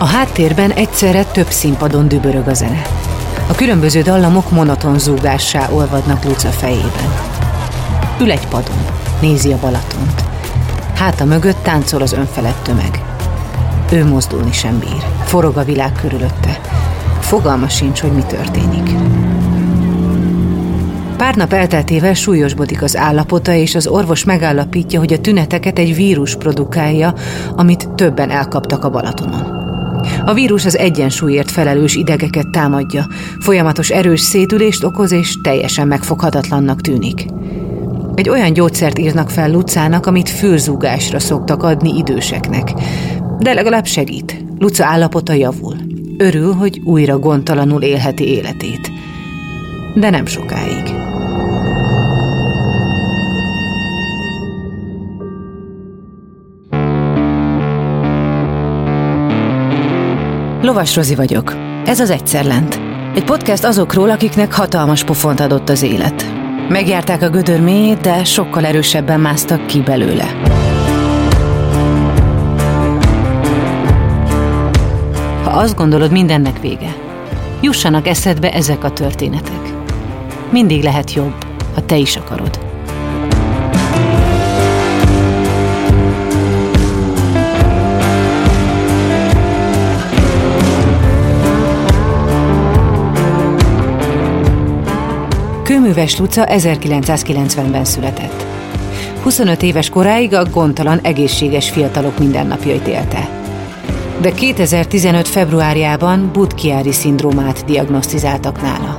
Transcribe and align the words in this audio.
A 0.00 0.06
háttérben 0.06 0.70
egyszerre 0.70 1.24
több 1.24 1.50
színpadon 1.50 2.08
dübörög 2.08 2.48
a 2.48 2.54
zene. 2.54 2.82
A 3.48 3.54
különböző 3.54 4.02
dallamok 4.02 4.50
monoton 4.50 4.98
zúgássá 4.98 5.70
olvadnak 5.70 6.24
Luca 6.24 6.48
fejében. 6.48 7.14
Ül 8.20 8.30
egy 8.30 8.46
padon, 8.46 8.84
nézi 9.20 9.52
a 9.52 9.58
Balatont. 9.60 10.24
Háta 10.94 11.24
mögött 11.24 11.62
táncol 11.62 12.02
az 12.02 12.12
önfelett 12.12 12.62
tömeg. 12.62 13.02
Ő 13.92 14.06
mozdulni 14.06 14.52
sem 14.52 14.78
bír. 14.78 15.04
Forog 15.24 15.56
a 15.56 15.64
világ 15.64 15.92
körülötte. 16.00 16.60
Fogalma 17.20 17.68
sincs, 17.68 18.00
hogy 18.00 18.12
mi 18.12 18.22
történik. 18.22 18.90
Pár 21.16 21.34
nap 21.34 21.52
elteltével 21.52 22.14
súlyosbodik 22.14 22.82
az 22.82 22.96
állapota, 22.96 23.52
és 23.52 23.74
az 23.74 23.86
orvos 23.86 24.24
megállapítja, 24.24 24.98
hogy 24.98 25.12
a 25.12 25.20
tüneteket 25.20 25.78
egy 25.78 25.94
vírus 25.94 26.36
produkálja, 26.36 27.14
amit 27.56 27.88
többen 27.88 28.30
elkaptak 28.30 28.84
a 28.84 28.90
Balatonon. 28.90 29.69
A 30.24 30.34
vírus 30.34 30.64
az 30.64 30.76
egyensúlyért 30.76 31.50
felelős 31.50 31.94
idegeket 31.94 32.48
támadja, 32.48 33.06
folyamatos 33.38 33.90
erős 33.90 34.20
szétülést 34.20 34.84
okoz, 34.84 35.12
és 35.12 35.40
teljesen 35.42 35.88
megfoghatatlannak 35.88 36.80
tűnik. 36.80 37.26
Egy 38.14 38.28
olyan 38.28 38.52
gyógyszert 38.52 38.98
írnak 38.98 39.30
fel 39.30 39.50
Lucának, 39.50 40.06
amit 40.06 40.28
fülzúgásra 40.28 41.18
szoktak 41.18 41.62
adni 41.62 41.96
időseknek. 41.96 42.72
De 43.38 43.52
legalább 43.52 43.86
segít. 43.86 44.44
Luca 44.58 44.84
állapota 44.84 45.32
javul. 45.32 45.76
Örül, 46.18 46.52
hogy 46.52 46.80
újra 46.84 47.18
gondtalanul 47.18 47.82
élheti 47.82 48.28
életét. 48.28 48.90
De 49.94 50.10
nem 50.10 50.26
sokáig. 50.26 50.99
Lovas 60.62 60.96
Rozi 60.96 61.14
vagyok. 61.14 61.56
Ez 61.84 62.00
az 62.00 62.10
Egyszer 62.10 62.44
Lent. 62.44 62.80
Egy 63.14 63.24
podcast 63.24 63.64
azokról, 63.64 64.10
akiknek 64.10 64.52
hatalmas 64.52 65.04
pofont 65.04 65.40
adott 65.40 65.68
az 65.68 65.82
élet. 65.82 66.26
Megjárták 66.68 67.22
a 67.22 67.28
gödör 67.28 67.60
mélyét, 67.60 68.00
de 68.00 68.24
sokkal 68.24 68.64
erősebben 68.64 69.20
másztak 69.20 69.66
ki 69.66 69.80
belőle. 69.80 70.24
Ha 75.44 75.50
azt 75.50 75.76
gondolod, 75.76 76.10
mindennek 76.10 76.60
vége, 76.60 76.94
jussanak 77.60 78.06
eszedbe 78.06 78.52
ezek 78.52 78.84
a 78.84 78.90
történetek. 78.90 79.72
Mindig 80.50 80.82
lehet 80.82 81.12
jobb, 81.12 81.44
ha 81.74 81.84
te 81.84 81.96
is 81.96 82.16
akarod. 82.16 82.69
Kőműves 95.70 96.18
Luca 96.18 96.46
1990-ben 96.48 97.84
született. 97.84 98.46
25 99.22 99.62
éves 99.62 99.88
koráig 99.88 100.34
a 100.34 100.44
gondtalan 100.44 100.98
egészséges 100.98 101.70
fiatalok 101.70 102.18
mindennapjait 102.18 102.86
élte. 102.86 103.28
De 104.20 104.32
2015. 104.32 105.28
februárjában 105.28 106.30
Budkiári 106.32 106.92
szindrómát 106.92 107.64
diagnosztizáltak 107.64 108.62
nála. 108.62 108.98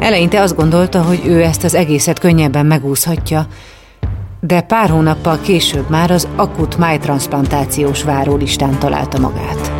Eleinte 0.00 0.40
azt 0.40 0.56
gondolta, 0.56 1.02
hogy 1.02 1.20
ő 1.26 1.42
ezt 1.42 1.64
az 1.64 1.74
egészet 1.74 2.18
könnyebben 2.18 2.66
megúszhatja, 2.66 3.46
de 4.40 4.60
pár 4.60 4.90
hónappal 4.90 5.40
később 5.40 5.90
már 5.90 6.10
az 6.10 6.28
akut 6.36 6.78
májtransplantációs 6.78 8.02
várólistán 8.02 8.78
találta 8.78 9.18
magát. 9.18 9.75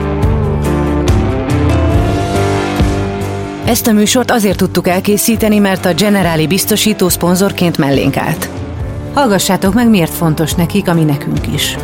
Ezt 3.66 3.86
a 3.86 3.92
műsort 3.92 4.30
azért 4.30 4.56
tudtuk 4.56 4.88
elkészíteni, 4.88 5.58
mert 5.58 5.84
a 5.84 5.94
Generáli 5.94 6.46
biztosító 6.46 7.08
szponzorként 7.08 7.78
mellénk 7.78 8.16
állt. 8.16 8.48
Hallgassátok 9.14 9.74
meg, 9.74 9.88
miért 9.88 10.12
fontos 10.12 10.54
nekik, 10.54 10.88
ami 10.88 11.04
nekünk 11.04 11.52
is. 11.54 11.76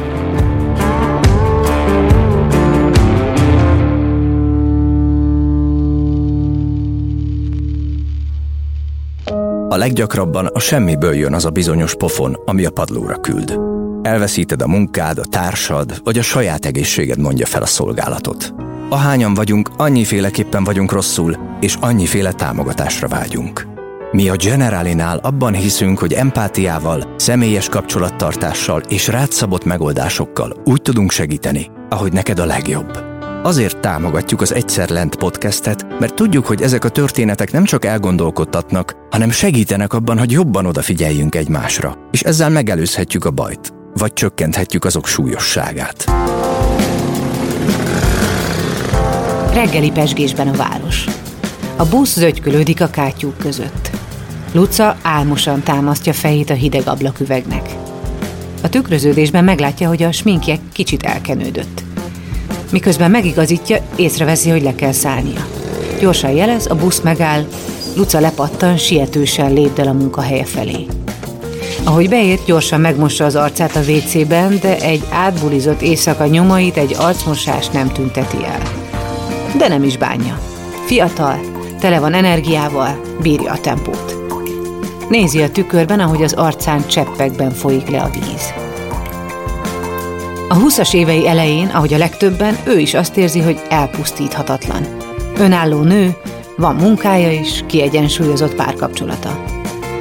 A 9.68 9.76
leggyakrabban 9.76 10.46
a 10.46 10.58
semmiből 10.58 11.14
jön 11.14 11.34
az 11.34 11.44
a 11.44 11.50
bizonyos 11.50 11.94
pofon, 11.94 12.36
ami 12.44 12.64
a 12.64 12.70
padlóra 12.70 13.20
küld. 13.20 13.58
Elveszíted 14.02 14.62
a 14.62 14.66
munkád, 14.66 15.18
a 15.18 15.24
társad, 15.24 16.00
vagy 16.04 16.18
a 16.18 16.22
saját 16.22 16.66
egészséged 16.66 17.18
mondja 17.18 17.46
fel 17.46 17.62
a 17.62 17.66
szolgálatot. 17.66 18.54
Ahányan 18.92 19.34
vagyunk, 19.34 19.68
annyiféleképpen 19.76 20.64
vagyunk 20.64 20.92
rosszul, 20.92 21.36
és 21.60 21.76
annyiféle 21.80 22.32
támogatásra 22.32 23.08
vágyunk. 23.08 23.66
Mi 24.10 24.28
a 24.28 24.36
Generalinál 24.36 25.18
abban 25.18 25.54
hiszünk, 25.54 25.98
hogy 25.98 26.12
empátiával, 26.12 27.14
személyes 27.16 27.68
kapcsolattartással 27.68 28.80
és 28.88 29.08
rátszabott 29.08 29.64
megoldásokkal 29.64 30.56
úgy 30.64 30.82
tudunk 30.82 31.10
segíteni, 31.10 31.70
ahogy 31.88 32.12
neked 32.12 32.38
a 32.38 32.44
legjobb. 32.44 32.98
Azért 33.42 33.80
támogatjuk 33.80 34.40
az 34.40 34.54
Egyszer 34.54 34.88
Lent 34.88 35.16
podcastet, 35.16 35.98
mert 35.98 36.14
tudjuk, 36.14 36.46
hogy 36.46 36.62
ezek 36.62 36.84
a 36.84 36.88
történetek 36.88 37.52
nem 37.52 37.64
csak 37.64 37.84
elgondolkodtatnak, 37.84 38.96
hanem 39.10 39.30
segítenek 39.30 39.92
abban, 39.92 40.18
hogy 40.18 40.30
jobban 40.30 40.66
odafigyeljünk 40.66 41.34
egymásra, 41.34 41.96
és 42.10 42.22
ezzel 42.22 42.50
megelőzhetjük 42.50 43.24
a 43.24 43.30
bajt, 43.30 43.72
vagy 43.94 44.12
csökkenthetjük 44.12 44.84
azok 44.84 45.06
súlyosságát. 45.06 46.04
Reggeli 49.54 49.90
pesgésben 49.90 50.48
a 50.48 50.56
város. 50.56 51.04
A 51.76 51.84
busz 51.84 52.18
zögykölődik 52.18 52.80
a 52.80 52.86
kátyúk 52.86 53.38
között. 53.38 53.90
Luca 54.52 54.96
álmosan 55.02 55.62
támasztja 55.62 56.12
fejét 56.12 56.50
a 56.50 56.54
hideg 56.54 56.82
ablaküvegnek. 56.86 57.74
A 58.62 58.68
tükröződésben 58.68 59.44
meglátja, 59.44 59.88
hogy 59.88 60.02
a 60.02 60.12
sminkje 60.12 60.58
kicsit 60.72 61.02
elkenődött. 61.02 61.82
Miközben 62.70 63.10
megigazítja, 63.10 63.78
észreveszi, 63.96 64.50
hogy 64.50 64.62
le 64.62 64.74
kell 64.74 64.92
szállnia. 64.92 65.46
Gyorsan 66.00 66.30
jelez, 66.30 66.66
a 66.66 66.74
busz 66.74 67.00
megáll, 67.00 67.46
Luca 67.96 68.20
lepattan, 68.20 68.76
sietősen 68.76 69.52
lépdel 69.52 69.88
a 69.88 69.92
munkahelye 69.92 70.44
felé. 70.44 70.86
Ahogy 71.84 72.08
beért, 72.08 72.44
gyorsan 72.44 72.80
megmossa 72.80 73.24
az 73.24 73.36
arcát 73.36 73.76
a 73.76 73.80
WC-ben, 73.80 74.58
de 74.60 74.80
egy 74.80 75.04
átbulizott 75.10 75.80
éjszaka 75.80 76.26
nyomait 76.26 76.76
egy 76.76 76.94
arcmosás 76.98 77.68
nem 77.68 77.92
tünteti 77.92 78.44
el. 78.44 78.81
De 79.56 79.68
nem 79.68 79.82
is 79.82 79.96
bánja. 79.96 80.38
Fiatal, 80.86 81.38
tele 81.80 82.00
van 82.00 82.14
energiával, 82.14 83.00
bírja 83.22 83.52
a 83.52 83.60
tempót. 83.60 84.16
Nézi 85.08 85.42
a 85.42 85.50
tükörben, 85.50 86.00
ahogy 86.00 86.22
az 86.22 86.32
arcán 86.32 86.86
cseppekben 86.86 87.50
folyik 87.50 87.88
le 87.88 88.00
a 88.00 88.10
víz. 88.10 88.52
A 90.48 90.54
20 90.54 90.94
évei 90.94 91.28
elején, 91.28 91.66
ahogy 91.66 91.94
a 91.94 91.98
legtöbben, 91.98 92.56
ő 92.64 92.78
is 92.78 92.94
azt 92.94 93.16
érzi, 93.16 93.40
hogy 93.40 93.62
elpusztíthatatlan. 93.68 94.86
Önálló 95.38 95.80
nő, 95.80 96.16
van 96.56 96.74
munkája 96.74 97.32
is, 97.32 97.64
kiegyensúlyozott 97.66 98.54
párkapcsolata. 98.54 99.44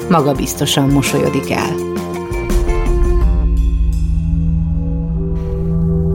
Maga 0.10 0.34
biztosan 0.34 0.90
mosolyodik 0.90 1.52
el. 1.52 1.91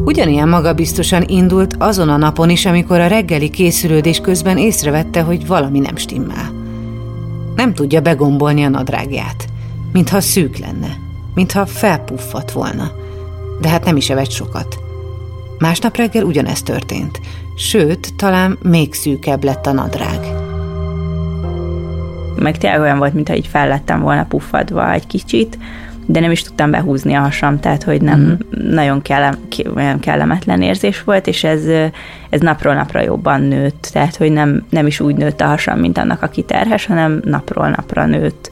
Ugyanilyen 0.06 0.48
magabiztosan 0.48 1.22
indult 1.26 1.74
azon 1.78 2.08
a 2.08 2.16
napon 2.16 2.50
is, 2.50 2.66
amikor 2.66 3.00
a 3.00 3.06
reggeli 3.06 3.50
készülődés 3.50 4.20
közben 4.20 4.58
észrevette, 4.58 5.22
hogy 5.22 5.46
valami 5.46 5.78
nem 5.78 5.96
stimmel. 5.96 6.52
Nem 7.56 7.74
tudja 7.74 8.00
begombolni 8.00 8.64
a 8.64 8.68
nadrágját, 8.68 9.44
mintha 9.92 10.20
szűk 10.20 10.56
lenne, 10.56 10.98
mintha 11.34 11.66
felpuffat 11.66 12.52
volna. 12.52 12.92
De 13.60 13.68
hát 13.68 13.84
nem 13.84 13.96
is 13.96 14.10
evett 14.10 14.30
sokat. 14.30 14.78
Másnap 15.58 15.96
reggel 15.96 16.24
ugyanezt 16.24 16.64
történt, 16.64 17.20
sőt, 17.56 18.14
talán 18.16 18.58
még 18.62 18.94
szűkebb 18.94 19.44
lett 19.44 19.66
a 19.66 19.72
nadrág. 19.72 20.20
Meg 22.36 22.58
tényleg 22.58 22.80
olyan 22.80 22.98
volt, 22.98 23.14
mintha 23.14 23.34
így 23.34 23.46
fellettem 23.46 24.00
volna 24.00 24.24
puffadva 24.24 24.92
egy 24.92 25.06
kicsit, 25.06 25.58
de 26.06 26.20
nem 26.20 26.30
is 26.30 26.42
tudtam 26.42 26.70
behúzni 26.70 27.14
a 27.14 27.20
hasam, 27.20 27.60
tehát 27.60 27.82
hogy 27.82 28.02
nem 28.02 28.20
uh-huh. 28.20 28.72
nagyon 28.72 29.02
kellem, 29.02 29.34
olyan 29.74 30.00
kellemetlen 30.00 30.62
érzés 30.62 31.02
volt, 31.02 31.26
és 31.26 31.44
ez, 31.44 31.64
ez 32.30 32.40
napról 32.40 32.74
napra 32.74 33.00
jobban 33.00 33.40
nőtt, 33.40 33.88
tehát 33.92 34.16
hogy 34.16 34.32
nem, 34.32 34.66
nem 34.70 34.86
is 34.86 35.00
úgy 35.00 35.16
nőtt 35.16 35.40
a 35.40 35.46
hasam, 35.46 35.78
mint 35.78 35.98
annak, 35.98 36.22
aki 36.22 36.42
terhes, 36.42 36.86
hanem 36.86 37.20
napról 37.24 37.68
napra 37.68 38.06
nőtt. 38.06 38.50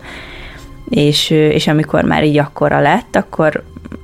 És, 0.88 1.30
és 1.30 1.66
amikor 1.66 2.04
már 2.04 2.24
így 2.24 2.38
akkora 2.38 2.80
lett, 2.80 3.16
akkor 3.16 3.62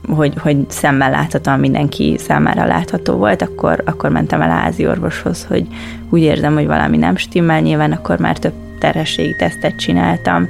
hogy, 0.08 0.34
hogy 0.38 0.56
szemmel 0.68 1.10
láthatóan 1.10 1.60
mindenki 1.60 2.16
számára 2.18 2.66
látható 2.66 3.14
volt, 3.14 3.42
akkor, 3.42 3.82
akkor 3.84 4.10
mentem 4.10 4.40
el 4.40 4.50
házi 4.50 4.86
orvoshoz, 4.86 5.44
hogy 5.44 5.66
úgy 6.10 6.20
érzem, 6.20 6.54
hogy 6.54 6.66
valami 6.66 6.96
nem 6.96 7.16
stimmel, 7.16 7.60
nyilván 7.60 7.92
akkor 7.92 8.18
már 8.18 8.38
több 8.38 8.52
terhességi 8.78 9.36
tesztet 9.36 9.76
csináltam, 9.76 10.48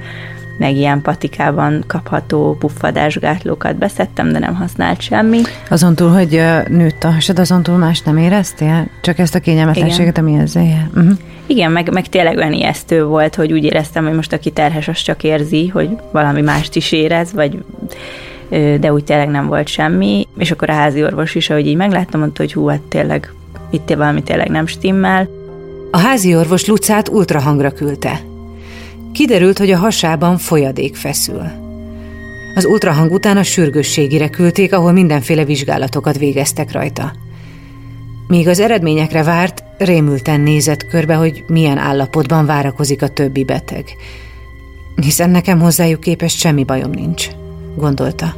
meg 0.60 0.76
ilyen 0.76 1.02
patikában 1.02 1.84
kapható 1.86 2.56
puffadásgátlókat 2.58 3.76
beszedtem, 3.76 4.32
de 4.32 4.38
nem 4.38 4.54
használt 4.54 5.00
semmi. 5.00 5.40
Azon 5.68 5.94
túl, 5.94 6.08
hogy 6.08 6.42
nőtt 6.68 7.04
a 7.04 7.10
hasad, 7.10 7.38
azon 7.38 7.62
túl 7.62 7.76
más 7.76 8.00
nem 8.02 8.16
éreztél? 8.16 8.86
Csak 9.02 9.18
ezt 9.18 9.34
a 9.34 9.40
kényelmetlenséget, 9.40 10.18
ami 10.18 10.38
ezzel 10.38 10.64
jár? 10.64 10.88
Uh-huh. 10.94 11.18
Igen, 11.46 11.72
meg, 11.72 11.92
meg 11.92 12.08
tényleg 12.08 12.36
olyan 12.36 12.52
ijesztő 12.52 13.04
volt, 13.04 13.34
hogy 13.34 13.52
úgy 13.52 13.64
éreztem, 13.64 14.04
hogy 14.04 14.14
most 14.14 14.32
aki 14.32 14.50
terhes, 14.50 14.88
az 14.88 15.02
csak 15.02 15.22
érzi, 15.22 15.68
hogy 15.68 15.88
valami 16.12 16.40
mást 16.40 16.76
is 16.76 16.92
érez, 16.92 17.32
vagy 17.32 17.64
de 18.80 18.92
úgy 18.92 19.04
tényleg 19.04 19.28
nem 19.28 19.46
volt 19.46 19.68
semmi, 19.68 20.26
és 20.38 20.50
akkor 20.50 20.70
a 20.70 20.74
házi 20.74 21.02
orvos 21.02 21.34
is, 21.34 21.50
ahogy 21.50 21.66
így 21.66 21.76
megláttam, 21.76 22.20
mondta, 22.20 22.42
hogy 22.42 22.52
hú, 22.52 22.66
hát 22.66 22.80
tényleg 22.80 23.32
itt 23.70 23.88
valami 23.88 24.22
tényleg 24.22 24.48
nem 24.48 24.66
stimmel. 24.66 25.28
A 25.90 25.98
házi 25.98 26.36
orvos 26.36 26.66
Lucát 26.66 27.08
ultrahangra 27.08 27.70
küldte. 27.70 28.20
Kiderült, 29.12 29.58
hogy 29.58 29.70
a 29.70 29.78
hasában 29.78 30.38
folyadék 30.38 30.96
feszül. 30.96 31.42
Az 32.54 32.64
ultrahang 32.64 33.12
után 33.12 33.36
a 33.36 33.42
sürgősségire 33.42 34.28
küldték, 34.28 34.72
ahol 34.72 34.92
mindenféle 34.92 35.44
vizsgálatokat 35.44 36.18
végeztek 36.18 36.72
rajta. 36.72 37.12
Míg 38.28 38.48
az 38.48 38.60
eredményekre 38.60 39.22
várt, 39.22 39.64
rémülten 39.78 40.40
nézett 40.40 40.86
körbe, 40.86 41.14
hogy 41.14 41.44
milyen 41.46 41.78
állapotban 41.78 42.46
várakozik 42.46 43.02
a 43.02 43.08
többi 43.08 43.44
beteg. 43.44 43.84
Hiszen 45.02 45.30
nekem 45.30 45.60
hozzájuk 45.60 46.00
képest 46.00 46.38
semmi 46.38 46.64
bajom 46.64 46.90
nincs, 46.90 47.28
gondolta. 47.76 48.34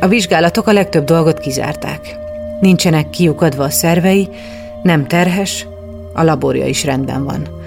A 0.00 0.08
vizsgálatok 0.08 0.66
a 0.66 0.72
legtöbb 0.72 1.04
dolgot 1.04 1.38
kizárták. 1.38 2.16
Nincsenek 2.60 3.10
kiukadva 3.10 3.64
a 3.64 3.70
szervei, 3.70 4.28
nem 4.82 5.06
terhes, 5.06 5.66
a 6.14 6.22
laborja 6.22 6.66
is 6.66 6.84
rendben 6.84 7.24
van. 7.24 7.61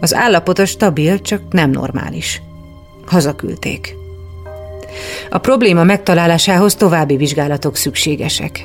Az 0.00 0.14
állapota 0.14 0.66
stabil, 0.66 1.20
csak 1.20 1.42
nem 1.50 1.70
normális. 1.70 2.42
Hazaküldték. 3.06 3.96
A 5.30 5.38
probléma 5.38 5.84
megtalálásához 5.84 6.74
további 6.74 7.16
vizsgálatok 7.16 7.76
szükségesek. 7.76 8.64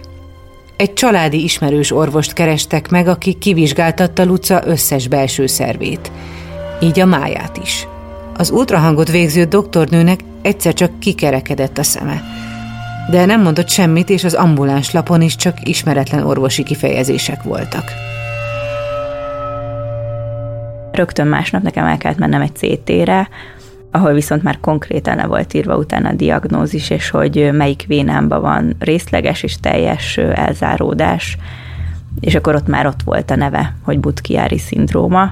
Egy 0.77 0.93
családi 0.93 1.43
ismerős 1.43 1.91
orvost 1.91 2.33
kerestek 2.33 2.89
meg, 2.89 3.07
aki 3.07 3.33
kivizsgáltatta 3.33 4.25
Luca 4.25 4.61
összes 4.65 5.07
belső 5.07 5.47
szervét, 5.47 6.11
így 6.81 6.99
a 6.99 7.05
máját 7.05 7.57
is. 7.57 7.87
Az 8.37 8.49
ultrahangot 8.49 9.11
végző 9.11 9.43
doktornőnek 9.43 10.19
egyszer 10.41 10.73
csak 10.73 10.99
kikerekedett 10.99 11.77
a 11.77 11.83
szeme, 11.83 12.21
de 13.09 13.25
nem 13.25 13.41
mondott 13.41 13.69
semmit, 13.69 14.09
és 14.09 14.23
az 14.23 14.33
ambuláns 14.33 14.91
lapon 14.91 15.21
is 15.21 15.35
csak 15.35 15.57
ismeretlen 15.67 16.25
orvosi 16.25 16.63
kifejezések 16.63 17.43
voltak. 17.43 17.91
Rögtön 20.95 21.27
másnap 21.27 21.61
nekem 21.61 21.85
el 21.85 21.97
kellett 21.97 22.17
mennem 22.17 22.41
egy 22.41 22.55
CT-re, 22.55 23.29
ahol 23.91 24.13
viszont 24.13 24.43
már 24.43 24.59
konkrétan 24.59 25.15
le 25.15 25.25
volt 25.25 25.53
írva 25.53 25.77
utána 25.77 26.09
a 26.09 26.13
diagnózis, 26.13 26.89
és 26.89 27.09
hogy 27.09 27.49
melyik 27.53 27.85
vénámban 27.87 28.41
van 28.41 28.75
részleges 28.79 29.43
és 29.43 29.59
teljes 29.59 30.17
elzáródás, 30.17 31.37
és 32.19 32.35
akkor 32.35 32.55
ott 32.55 32.67
már 32.67 32.87
ott 32.87 33.01
volt 33.03 33.31
a 33.31 33.35
neve, 33.35 33.75
hogy 33.81 33.99
Butkiári 33.99 34.57
szindróma, 34.57 35.31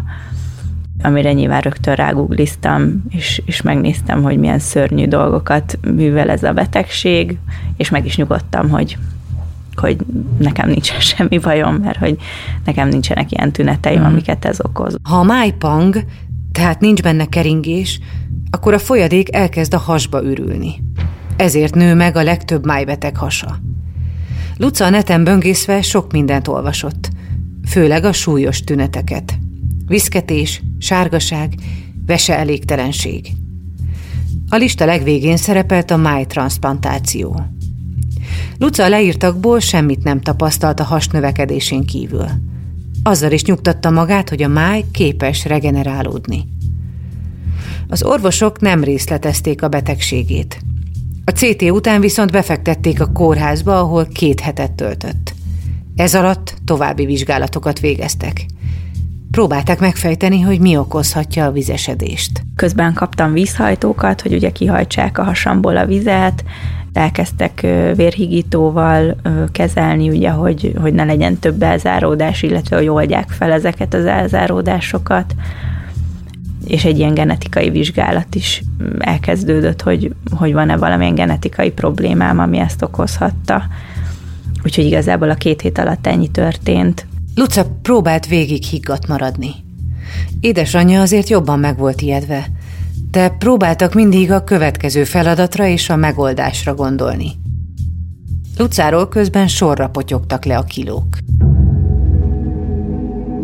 amire 1.02 1.34
nyilván 1.34 1.62
rögtön 1.62 1.96
rágugliztam, 1.96 3.04
és, 3.10 3.42
és 3.46 3.62
megnéztem, 3.62 4.24
hogy 4.24 4.38
milyen 4.38 4.60
szörnyű 4.60 5.08
dolgokat 5.08 5.80
művel 5.96 6.30
ez 6.30 6.44
a 6.44 6.54
betegség, 6.54 7.38
és 7.78 7.90
meg 7.90 8.06
is 8.06 8.18
nyugodtam, 8.18 8.70
hogy 8.70 8.98
hogy 9.80 9.98
nekem 10.38 10.70
nincsen 10.70 11.00
semmi 11.16 11.38
bajom, 11.38 11.76
mert 11.76 11.98
hogy 11.98 12.18
nekem 12.66 12.88
nincsenek 12.88 13.32
ilyen 13.32 13.52
tüneteim, 13.52 14.02
mm. 14.02 14.06
amiket 14.06 14.46
ez 14.46 14.60
okoz. 14.62 14.96
Ha 15.04 15.16
a 15.16 15.24
májpang, 15.24 16.04
tehát 16.52 16.80
nincs 16.80 17.02
benne 17.02 17.26
keringés, 17.26 18.00
akkor 18.50 18.74
a 18.74 18.80
folyadék 18.80 19.36
elkezd 19.36 19.74
a 19.74 19.78
hasba 19.78 20.24
ürülni. 20.24 20.84
Ezért 21.36 21.76
nő 21.76 21.96
meg 21.96 22.16
a 22.16 22.24
legtöbb 22.24 22.66
májbeteg 22.66 23.18
hasa. 23.18 23.60
Luca 24.58 24.86
a 24.86 24.90
neten 24.90 25.24
böngészve 25.24 25.82
sok 25.82 26.12
mindent 26.12 26.48
olvasott, 26.48 27.10
főleg 27.68 28.04
a 28.04 28.14
súlyos 28.14 28.62
tüneteket. 28.62 29.38
Viszketés, 29.88 30.62
sárgaság, 30.80 31.54
vese 32.06 32.38
elégtelenség. 32.38 33.28
A 34.50 34.56
lista 34.56 34.86
legvégén 34.86 35.38
szerepelt 35.38 35.92
a 35.92 35.98
májtransplantáció. 35.98 37.46
Luca 38.58 38.84
a 38.84 38.90
leírtakból 38.90 39.60
semmit 39.60 40.04
nem 40.04 40.22
tapasztalt 40.22 40.80
a 40.80 40.84
has 40.84 41.08
növekedésén 41.08 41.86
kívül. 41.86 42.26
Azzal 43.04 43.32
is 43.32 43.44
nyugtatta 43.44 43.90
magát, 43.90 44.30
hogy 44.30 44.44
a 44.44 44.48
máj 44.48 44.84
képes 44.92 45.46
regenerálódni. 45.46 46.48
Az 47.88 48.04
orvosok 48.04 48.60
nem 48.60 48.84
részletezték 48.84 49.64
a 49.64 49.68
betegségét. 49.68 50.62
A 51.26 51.32
CT 51.32 51.62
után 51.62 52.02
viszont 52.02 52.32
befektették 52.32 53.02
a 53.02 53.12
kórházba, 53.12 53.80
ahol 53.80 54.06
két 54.06 54.40
hetet 54.40 54.72
töltött. 54.72 55.34
Ez 55.96 56.16
alatt 56.16 56.56
további 56.66 57.06
vizsgálatokat 57.06 57.80
végeztek. 57.80 58.46
Próbálták 59.34 59.80
megfejteni, 59.80 60.42
hogy 60.42 60.60
mi 60.60 60.78
okozhatja 60.78 61.46
a 61.46 61.52
vizesedést. 61.52 62.44
Közben 62.56 62.94
kaptam 62.94 63.34
vízhajtókat, 63.34 64.22
hogy 64.22 64.34
ugye 64.34 64.52
kihajtsák 64.52 65.18
a 65.18 65.24
hasamból 65.24 65.78
a 65.78 65.86
vizet, 65.86 66.44
elkezdtek 66.94 67.62
vérhigítóval 67.96 69.16
kezelni, 69.52 70.10
ugye, 70.10 70.30
hogy, 70.30 70.74
hogy 70.82 70.94
ne 70.94 71.04
legyen 71.04 71.40
több 71.40 71.64
elzáródás, 71.64 72.42
illetve 72.42 72.78
hogy 72.78 72.88
oldják 72.88 73.30
fel 73.30 73.52
ezeket 73.52 73.94
az 73.94 74.06
elzáródásokat 74.06 75.36
és 76.66 76.86
egy 76.86 76.98
ilyen 76.98 77.14
genetikai 77.14 77.70
vizsgálat 77.70 78.36
is 78.36 78.64
elkezdődött, 79.00 79.82
hogy, 79.82 80.14
hogy 80.38 80.54
van-e 80.54 80.78
valamilyen 80.78 81.16
genetikai 81.16 81.72
problémám, 81.72 82.40
ami 82.40 82.60
ezt 82.60 82.82
okozhatta. 82.82 83.64
Úgyhogy 84.64 84.86
igazából 84.86 85.30
a 85.30 85.36
két 85.36 85.62
hét 85.62 85.78
alatt 85.78 86.08
ennyi 86.08 86.28
történt. 86.28 87.06
Luca 87.36 87.66
próbált 87.82 88.28
végig 88.28 88.64
higgadt 88.64 89.08
maradni. 89.08 89.52
Édesanyja 90.40 91.02
azért 91.02 91.30
jobban 91.30 91.60
meg 91.60 91.78
volt 91.78 92.02
ijedve, 92.02 92.46
de 93.12 93.30
próbáltak 93.30 93.94
mindig 93.94 94.32
a 94.32 94.44
következő 94.44 95.04
feladatra 95.04 95.66
és 95.66 95.90
a 95.90 95.96
megoldásra 95.96 96.76
gondolni. 96.76 97.32
Lucáról 98.58 99.08
közben 99.08 99.48
sorra 99.48 99.90
potyogtak 99.90 100.46
le 100.46 100.58
a 100.58 100.64
kilók. 100.64 101.18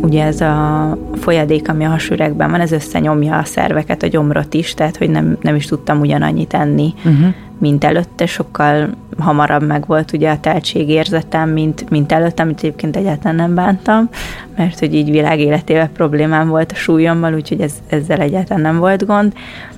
Ugye 0.01 0.23
ez 0.23 0.41
a 0.41 0.97
folyadék, 1.13 1.69
ami 1.69 1.85
a 1.85 1.89
hasüregben 1.89 2.51
van, 2.51 2.59
ez 2.59 2.71
összenyomja 2.71 3.37
a 3.37 3.43
szerveket, 3.43 4.03
a 4.03 4.07
gyomrot 4.07 4.53
is, 4.53 4.73
tehát 4.73 4.97
hogy 4.97 5.09
nem, 5.09 5.37
nem 5.41 5.55
is 5.55 5.65
tudtam 5.65 5.99
ugyanannyit 5.99 6.53
enni, 6.53 6.93
uh-huh. 6.97 7.33
mint 7.59 7.83
előtte, 7.83 8.25
sokkal 8.25 8.89
hamarabb 9.21 9.67
meg 9.67 9.85
volt 9.85 10.13
ugye 10.13 10.31
a 10.31 10.39
teltségérzetem, 10.39 11.49
mint, 11.49 11.89
mint 11.89 12.11
előtte, 12.11 12.43
amit 12.43 12.57
egyébként 12.57 12.95
egyáltalán 12.95 13.35
nem 13.35 13.55
bántam, 13.55 14.09
mert 14.55 14.79
hogy 14.79 14.93
így 14.93 15.11
világ 15.11 15.39
életével 15.39 15.89
problémám 15.89 16.47
volt 16.47 16.71
a 16.71 16.75
súlyommal, 16.75 17.33
úgyhogy 17.33 17.61
ez, 17.61 17.73
ezzel 17.89 18.19
egyáltalán 18.19 18.61
nem 18.61 18.77
volt 18.77 19.05
gond, 19.05 19.33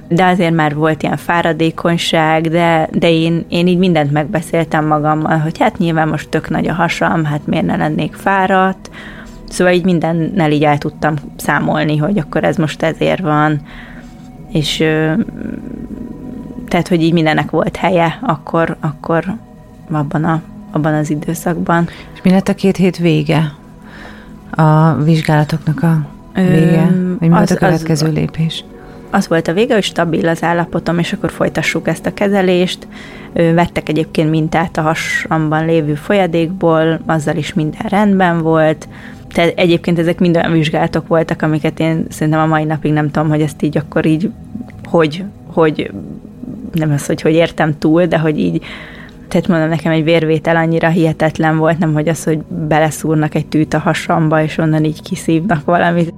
de 0.07 0.25
azért 0.25 0.53
már 0.53 0.75
volt 0.75 1.03
ilyen 1.03 1.17
fáradékonyság, 1.17 2.47
de, 2.47 2.89
de 2.91 3.11
én, 3.11 3.45
én 3.49 3.67
így 3.67 3.77
mindent 3.77 4.11
megbeszéltem 4.11 4.85
magammal, 4.85 5.37
hogy 5.37 5.57
hát 5.57 5.77
nyilván 5.77 6.07
most 6.07 6.29
tök 6.29 6.49
nagy 6.49 6.67
a 6.67 6.73
hasam, 6.73 7.25
hát 7.25 7.45
miért 7.45 7.65
ne 7.65 7.75
lennék 7.75 8.13
fáradt, 8.13 8.89
Szóval 9.51 9.73
így 9.73 9.83
mindennel 9.83 10.51
így 10.51 10.63
el 10.63 10.77
tudtam 10.77 11.15
számolni, 11.35 11.97
hogy 11.97 12.17
akkor 12.17 12.43
ez 12.43 12.57
most 12.57 12.83
ezért 12.83 13.21
van, 13.21 13.61
és 14.51 14.83
tehát, 16.71 16.87
hogy 16.87 17.01
így 17.01 17.13
mindennek 17.13 17.49
volt 17.49 17.75
helye 17.75 18.19
akkor, 18.21 18.77
akkor 18.79 19.23
abban, 19.91 20.23
a, 20.23 20.41
abban 20.71 20.93
az 20.93 21.09
időszakban. 21.09 21.87
És 22.13 22.21
mi 22.21 22.29
lett 22.29 22.47
a 22.47 22.53
két 22.53 22.77
hét 22.77 22.97
vége? 22.97 23.53
A 24.49 24.93
vizsgálatoknak 24.93 25.83
a 25.83 26.05
vége? 26.33 26.91
Vagy 27.19 27.29
mi 27.29 27.35
az, 27.35 27.37
volt 27.37 27.49
a 27.51 27.55
következő 27.55 28.07
az, 28.07 28.13
lépés? 28.13 28.63
Az 29.09 29.27
volt 29.27 29.47
a 29.47 29.53
vége, 29.53 29.73
hogy 29.73 29.83
stabil 29.83 30.27
az 30.27 30.43
állapotom, 30.43 30.99
és 30.99 31.13
akkor 31.13 31.31
folytassuk 31.31 31.87
ezt 31.87 32.05
a 32.05 32.13
kezelést. 32.13 32.87
Vettek 33.33 33.89
egyébként 33.89 34.29
mintát 34.29 34.77
a 34.77 34.81
hasamban 34.81 35.65
lévő 35.65 35.93
folyadékból, 35.93 36.99
azzal 37.05 37.35
is 37.35 37.53
minden 37.53 37.85
rendben 37.89 38.41
volt, 38.41 38.87
tehát 39.33 39.53
egyébként 39.55 39.99
ezek 39.99 40.19
mind 40.19 40.35
olyan 40.35 40.51
vizsgálatok 40.51 41.07
voltak, 41.07 41.41
amiket 41.41 41.79
én 41.79 42.05
szerintem 42.09 42.41
a 42.41 42.45
mai 42.45 42.63
napig 42.63 42.93
nem 42.93 43.11
tudom, 43.11 43.29
hogy 43.29 43.41
ezt 43.41 43.61
így 43.61 43.77
akkor 43.77 44.05
így, 44.05 44.31
hogy, 44.83 45.23
hogy 45.53 45.91
nem 46.71 46.91
az, 46.91 47.05
hogy 47.05 47.21
hogy 47.21 47.33
értem 47.33 47.77
túl, 47.77 48.05
de 48.05 48.17
hogy 48.19 48.39
így 48.39 48.63
tehát 49.31 49.47
mondom, 49.47 49.69
nekem 49.69 49.91
egy 49.91 50.03
vérvétel 50.03 50.55
annyira 50.55 50.89
hihetetlen 50.89 51.57
volt, 51.57 51.77
nem 51.77 51.93
hogy 51.93 52.07
az, 52.07 52.23
hogy 52.23 52.39
beleszúrnak 52.67 53.35
egy 53.35 53.47
tűt 53.47 53.73
a 53.73 53.79
hasamba, 53.79 54.43
és 54.43 54.57
onnan 54.57 54.83
így 54.83 55.01
kiszívnak 55.01 55.65
valamit. 55.65 56.13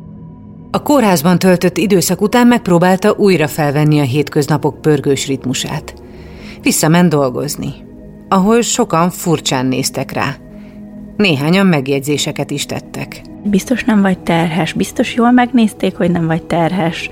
A 0.72 0.82
kórházban 0.82 1.40
töltött 1.40 1.78
időszak 1.78 2.22
után 2.22 2.48
megpróbálta 2.48 3.14
újra 3.18 3.48
felvenni 3.48 4.00
a 4.00 4.04
hétköznapok 4.04 4.82
pörgős 4.82 5.28
ritmusát. 5.28 5.94
Visszament 6.62 7.10
dolgozni, 7.10 7.74
ahol 8.30 8.62
sokan 8.62 9.10
furcsán 9.10 9.66
néztek 9.66 10.12
rá. 10.12 10.36
Néhányan 11.18 11.66
megjegyzéseket 11.66 12.52
is 12.52 12.66
tettek. 12.66 13.22
Biztos 13.44 13.84
nem 13.84 14.02
vagy 14.02 14.20
terhes, 14.20 14.74
biztos 14.74 15.16
jól 15.16 15.32
megnézték, 15.32 15.96
hogy 15.96 16.12
nem 16.12 16.26
vagy 16.28 16.44
terhes. 16.44 17.10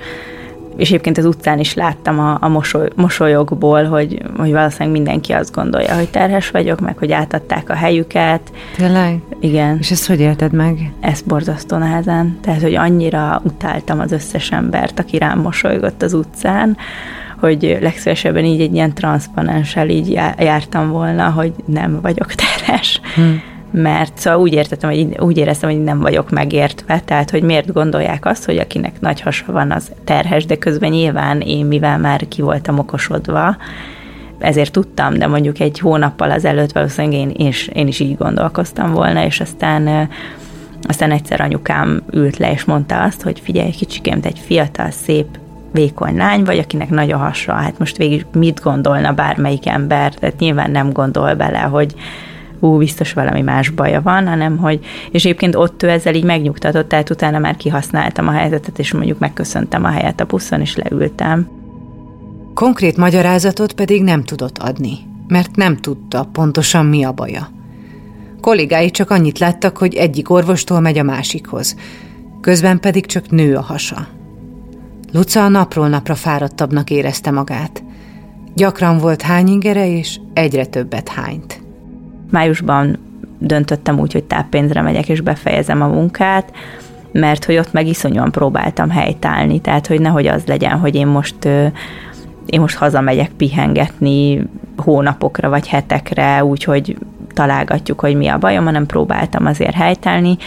És 0.81 0.87
egyébként 0.87 1.17
az 1.17 1.25
utcán 1.25 1.59
is 1.59 1.73
láttam 1.73 2.19
a, 2.19 2.37
a 2.41 2.47
mosoly, 2.47 2.87
mosolyokból, 2.95 3.83
hogy, 3.83 4.21
hogy 4.37 4.51
valószínűleg 4.51 4.93
mindenki 4.93 5.31
azt 5.31 5.53
gondolja, 5.53 5.95
hogy 5.95 6.09
terhes 6.09 6.49
vagyok, 6.49 6.79
meg 6.79 6.97
hogy 6.97 7.11
átadták 7.11 7.69
a 7.69 7.73
helyüket. 7.73 8.41
Tényleg? 8.75 9.19
Igen. 9.39 9.77
És 9.79 9.91
ezt 9.91 10.07
hogy 10.07 10.19
élted 10.19 10.53
meg? 10.53 10.91
Ez 10.99 11.21
borzasztó 11.21 11.77
nehezen. 11.77 12.37
Tehát, 12.41 12.61
hogy 12.61 12.75
annyira 12.75 13.41
utáltam 13.43 13.99
az 13.99 14.11
összes 14.11 14.51
embert, 14.51 14.99
aki 14.99 15.17
rám 15.17 15.39
mosolygott 15.39 16.01
az 16.01 16.13
utcán, 16.13 16.77
hogy 17.39 17.77
legszívesebben 17.81 18.45
így 18.45 18.61
egy 18.61 18.73
ilyen 18.73 18.93
transzparenssel 18.93 19.89
így 19.89 20.19
jártam 20.37 20.89
volna, 20.89 21.29
hogy 21.29 21.53
nem 21.65 21.99
vagyok 22.01 22.33
terhes. 22.33 23.01
Hmm 23.15 23.50
mert 23.71 24.17
szóval 24.17 24.39
úgy, 24.39 24.53
értettem, 24.53 24.89
hogy 24.89 25.17
úgy 25.19 25.37
éreztem, 25.37 25.69
hogy 25.69 25.83
nem 25.83 25.99
vagyok 25.99 26.29
megértve, 26.29 26.99
tehát 27.05 27.29
hogy 27.29 27.43
miért 27.43 27.73
gondolják 27.73 28.25
azt, 28.25 28.45
hogy 28.45 28.57
akinek 28.57 28.99
nagy 28.99 29.21
hasa 29.21 29.51
van, 29.51 29.71
az 29.71 29.91
terhes, 30.03 30.45
de 30.45 30.57
közben 30.57 30.89
nyilván 30.89 31.39
én, 31.41 31.65
mivel 31.65 31.97
már 31.97 32.27
ki 32.27 32.41
voltam 32.41 32.79
okosodva, 32.79 33.57
ezért 34.39 34.71
tudtam, 34.71 35.17
de 35.17 35.27
mondjuk 35.27 35.59
egy 35.59 35.79
hónappal 35.79 36.31
az 36.31 36.45
előtt 36.45 36.71
valószínűleg 36.71 37.19
én, 37.19 37.29
én, 37.29 37.47
is, 37.47 37.67
én 37.67 37.87
is 37.87 37.99
így 37.99 38.17
gondolkoztam 38.17 38.91
volna, 38.91 39.25
és 39.25 39.39
aztán 39.39 40.09
aztán 40.87 41.11
egyszer 41.11 41.41
anyukám 41.41 42.01
ült 42.11 42.37
le, 42.37 42.51
és 42.51 42.63
mondta 42.63 43.03
azt, 43.03 43.21
hogy 43.21 43.39
figyelj, 43.39 43.69
kicsikém, 43.69 44.21
te 44.21 44.27
egy 44.27 44.39
fiatal, 44.45 44.91
szép, 44.91 45.25
vékony 45.71 46.15
lány 46.15 46.43
vagy, 46.43 46.57
akinek 46.57 46.89
nagy 46.89 47.11
a 47.11 47.17
hasa, 47.17 47.53
hát 47.53 47.79
most 47.79 47.97
végig 47.97 48.25
mit 48.33 48.61
gondolna 48.63 49.13
bármelyik 49.13 49.67
ember, 49.67 50.13
tehát 50.13 50.39
nyilván 50.39 50.71
nem 50.71 50.91
gondol 50.91 51.33
bele, 51.33 51.59
hogy 51.59 51.95
ú, 52.61 52.77
biztos 52.77 53.13
valami 53.13 53.41
más 53.41 53.69
baja 53.69 54.01
van, 54.01 54.27
hanem 54.27 54.57
hogy, 54.57 54.79
és 55.11 55.25
egyébként 55.25 55.55
ott 55.55 55.83
ő 55.83 55.89
ezzel 55.89 56.15
így 56.15 56.23
megnyugtatott, 56.23 56.87
tehát 56.87 57.09
utána 57.09 57.39
már 57.39 57.55
kihasználtam 57.55 58.27
a 58.27 58.31
helyzetet, 58.31 58.79
és 58.79 58.93
mondjuk 58.93 59.19
megköszöntem 59.19 59.83
a 59.83 59.89
helyet 59.89 60.19
a 60.19 60.25
buszon, 60.25 60.61
és 60.61 60.75
leültem. 60.75 61.49
Konkrét 62.53 62.97
magyarázatot 62.97 63.73
pedig 63.73 64.03
nem 64.03 64.23
tudott 64.23 64.57
adni, 64.57 64.97
mert 65.27 65.55
nem 65.55 65.77
tudta 65.77 66.29
pontosan 66.31 66.85
mi 66.85 67.03
a 67.03 67.11
baja. 67.11 67.49
Kollégái 68.41 68.91
csak 68.91 69.09
annyit 69.09 69.39
láttak, 69.39 69.77
hogy 69.77 69.95
egyik 69.95 70.29
orvostól 70.29 70.79
megy 70.79 70.97
a 70.97 71.03
másikhoz, 71.03 71.75
közben 72.41 72.79
pedig 72.79 73.05
csak 73.05 73.29
nő 73.29 73.55
a 73.55 73.61
hasa. 73.61 74.07
Luca 75.11 75.47
napról 75.47 75.89
napra 75.89 76.15
fáradtabbnak 76.15 76.89
érezte 76.89 77.31
magát. 77.31 77.83
Gyakran 78.55 78.97
volt 78.97 79.21
hányingere, 79.21 79.97
és 79.97 80.19
egyre 80.33 80.65
többet 80.65 81.09
hányt. 81.09 81.60
Májusban 82.31 82.97
döntöttem 83.37 83.99
úgy, 83.99 84.13
hogy 84.13 84.23
táppénzre 84.23 84.81
megyek 84.81 85.09
és 85.09 85.21
befejezem 85.21 85.81
a 85.81 85.87
munkát, 85.87 86.51
mert 87.11 87.45
hogy 87.45 87.57
ott 87.57 87.73
meg 87.73 87.87
iszonyúan 87.87 88.31
próbáltam 88.31 88.89
helytállni, 88.89 89.59
tehát 89.59 89.87
hogy 89.87 90.01
nehogy 90.01 90.27
az 90.27 90.43
legyen, 90.45 90.79
hogy 90.79 90.95
én 90.95 91.07
most 91.07 91.45
én 92.45 92.59
most 92.59 92.77
hazamegyek 92.77 93.29
pihengetni 93.29 94.43
hónapokra 94.77 95.49
vagy 95.49 95.67
hetekre, 95.67 96.43
úgyhogy 96.43 96.97
találgatjuk, 97.33 97.99
hogy 97.99 98.15
mi 98.15 98.27
a 98.27 98.37
bajom, 98.37 98.65
hanem 98.65 98.85
próbáltam 98.85 99.45
azért 99.45 99.73
helytállni, 99.73 100.37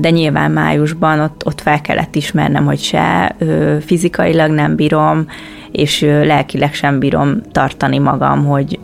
de 0.00 0.10
nyilván 0.10 0.50
májusban 0.50 1.20
ott, 1.20 1.46
ott 1.46 1.60
fel 1.60 1.80
kellett 1.80 2.14
ismernem, 2.14 2.64
hogy 2.64 2.78
se 2.78 3.36
fizikailag 3.80 4.50
nem 4.50 4.74
bírom, 4.74 5.26
és 5.70 6.00
lelkileg 6.00 6.74
sem 6.74 6.98
bírom 6.98 7.40
tartani 7.52 7.98
magam, 7.98 8.44
hogy 8.44 8.78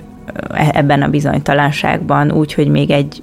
ebben 0.73 1.02
a 1.02 1.09
bizonytalanságban, 1.09 2.33
úgyhogy 2.33 2.69
még 2.69 2.90
egy, 2.90 3.23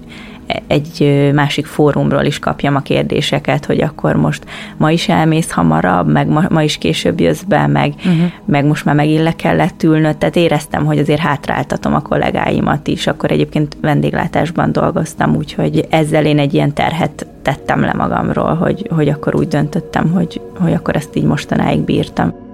egy 0.67 1.29
másik 1.33 1.65
fórumról 1.65 2.23
is 2.23 2.39
kapjam 2.39 2.75
a 2.75 2.79
kérdéseket, 2.79 3.65
hogy 3.65 3.81
akkor 3.81 4.15
most 4.15 4.45
ma 4.77 4.91
is 4.91 5.09
elmész 5.09 5.51
hamarabb, 5.51 6.11
meg 6.11 6.27
ma, 6.27 6.43
ma 6.49 6.63
is 6.63 6.77
később 6.77 7.19
jössz 7.19 7.41
be, 7.41 7.67
meg, 7.67 7.93
uh-huh. 7.97 8.31
meg 8.45 8.65
most 8.65 8.85
már 8.85 8.95
megint 8.95 9.23
le 9.23 9.35
kellett 9.35 9.83
ülnöd, 9.83 10.17
tehát 10.17 10.35
éreztem, 10.35 10.85
hogy 10.85 10.99
azért 10.99 11.19
hátráltatom 11.19 11.93
a 11.93 12.01
kollégáimat 12.01 12.87
is, 12.87 13.07
akkor 13.07 13.31
egyébként 13.31 13.77
vendéglátásban 13.81 14.71
dolgoztam, 14.71 15.35
úgyhogy 15.35 15.87
ezzel 15.89 16.25
én 16.25 16.39
egy 16.39 16.53
ilyen 16.53 16.73
terhet 16.73 17.27
tettem 17.41 17.81
le 17.81 17.93
magamról, 17.93 18.53
hogy, 18.53 18.87
hogy 18.95 19.09
akkor 19.09 19.35
úgy 19.35 19.47
döntöttem, 19.47 20.11
hogy, 20.11 20.41
hogy 20.59 20.73
akkor 20.73 20.95
ezt 20.95 21.15
így 21.15 21.23
mostanáig 21.23 21.79
bírtam. 21.79 22.49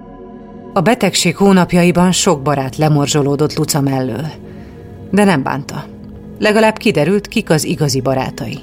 A 0.77 0.81
betegség 0.81 1.35
hónapjaiban 1.35 2.11
sok 2.11 2.41
barát 2.41 2.75
lemorzsolódott 2.75 3.55
Luca 3.55 3.81
mellől, 3.81 4.25
de 5.11 5.23
nem 5.23 5.43
bánta. 5.43 5.85
Legalább 6.39 6.77
kiderült, 6.77 7.27
kik 7.27 7.49
az 7.49 7.63
igazi 7.63 8.01
barátai. 8.01 8.59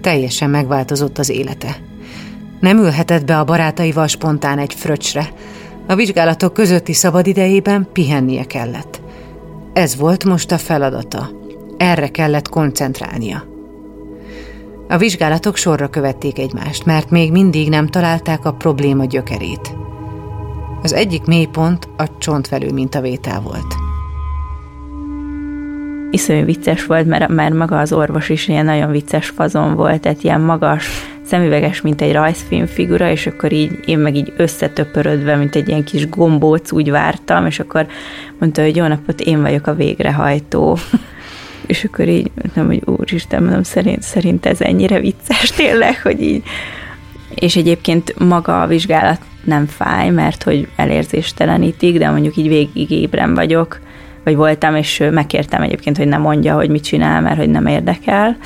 Teljesen 0.00 0.50
megváltozott 0.50 1.18
az 1.18 1.28
élete. 1.28 1.76
Nem 2.60 2.78
ülhetett 2.78 3.24
be 3.24 3.38
a 3.38 3.44
barátaival 3.44 4.06
spontán 4.06 4.58
egy 4.58 4.74
fröccsre. 4.74 5.32
A 5.86 5.94
vizsgálatok 5.94 6.52
közötti 6.52 6.92
szabadidejében 6.92 7.88
pihennie 7.92 8.44
kellett. 8.44 9.00
Ez 9.72 9.96
volt 9.96 10.24
most 10.24 10.52
a 10.52 10.58
feladata. 10.58 11.30
Erre 11.76 12.08
kellett 12.08 12.48
koncentrálnia. 12.48 13.44
A 14.88 14.96
vizsgálatok 14.96 15.56
sorra 15.56 15.88
követték 15.88 16.38
egymást, 16.38 16.84
mert 16.84 17.10
még 17.10 17.32
mindig 17.32 17.68
nem 17.68 17.86
találták 17.86 18.44
a 18.44 18.52
probléma 18.52 19.04
gyökerét. 19.04 19.74
Az 20.86 20.92
egyik 20.92 21.24
mélypont 21.24 21.88
a 21.96 22.18
csontvelő 22.18 22.72
mintavétel 22.72 23.40
volt. 23.40 23.74
Iszonyú 26.10 26.44
vicces 26.44 26.86
volt, 26.86 27.06
mert, 27.06 27.28
mert 27.28 27.54
maga 27.54 27.78
az 27.78 27.92
orvos 27.92 28.28
is 28.28 28.48
ilyen 28.48 28.64
nagyon 28.64 28.90
vicces 28.90 29.28
fazon 29.28 29.74
volt, 29.74 30.00
tehát 30.00 30.22
ilyen 30.22 30.40
magas, 30.40 30.88
szemüveges, 31.24 31.80
mint 31.80 32.00
egy 32.00 32.12
rajzfilm 32.12 32.66
figura, 32.66 33.10
és 33.10 33.26
akkor 33.26 33.52
így 33.52 33.78
én 33.84 33.98
meg 33.98 34.16
így 34.16 34.32
összetöpörödve, 34.36 35.36
mint 35.36 35.56
egy 35.56 35.68
ilyen 35.68 35.84
kis 35.84 36.08
gombóc 36.08 36.72
úgy 36.72 36.90
vártam, 36.90 37.46
és 37.46 37.60
akkor 37.60 37.86
mondta, 38.38 38.62
hogy 38.62 38.76
jó 38.76 38.86
napot, 38.86 39.20
én 39.20 39.40
vagyok 39.42 39.66
a 39.66 39.74
végrehajtó. 39.74 40.78
és 41.66 41.84
akkor 41.84 42.08
így 42.08 42.30
mondtam, 42.34 42.66
hogy 42.66 42.82
úristen, 42.84 43.42
mondom, 43.42 43.62
szerint, 43.62 44.02
szerint 44.02 44.46
ez 44.46 44.60
ennyire 44.60 45.00
vicces 45.00 45.50
tényleg, 45.50 46.02
hogy 46.02 46.22
így 46.22 46.42
és 47.34 47.56
egyébként 47.56 48.18
maga 48.18 48.62
a 48.62 48.66
vizsgálat 48.66 49.20
nem 49.46 49.66
fáj, 49.66 50.10
mert 50.10 50.42
hogy 50.42 50.68
elérzéstelenítik, 50.76 51.98
de 51.98 52.10
mondjuk 52.10 52.36
így 52.36 52.48
végig 52.48 52.90
ébren 52.90 53.34
vagyok, 53.34 53.80
vagy 54.24 54.36
voltam, 54.36 54.76
és 54.76 55.02
megkértem 55.10 55.62
egyébként, 55.62 55.96
hogy 55.96 56.08
nem 56.08 56.20
mondja, 56.20 56.54
hogy 56.54 56.68
mit 56.68 56.82
csinál, 56.84 57.20
mert 57.20 57.36
hogy 57.36 57.48
nem 57.48 57.66
érdekel. 57.66 58.36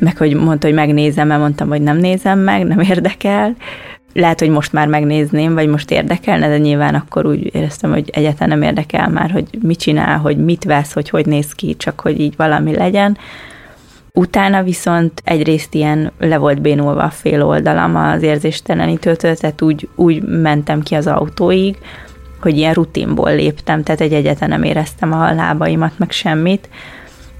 Meg 0.00 0.16
hogy 0.16 0.34
mondta, 0.34 0.66
hogy 0.66 0.76
megnézem, 0.76 1.26
mert 1.26 1.40
mondtam, 1.40 1.68
hogy 1.68 1.82
nem 1.82 1.96
nézem 1.96 2.38
meg, 2.38 2.66
nem 2.66 2.80
érdekel. 2.80 3.56
Lehet, 4.12 4.40
hogy 4.40 4.48
most 4.48 4.72
már 4.72 4.86
megnézném, 4.86 5.54
vagy 5.54 5.68
most 5.68 5.90
érdekelne, 5.90 6.48
de 6.48 6.58
nyilván 6.58 6.94
akkor 6.94 7.26
úgy 7.26 7.54
éreztem, 7.54 7.90
hogy 7.90 8.10
egyáltalán 8.12 8.58
nem 8.58 8.68
érdekel 8.68 9.08
már, 9.08 9.30
hogy 9.30 9.46
mit 9.62 9.78
csinál, 9.78 10.18
hogy 10.18 10.36
mit 10.36 10.64
vesz, 10.64 10.92
hogy 10.92 11.08
hogy 11.08 11.26
néz 11.26 11.52
ki, 11.52 11.76
csak 11.76 12.00
hogy 12.00 12.20
így 12.20 12.34
valami 12.36 12.74
legyen. 12.76 13.18
Utána 14.18 14.62
viszont 14.62 15.22
egyrészt 15.24 15.74
ilyen 15.74 16.12
le 16.18 16.36
volt 16.36 16.60
bénulva 16.60 17.02
a 17.02 17.10
fél 17.10 17.42
oldalam 17.42 17.96
az 17.96 18.22
érzéstelenítőtől, 18.22 19.36
tehát 19.36 19.62
úgy, 19.62 19.88
úgy 19.94 20.22
mentem 20.22 20.82
ki 20.82 20.94
az 20.94 21.06
autóig, 21.06 21.76
hogy 22.40 22.56
ilyen 22.56 22.74
rutinból 22.74 23.34
léptem, 23.34 23.82
tehát 23.82 24.00
egy 24.00 24.12
egyetlen 24.12 24.48
nem 24.48 24.62
éreztem 24.62 25.12
a 25.12 25.32
lábaimat, 25.32 25.98
meg 25.98 26.10
semmit, 26.10 26.68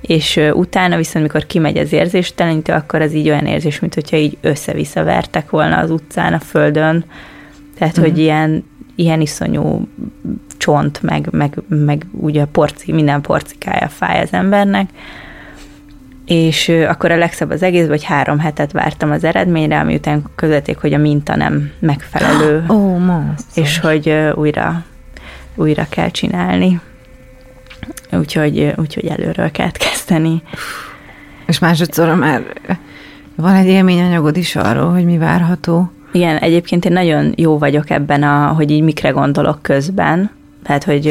és 0.00 0.40
utána 0.52 0.97
viszont, 0.97 1.25
mikor 1.25 1.47
kimegy 1.47 1.78
az 1.78 1.93
érzéstelenítő, 1.93 2.73
akkor 2.73 3.00
az 3.00 3.12
így 3.12 3.28
olyan 3.28 3.47
érzés, 3.47 3.81
mint 3.81 3.95
hogyha 3.95 4.16
így 4.16 4.37
össze-vissza 4.40 5.04
vertek 5.04 5.50
volna 5.50 5.78
az 5.78 5.90
utcán, 5.90 6.33
a 6.33 6.40
földön, 6.40 7.04
tehát, 7.78 7.97
uh-huh. 7.99 8.04
hogy 8.04 8.12
mhm. 8.12 8.21
ilyen, 8.21 8.64
ilyen 8.95 9.21
iszonyú 9.21 9.88
csont, 10.59 11.02
meg, 11.02 11.28
meg, 11.31 11.62
meg 11.69 12.07
ugye 12.12 12.45
porci, 12.45 12.93
minden 12.93 13.21
porcikája 13.21 13.88
fáj 13.88 14.23
az 14.23 14.33
embernek, 14.33 14.88
és 16.26 16.69
akkor 16.69 17.11
a 17.11 17.16
legszebb 17.16 17.50
az 17.50 17.62
egész, 17.62 17.87
hogy 17.87 18.04
három 18.04 18.38
hetet 18.38 18.73
vártam 18.73 19.11
az 19.11 19.25
eredményre, 19.25 19.78
ami 19.78 19.95
után 19.95 20.25
közötték, 20.35 20.78
hogy 20.78 20.93
a 20.93 20.99
minta 20.99 21.37
nem 21.37 21.71
megfelelő. 21.78 22.64
Ó, 22.69 22.75
oh, 22.75 23.23
És 23.54 23.78
hogy 23.78 24.14
újra, 24.35 24.85
újra 25.54 25.87
kell 25.88 26.11
csinálni. 26.11 26.81
Úgyhogy, 28.12 28.73
úgyhogy 28.76 29.07
előről 29.07 29.50
kellett 29.50 29.76
kezdeni. 29.76 30.43
És 31.47 31.59
másodszor 31.59 32.14
már 32.14 32.43
van 33.37 33.54
egy 33.54 33.66
élményanyagod 33.66 34.37
is 34.37 34.57
arról, 34.57 34.93
hogy 34.93 35.04
mi 35.04 35.19
várható? 35.19 35.93
Igen, 36.12 36.37
egyébként 36.37 36.85
én 36.85 36.93
nagyon 36.93 37.33
jó 37.37 37.59
vagyok 37.59 37.90
ebben, 37.90 38.23
a, 38.23 38.47
hogy 38.47 38.71
így 38.71 38.83
mikre 38.83 39.11
gondolok 39.11 39.62
közben, 39.62 40.31
tehát, 40.64 40.85
hogy 40.85 41.06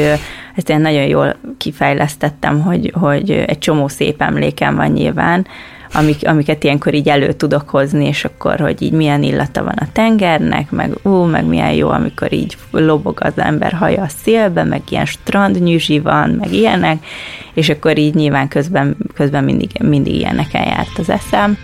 ezt 0.54 0.68
én 0.68 0.80
nagyon 0.80 1.06
jól 1.06 1.36
kifejlesztettem, 1.58 2.60
hogy, 2.60 2.92
hogy 2.94 3.30
egy 3.30 3.58
csomó 3.58 3.88
szép 3.88 4.22
emlékem 4.22 4.76
van 4.76 4.90
nyilván, 4.90 5.46
amik, 5.94 6.28
amiket 6.28 6.64
ilyenkor 6.64 6.94
így 6.94 7.08
elő 7.08 7.32
tudok 7.32 7.68
hozni, 7.68 8.06
és 8.06 8.24
akkor, 8.24 8.58
hogy 8.58 8.82
így 8.82 8.92
milyen 8.92 9.22
illata 9.22 9.64
van 9.64 9.76
a 9.76 9.88
tengernek, 9.92 10.70
meg 10.70 10.92
ú, 11.02 11.10
meg 11.10 11.44
milyen 11.44 11.72
jó, 11.72 11.88
amikor 11.88 12.32
így 12.32 12.56
lobog 12.70 13.18
az 13.22 13.32
ember 13.36 13.72
haja 13.72 14.02
a 14.02 14.08
szélbe, 14.22 14.64
meg 14.64 14.82
ilyen 14.88 15.04
strandnyüzsi 15.04 16.00
van, 16.00 16.30
meg 16.30 16.52
ilyenek, 16.52 17.06
és 17.54 17.68
akkor 17.68 17.98
így 17.98 18.14
nyilván 18.14 18.48
közben, 18.48 18.96
közben 19.14 19.44
mindig, 19.44 19.70
mindig 19.82 20.14
ilyeneken 20.14 20.62
járt 20.62 20.98
az 20.98 21.10
eszem. 21.10 21.56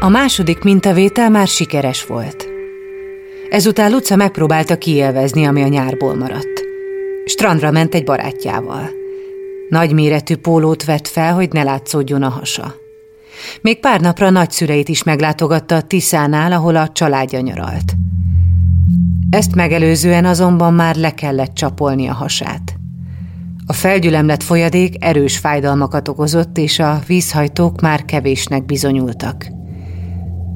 A 0.00 0.08
második 0.08 0.62
mintavétel 0.62 1.30
már 1.30 1.46
sikeres 1.46 2.06
volt. 2.06 2.51
Ezután 3.52 3.90
Luca 3.90 4.16
megpróbálta 4.16 4.78
kielvezni, 4.78 5.44
ami 5.44 5.62
a 5.62 5.68
nyárból 5.68 6.14
maradt. 6.14 6.62
Strandra 7.24 7.70
ment 7.70 7.94
egy 7.94 8.04
barátjával. 8.04 8.90
Nagyméretű 9.68 10.36
pólót 10.36 10.84
vett 10.84 11.08
fel, 11.08 11.34
hogy 11.34 11.52
ne 11.52 11.62
látszódjon 11.62 12.22
a 12.22 12.28
hasa. 12.28 12.74
Még 13.60 13.80
pár 13.80 14.00
napra 14.00 14.30
nagyszüleit 14.30 14.88
is 14.88 15.02
meglátogatta 15.02 15.74
a 15.74 15.82
Tiszánál, 15.82 16.52
ahol 16.52 16.76
a 16.76 16.88
családja 16.88 17.40
nyaralt. 17.40 17.94
Ezt 19.30 19.54
megelőzően 19.54 20.24
azonban 20.24 20.74
már 20.74 20.96
le 20.96 21.14
kellett 21.14 21.54
csapolni 21.54 22.08
a 22.08 22.12
hasát. 22.12 22.76
A 23.66 23.72
felgyülemlett 23.72 24.42
folyadék 24.42 25.04
erős 25.04 25.38
fájdalmakat 25.38 26.08
okozott, 26.08 26.58
és 26.58 26.78
a 26.78 27.00
vízhajtók 27.06 27.80
már 27.80 28.04
kevésnek 28.04 28.64
bizonyultak. 28.64 29.46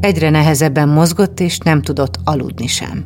Egyre 0.00 0.30
nehezebben 0.30 0.88
mozgott, 0.88 1.40
és 1.40 1.58
nem 1.58 1.82
tudott 1.82 2.18
aludni 2.24 2.66
sem. 2.66 3.04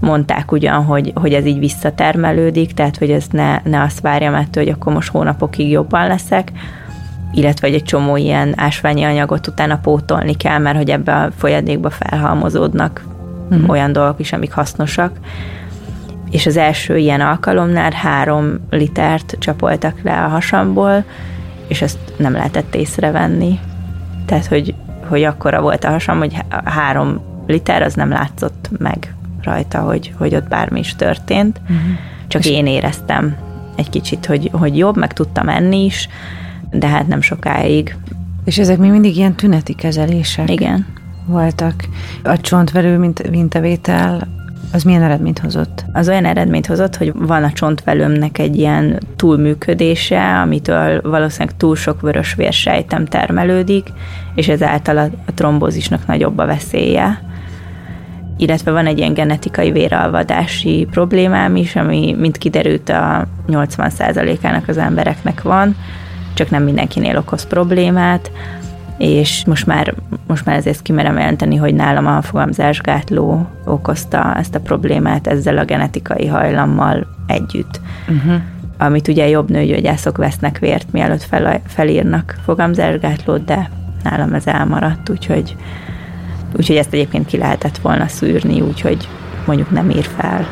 Mondták 0.00 0.52
ugyan, 0.52 0.84
hogy, 0.84 1.12
hogy 1.14 1.32
ez 1.32 1.46
így 1.46 1.58
visszatermelődik, 1.58 2.72
tehát 2.72 2.96
hogy 2.96 3.10
ez 3.10 3.26
ne, 3.30 3.60
ne 3.64 3.82
azt 3.82 4.00
várjam 4.00 4.34
ettől, 4.34 4.64
hogy 4.64 4.72
akkor 4.72 4.92
most 4.92 5.10
hónapokig 5.10 5.70
jobban 5.70 6.06
leszek, 6.06 6.52
illetve 7.32 7.68
egy 7.68 7.82
csomó 7.82 8.16
ilyen 8.16 8.52
ásványi 8.56 9.02
anyagot 9.02 9.46
utána 9.46 9.78
pótolni 9.78 10.36
kell, 10.36 10.58
mert 10.58 10.76
hogy 10.76 10.90
ebbe 10.90 11.14
a 11.14 11.30
folyadékba 11.36 11.90
felhalmozódnak 11.90 13.04
uh-huh. 13.50 13.70
olyan 13.70 13.92
dolgok 13.92 14.20
is, 14.20 14.32
amik 14.32 14.52
hasznosak. 14.52 15.18
És 16.30 16.46
az 16.46 16.56
első 16.56 16.96
ilyen 16.96 17.20
alkalomnál 17.20 17.92
három 17.92 18.66
litert 18.70 19.36
csapoltak 19.38 20.00
le 20.02 20.24
a 20.24 20.28
hasamból, 20.28 21.04
és 21.68 21.82
ezt 21.82 21.98
nem 22.16 22.32
lehetett 22.32 22.74
észrevenni. 22.74 23.58
Tehát, 24.26 24.46
hogy, 24.46 24.74
hogy 25.08 25.22
akkora 25.22 25.60
volt 25.60 25.84
a 25.84 25.90
hasam, 25.90 26.18
hogy 26.18 26.36
három 26.64 27.20
liter 27.46 27.82
az 27.82 27.94
nem 27.94 28.08
látszott 28.08 28.68
meg 28.78 29.14
rajta, 29.42 29.78
hogy, 29.78 30.14
hogy 30.18 30.34
ott 30.34 30.48
bármi 30.48 30.78
is 30.78 30.96
történt. 30.96 31.60
Uh-huh. 31.62 31.78
Csak 32.26 32.44
és 32.44 32.50
én 32.50 32.66
éreztem 32.66 33.36
egy 33.76 33.90
kicsit, 33.90 34.26
hogy, 34.26 34.50
hogy 34.52 34.76
jobb, 34.76 34.96
meg 34.96 35.12
tudtam 35.12 35.48
enni 35.48 35.84
is, 35.84 36.08
de 36.70 36.86
hát 36.86 37.06
nem 37.06 37.20
sokáig. 37.20 37.96
És 38.44 38.58
ezek 38.58 38.78
még 38.78 38.90
mindig 38.90 39.16
ilyen 39.16 39.34
tüneti 39.34 39.74
kezelések? 39.74 40.50
Igen. 40.50 40.86
Voltak. 41.26 41.84
A 42.22 42.40
csontverő 42.40 42.98
mint 42.98 43.30
mintavétel 43.30 44.28
az 44.72 44.82
milyen 44.82 45.02
eredményt 45.02 45.38
hozott? 45.38 45.84
Az 45.92 46.08
olyan 46.08 46.24
eredményt 46.24 46.66
hozott, 46.66 46.96
hogy 46.96 47.12
van 47.14 47.44
a 47.44 47.52
csontvelőmnek 47.52 48.38
egy 48.38 48.56
ilyen 48.56 49.00
túlműködése, 49.16 50.40
amitől 50.40 51.00
valószínűleg 51.02 51.56
túl 51.56 51.76
sok 51.76 52.00
vörös 52.00 52.34
vérsejtem 52.34 53.04
termelődik, 53.04 53.92
és 54.34 54.48
ezáltal 54.48 54.98
a 54.98 55.32
trombózisnak 55.34 56.06
nagyobb 56.06 56.38
a 56.38 56.46
veszélye. 56.46 57.20
Illetve 58.36 58.70
van 58.70 58.86
egy 58.86 58.98
ilyen 58.98 59.14
genetikai 59.14 59.70
véralvadási 59.70 60.86
problémám 60.90 61.56
is, 61.56 61.76
ami, 61.76 62.14
mint 62.18 62.38
kiderült, 62.38 62.88
a 62.88 63.26
80%-ának 63.48 64.68
az 64.68 64.76
embereknek 64.76 65.42
van, 65.42 65.76
csak 66.34 66.50
nem 66.50 66.62
mindenkinél 66.62 67.16
okoz 67.16 67.46
problémát, 67.46 68.30
és 68.98 69.44
most 69.46 69.66
már, 69.66 69.94
most 70.26 70.44
már 70.44 70.56
ezért 70.56 70.82
kimerem 70.82 71.18
jelenteni, 71.18 71.56
hogy 71.56 71.74
nálam 71.74 72.06
a 72.06 72.22
fogamzásgátló 72.22 73.46
okozta 73.64 74.34
ezt 74.34 74.54
a 74.54 74.60
problémát 74.60 75.26
ezzel 75.26 75.58
a 75.58 75.64
genetikai 75.64 76.26
hajlammal 76.26 77.06
együtt. 77.26 77.80
Uh-huh. 78.08 78.40
Amit 78.78 79.08
ugye 79.08 79.28
jobb 79.28 79.50
nőgyógyászok 79.50 80.16
vesznek 80.16 80.58
vért, 80.58 80.92
mielőtt 80.92 81.22
fel, 81.22 81.60
felírnak 81.66 82.36
fogamzásgátlót, 82.44 83.44
de 83.44 83.70
nálam 84.02 84.34
ez 84.34 84.46
elmaradt, 84.46 85.10
úgyhogy, 85.10 85.56
úgyhogy 86.56 86.76
ezt 86.76 86.92
egyébként 86.92 87.26
ki 87.26 87.36
lehetett 87.36 87.78
volna 87.78 88.08
szűrni, 88.08 88.60
úgyhogy 88.60 89.08
mondjuk 89.46 89.70
nem 89.70 89.90
ír 89.90 90.04
fel 90.16 90.46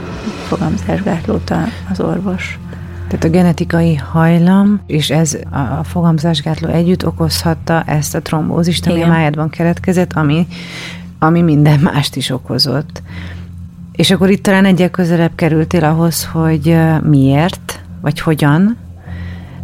fogamzásgátlót 0.46 1.54
az 1.90 2.00
orvos. 2.00 2.58
Tehát 3.08 3.24
a 3.24 3.28
genetikai 3.28 3.94
hajlam, 3.94 4.80
és 4.86 5.10
ez 5.10 5.38
a 5.78 5.84
fogamzásgátló 5.84 6.68
együtt 6.68 7.06
okozhatta 7.06 7.82
ezt 7.82 8.14
a 8.14 8.22
trombózist, 8.22 8.86
ami 8.86 8.96
Igen. 8.96 9.08
a 9.08 9.12
májadban 9.12 9.50
keletkezett, 9.50 10.12
ami, 10.12 10.46
ami 11.18 11.42
minden 11.42 11.80
mást 11.80 12.16
is 12.16 12.30
okozott. 12.30 13.02
És 13.92 14.10
akkor 14.10 14.30
itt 14.30 14.42
talán 14.42 14.64
egyel 14.64 14.90
közelebb 14.90 15.32
kerültél 15.34 15.84
ahhoz, 15.84 16.24
hogy 16.24 16.76
miért, 17.02 17.80
vagy 18.00 18.20
hogyan, 18.20 18.76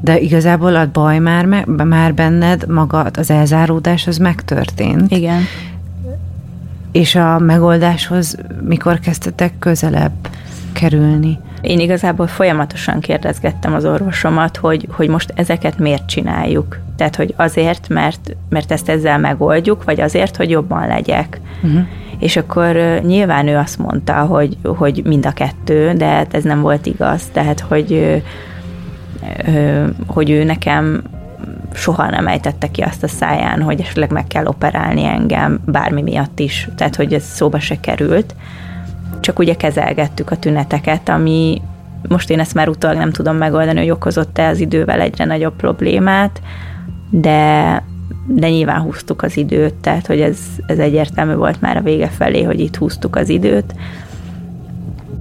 de 0.00 0.18
igazából 0.18 0.76
a 0.76 0.90
baj 0.90 1.18
már, 1.18 1.44
már 1.66 2.14
benned, 2.14 2.68
maga 2.68 3.00
az 3.12 3.30
elzáródás 3.30 4.06
az 4.06 4.16
megtörtént. 4.16 5.10
Igen. 5.10 5.42
És 6.92 7.14
a 7.14 7.38
megoldáshoz 7.38 8.36
mikor 8.62 8.98
kezdtetek 8.98 9.58
közelebb 9.58 10.28
kerülni? 10.72 11.38
Én 11.60 11.80
igazából 11.80 12.26
folyamatosan 12.26 13.00
kérdezgettem 13.00 13.74
az 13.74 13.84
orvosomat, 13.84 14.56
hogy, 14.56 14.88
hogy 14.90 15.08
most 15.08 15.32
ezeket 15.34 15.78
miért 15.78 16.06
csináljuk. 16.06 16.78
Tehát, 16.96 17.16
hogy 17.16 17.34
azért, 17.36 17.88
mert, 17.88 18.36
mert 18.48 18.72
ezt 18.72 18.88
ezzel 18.88 19.18
megoldjuk, 19.18 19.84
vagy 19.84 20.00
azért, 20.00 20.36
hogy 20.36 20.50
jobban 20.50 20.86
legyek. 20.86 21.40
Uh-huh. 21.62 21.86
És 22.18 22.36
akkor 22.36 23.00
nyilván 23.02 23.46
ő 23.46 23.56
azt 23.56 23.78
mondta, 23.78 24.14
hogy, 24.14 24.56
hogy 24.62 25.02
mind 25.04 25.26
a 25.26 25.32
kettő, 25.32 25.92
de 25.92 26.06
hát 26.06 26.34
ez 26.34 26.44
nem 26.44 26.60
volt 26.60 26.86
igaz. 26.86 27.22
Tehát, 27.32 27.60
hogy, 27.60 28.22
hogy 30.06 30.30
ő 30.30 30.44
nekem 30.44 31.02
soha 31.74 32.10
nem 32.10 32.26
ejtette 32.26 32.70
ki 32.70 32.80
azt 32.80 33.02
a 33.02 33.08
száján, 33.08 33.62
hogy 33.62 33.80
esetleg 33.80 34.10
meg 34.10 34.26
kell 34.26 34.46
operálni 34.46 35.04
engem 35.04 35.60
bármi 35.64 36.02
miatt 36.02 36.38
is. 36.38 36.68
Tehát, 36.76 36.96
hogy 36.96 37.14
ez 37.14 37.22
szóba 37.22 37.60
se 37.60 37.80
került 37.80 38.34
csak 39.30 39.38
ugye 39.38 39.54
kezelgettük 39.54 40.30
a 40.30 40.36
tüneteket, 40.36 41.08
ami 41.08 41.62
most 42.08 42.30
én 42.30 42.40
ezt 42.40 42.54
már 42.54 42.68
utólag 42.68 42.96
nem 42.96 43.10
tudom 43.10 43.36
megoldani, 43.36 43.78
hogy 43.78 43.90
okozott-e 43.90 44.48
az 44.48 44.60
idővel 44.60 45.00
egyre 45.00 45.24
nagyobb 45.24 45.56
problémát, 45.56 46.40
de, 47.10 47.82
de 48.26 48.48
nyilván 48.48 48.80
húztuk 48.80 49.22
az 49.22 49.36
időt, 49.36 49.74
tehát 49.74 50.06
hogy 50.06 50.20
ez, 50.20 50.38
ez 50.66 50.78
egyértelmű 50.78 51.34
volt 51.34 51.60
már 51.60 51.76
a 51.76 51.80
vége 51.82 52.06
felé, 52.08 52.42
hogy 52.42 52.60
itt 52.60 52.76
húztuk 52.76 53.16
az 53.16 53.28
időt. 53.28 53.74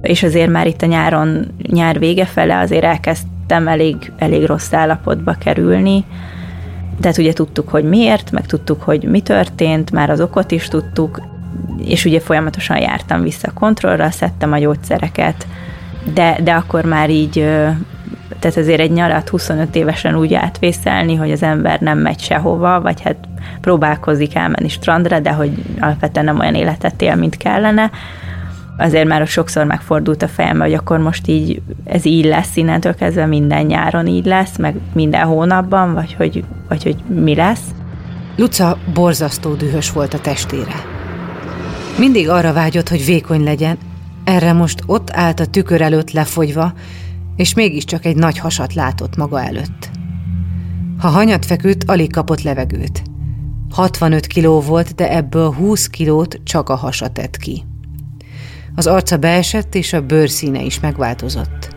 És 0.02 0.22
azért 0.22 0.50
már 0.50 0.66
itt 0.66 0.82
a 0.82 0.86
nyáron, 0.86 1.46
nyár 1.66 1.98
vége 1.98 2.24
fele 2.24 2.58
azért 2.58 2.84
elkezdtem 2.84 3.68
elég, 3.68 4.12
elég 4.18 4.46
rossz 4.46 4.72
állapotba 4.72 5.32
kerülni, 5.32 6.04
tehát 7.00 7.18
ugye 7.18 7.32
tudtuk, 7.32 7.68
hogy 7.68 7.84
miért, 7.84 8.30
meg 8.30 8.46
tudtuk, 8.46 8.82
hogy 8.82 9.04
mi 9.04 9.20
történt, 9.20 9.90
már 9.90 10.10
az 10.10 10.20
okot 10.20 10.50
is 10.50 10.68
tudtuk, 10.68 11.20
és 11.84 12.04
ugye 12.04 12.20
folyamatosan 12.20 12.78
jártam 12.78 13.22
vissza 13.22 13.48
a 13.48 13.58
kontrollra, 13.58 14.10
szedtem 14.10 14.52
a 14.52 14.58
gyógyszereket, 14.58 15.46
de, 16.14 16.38
de 16.42 16.52
akkor 16.52 16.84
már 16.84 17.10
így, 17.10 17.32
tehát 18.38 18.56
azért 18.56 18.80
egy 18.80 18.92
nyarat 18.92 19.28
25 19.28 19.74
évesen 19.74 20.16
úgy 20.16 20.34
átvészelni, 20.34 21.14
hogy 21.14 21.30
az 21.30 21.42
ember 21.42 21.80
nem 21.80 21.98
megy 21.98 22.20
sehova, 22.20 22.80
vagy 22.80 23.02
hát 23.02 23.16
próbálkozik 23.60 24.34
elmenni 24.34 24.68
strandra, 24.68 25.20
de 25.20 25.32
hogy 25.32 25.50
alapvetően 25.80 26.24
nem 26.24 26.38
olyan 26.38 26.54
életet 26.54 27.02
él, 27.02 27.14
mint 27.14 27.36
kellene, 27.36 27.90
azért 28.80 29.08
már 29.08 29.26
sokszor 29.26 29.64
megfordult 29.64 30.22
a 30.22 30.28
fejem, 30.28 30.60
hogy 30.60 30.74
akkor 30.74 30.98
most 30.98 31.28
így 31.28 31.62
ez 31.84 32.04
így 32.04 32.24
lesz, 32.24 32.56
innentől 32.56 32.94
kezdve 32.94 33.26
minden 33.26 33.66
nyáron 33.66 34.06
így 34.06 34.24
lesz, 34.24 34.56
meg 34.56 34.74
minden 34.92 35.26
hónapban, 35.26 35.94
vagy 35.94 36.14
hogy, 36.14 36.44
vagy 36.68 36.82
hogy 36.82 36.96
mi 37.06 37.34
lesz. 37.34 37.64
Luca 38.36 38.78
borzasztó 38.94 39.54
dühös 39.54 39.92
volt 39.92 40.14
a 40.14 40.20
testére. 40.20 40.99
Mindig 41.98 42.28
arra 42.28 42.52
vágyott, 42.52 42.88
hogy 42.88 43.04
vékony 43.04 43.44
legyen, 43.44 43.78
erre 44.24 44.52
most 44.52 44.82
ott 44.86 45.10
állt 45.12 45.40
a 45.40 45.46
tükör 45.46 45.80
előtt 45.80 46.10
lefogyva, 46.10 46.72
és 47.36 47.54
mégiscsak 47.54 48.04
egy 48.04 48.16
nagy 48.16 48.38
hasat 48.38 48.74
látott 48.74 49.16
maga 49.16 49.42
előtt. 49.42 49.90
Ha 50.98 51.08
hanyat 51.08 51.46
feküdt, 51.46 51.84
alig 51.90 52.12
kapott 52.12 52.42
levegőt. 52.42 53.02
65 53.70 54.26
kiló 54.26 54.60
volt, 54.60 54.94
de 54.94 55.12
ebből 55.16 55.52
20 55.52 55.86
kilót 55.86 56.40
csak 56.44 56.68
a 56.68 56.74
hasa 56.74 57.08
tett 57.08 57.36
ki. 57.36 57.64
Az 58.74 58.86
arca 58.86 59.16
beesett, 59.16 59.74
és 59.74 59.92
a 59.92 60.00
bőrszíne 60.00 60.62
is 60.62 60.80
megváltozott. 60.80 61.76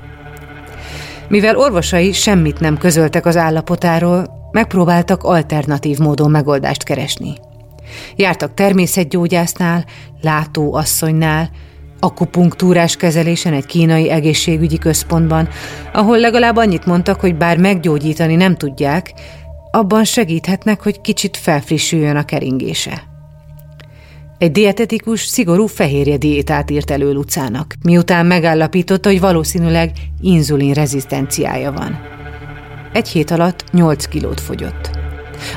Mivel 1.28 1.58
orvosai 1.58 2.12
semmit 2.12 2.60
nem 2.60 2.78
közöltek 2.78 3.26
az 3.26 3.38
állapotáról, 3.38 4.50
megpróbáltak 4.52 5.24
alternatív 5.24 5.98
módon 5.98 6.32
megoldást 6.32 6.84
keresni. 6.84 7.34
Jártak 8.16 8.54
természetgyógyásznál, 8.54 9.86
látóasszonynál, 10.22 11.50
akupunktúrás 12.00 12.96
kezelésen 12.96 13.54
egy 13.54 13.66
kínai 13.66 14.10
egészségügyi 14.10 14.78
központban, 14.78 15.50
ahol 15.94 16.20
legalább 16.20 16.58
annyit 16.58 16.86
mondtak, 16.86 17.20
hogy 17.20 17.36
bár 17.36 17.58
meggyógyítani 17.58 18.36
nem 18.36 18.56
tudják, 18.56 19.14
abban 19.72 20.04
segíthetnek, 20.04 20.82
hogy 20.82 21.02
kicsit 21.02 21.38
felfrissüljön 21.38 22.16
a 22.16 22.26
keringése. 22.26 23.04
Egy 24.38 24.52
dietetikus 24.52 25.22
szigorú 25.26 25.66
fehérje 25.66 26.18
diétát 26.18 26.72
írt 26.72 26.92
elő 26.92 27.12
Lucának, 27.12 27.74
miután 27.84 28.26
megállapította, 28.26 29.10
hogy 29.10 29.20
valószínűleg 29.20 29.92
inzulin 30.22 30.74
rezisztenciája 30.74 31.72
van. 31.72 32.00
Egy 32.94 33.08
hét 33.08 33.32
alatt 33.32 33.64
8 33.72 34.06
kilót 34.06 34.40
fogyott. 34.40 35.03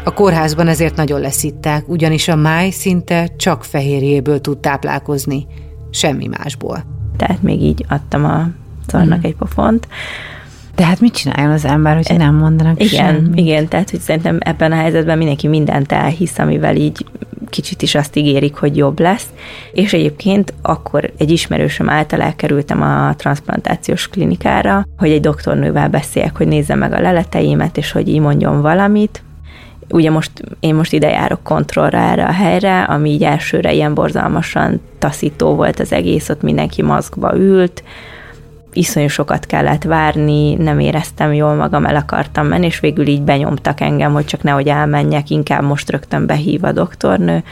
A 0.04 0.14
kórházban 0.14 0.68
ezért 0.68 0.96
nagyon 0.96 1.20
leszitták, 1.20 1.88
ugyanis 1.88 2.28
a 2.28 2.36
máj 2.36 2.70
szinte 2.70 3.28
csak 3.36 3.64
fehérjéből 3.64 4.40
tud 4.40 4.58
táplálkozni, 4.58 5.46
semmi 5.90 6.26
másból. 6.26 6.84
Tehát 7.16 7.42
még 7.42 7.62
így 7.62 7.84
adtam 7.88 8.24
a 8.24 8.48
szarnak 8.86 9.18
mm. 9.18 9.24
egy 9.24 9.36
pofont. 9.36 9.88
De 10.74 10.84
hát 10.84 11.00
mit 11.00 11.14
csináljon 11.14 11.50
az 11.50 11.64
ember, 11.64 11.94
hogyha 11.94 12.16
nem 12.16 12.34
mondanak 12.34 12.82
Igen, 12.82 13.14
semmit? 13.14 13.38
igen, 13.38 13.68
tehát 13.68 13.90
hogy 13.90 14.00
szerintem 14.00 14.38
ebben 14.40 14.72
a 14.72 14.76
helyzetben 14.76 15.18
mindenki 15.18 15.48
mindent 15.48 15.92
elhisz, 15.92 16.38
amivel 16.38 16.76
így 16.76 17.06
kicsit 17.48 17.82
is 17.82 17.94
azt 17.94 18.16
ígérik, 18.16 18.54
hogy 18.54 18.76
jobb 18.76 19.00
lesz. 19.00 19.26
És 19.72 19.92
egyébként 19.92 20.54
akkor 20.62 21.12
egy 21.18 21.30
ismerősöm 21.30 21.88
által 21.88 22.20
elkerültem 22.20 22.82
a 22.82 23.14
transplantációs 23.16 24.08
klinikára, 24.08 24.86
hogy 24.96 25.10
egy 25.10 25.20
doktornővel 25.20 25.88
beszéljek, 25.88 26.36
hogy 26.36 26.48
nézze 26.48 26.74
meg 26.74 26.92
a 26.92 27.00
leleteimet, 27.00 27.76
és 27.76 27.92
hogy 27.92 28.08
így 28.08 28.20
mondjon 28.20 28.60
valamit. 28.60 29.22
Ugye 29.88 30.10
most, 30.10 30.30
én 30.60 30.74
most 30.74 30.92
ide 30.92 31.08
járok 31.08 31.42
kontrollra 31.42 31.98
erre 31.98 32.24
a 32.24 32.32
helyre, 32.32 32.82
ami 32.82 33.10
így 33.10 33.24
elsőre 33.24 33.72
ilyen 33.72 33.94
borzalmasan 33.94 34.80
taszító 34.98 35.54
volt 35.54 35.80
az 35.80 35.92
egész, 35.92 36.28
ott 36.28 36.42
mindenki 36.42 36.82
maszkba 36.82 37.36
ült, 37.36 37.82
iszonyú 38.76 39.08
sokat 39.08 39.46
kellett 39.46 39.82
várni, 39.82 40.54
nem 40.54 40.78
éreztem 40.78 41.32
jól 41.32 41.54
magam, 41.54 41.84
el 41.84 41.96
akartam 41.96 42.46
menni, 42.46 42.66
és 42.66 42.80
végül 42.80 43.06
így 43.06 43.22
benyomtak 43.22 43.80
engem, 43.80 44.12
hogy 44.12 44.24
csak 44.24 44.42
nehogy 44.42 44.68
elmenjek, 44.68 45.30
inkább 45.30 45.62
most 45.62 45.90
rögtön 45.90 46.26
behív 46.26 46.64
a 46.64 46.72
doktornő. 46.72 47.42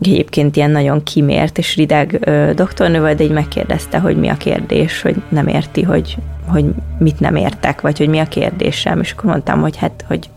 Egyébként 0.00 0.56
ilyen 0.56 0.70
nagyon 0.70 1.02
kimért 1.02 1.58
és 1.58 1.76
rideg 1.76 2.18
ö, 2.20 2.50
doktornő 2.54 3.00
volt, 3.00 3.16
de 3.16 3.24
így 3.24 3.30
megkérdezte, 3.30 3.98
hogy 3.98 4.16
mi 4.16 4.28
a 4.28 4.36
kérdés, 4.36 5.02
hogy 5.02 5.22
nem 5.28 5.46
érti, 5.46 5.82
hogy, 5.82 6.16
hogy 6.46 6.64
mit 6.98 7.20
nem 7.20 7.36
értek, 7.36 7.80
vagy 7.80 7.98
hogy 7.98 8.08
mi 8.08 8.18
a 8.18 8.24
kérdésem, 8.24 9.00
és 9.00 9.12
akkor 9.12 9.30
mondtam, 9.30 9.60
hogy 9.60 9.76
hát, 9.76 10.04
hogy, 10.08 10.28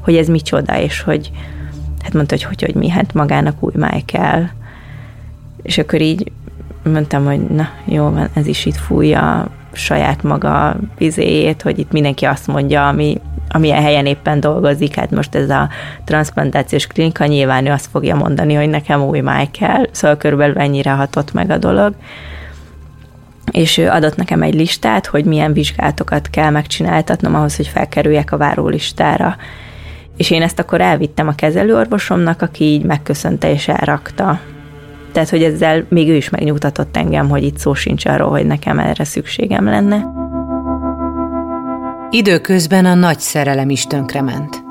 hogy 0.00 0.16
ez 0.16 0.28
micsoda, 0.28 0.80
és 0.80 1.00
hogy 1.00 1.30
hát 2.02 2.12
mondta, 2.12 2.34
hogy 2.34 2.44
hogy, 2.44 2.62
hogy 2.62 2.74
mi, 2.74 2.88
hát 2.88 3.14
magának 3.14 3.62
új 3.62 3.72
máj 3.76 4.00
kell. 4.00 4.44
És 5.62 5.78
akkor 5.78 6.00
így 6.00 6.32
mondtam, 6.84 7.24
hogy 7.24 7.40
na 7.40 7.68
jó 7.84 8.10
van, 8.10 8.28
ez 8.34 8.46
is 8.46 8.66
itt 8.66 8.76
fújja 8.76 9.50
saját 9.72 10.22
maga 10.22 10.76
vizéjét, 10.98 11.62
hogy 11.62 11.78
itt 11.78 11.92
mindenki 11.92 12.24
azt 12.24 12.46
mondja, 12.46 12.88
ami, 12.88 13.20
amilyen 13.48 13.82
helyen 13.82 14.06
éppen 14.06 14.40
dolgozik, 14.40 14.94
hát 14.94 15.10
most 15.10 15.34
ez 15.34 15.50
a 15.50 15.68
transplantációs 16.04 16.86
klinika, 16.86 17.26
nyilván 17.26 17.66
ő 17.66 17.70
azt 17.70 17.88
fogja 17.90 18.16
mondani, 18.16 18.54
hogy 18.54 18.68
nekem 18.68 19.02
új 19.02 19.20
máj 19.20 19.48
kell, 19.50 19.86
szóval 19.90 20.16
körülbelül 20.16 20.58
ennyire 20.58 20.90
hatott 20.90 21.32
meg 21.32 21.50
a 21.50 21.58
dolog. 21.58 21.94
És 23.50 23.78
ő 23.78 23.88
adott 23.88 24.16
nekem 24.16 24.42
egy 24.42 24.54
listát, 24.54 25.06
hogy 25.06 25.24
milyen 25.24 25.52
vizsgálatokat 25.52 26.30
kell 26.30 26.50
megcsináltatnom 26.50 27.34
ahhoz, 27.34 27.56
hogy 27.56 27.66
felkerüljek 27.66 28.32
a 28.32 28.36
várólistára. 28.36 29.36
És 30.16 30.30
én 30.30 30.42
ezt 30.42 30.58
akkor 30.58 30.80
elvittem 30.80 31.28
a 31.28 31.34
kezelőorvosomnak, 31.34 32.42
aki 32.42 32.64
így 32.64 32.84
megköszönte 32.84 33.52
és 33.52 33.68
elrakta 33.68 34.40
tehát, 35.12 35.30
hogy 35.30 35.42
ezzel 35.42 35.84
még 35.88 36.08
ő 36.08 36.14
is 36.14 36.30
megnyugtatott 36.30 36.96
engem, 36.96 37.28
hogy 37.28 37.42
itt 37.42 37.58
szó 37.58 37.74
sincs 37.74 38.06
arról, 38.06 38.30
hogy 38.30 38.46
nekem 38.46 38.78
erre 38.78 39.04
szükségem 39.04 39.64
lenne. 39.64 40.06
Időközben 42.10 42.84
a 42.84 42.94
nagy 42.94 43.18
szerelem 43.18 43.70
is 43.70 43.84
tönkrement. 43.84 44.64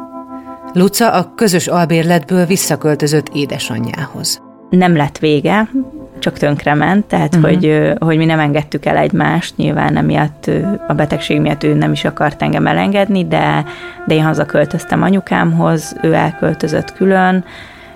Luca 0.74 1.12
a 1.12 1.34
közös 1.36 1.68
albérletből 1.68 2.46
visszaköltözött 2.46 3.30
édesanyjához. 3.34 4.42
Nem 4.70 4.96
lett 4.96 5.18
vége, 5.18 5.70
csak 6.22 6.38
tönkrement, 6.38 7.06
tehát 7.06 7.36
uh-huh. 7.36 7.50
hogy, 7.50 7.94
hogy 8.00 8.18
mi 8.18 8.26
nem 8.26 8.40
engedtük 8.40 8.86
el 8.86 8.98
egymást, 8.98 9.58
nyilván 9.58 9.98
emiatt 9.98 10.50
a 10.88 10.94
betegség 10.94 11.42
miatt 11.42 11.64
ő 11.64 11.74
nem 11.74 11.92
is 11.92 12.06
akart 12.06 12.42
engem 12.42 12.68
elengedni, 12.68 13.28
de, 13.28 13.66
de 14.08 14.16
én 14.16 14.24
hazaköltöztem 14.24 15.02
anyukámhoz, 15.04 15.96
ő 16.02 16.14
elköltözött 16.14 16.94
külön, 16.94 17.44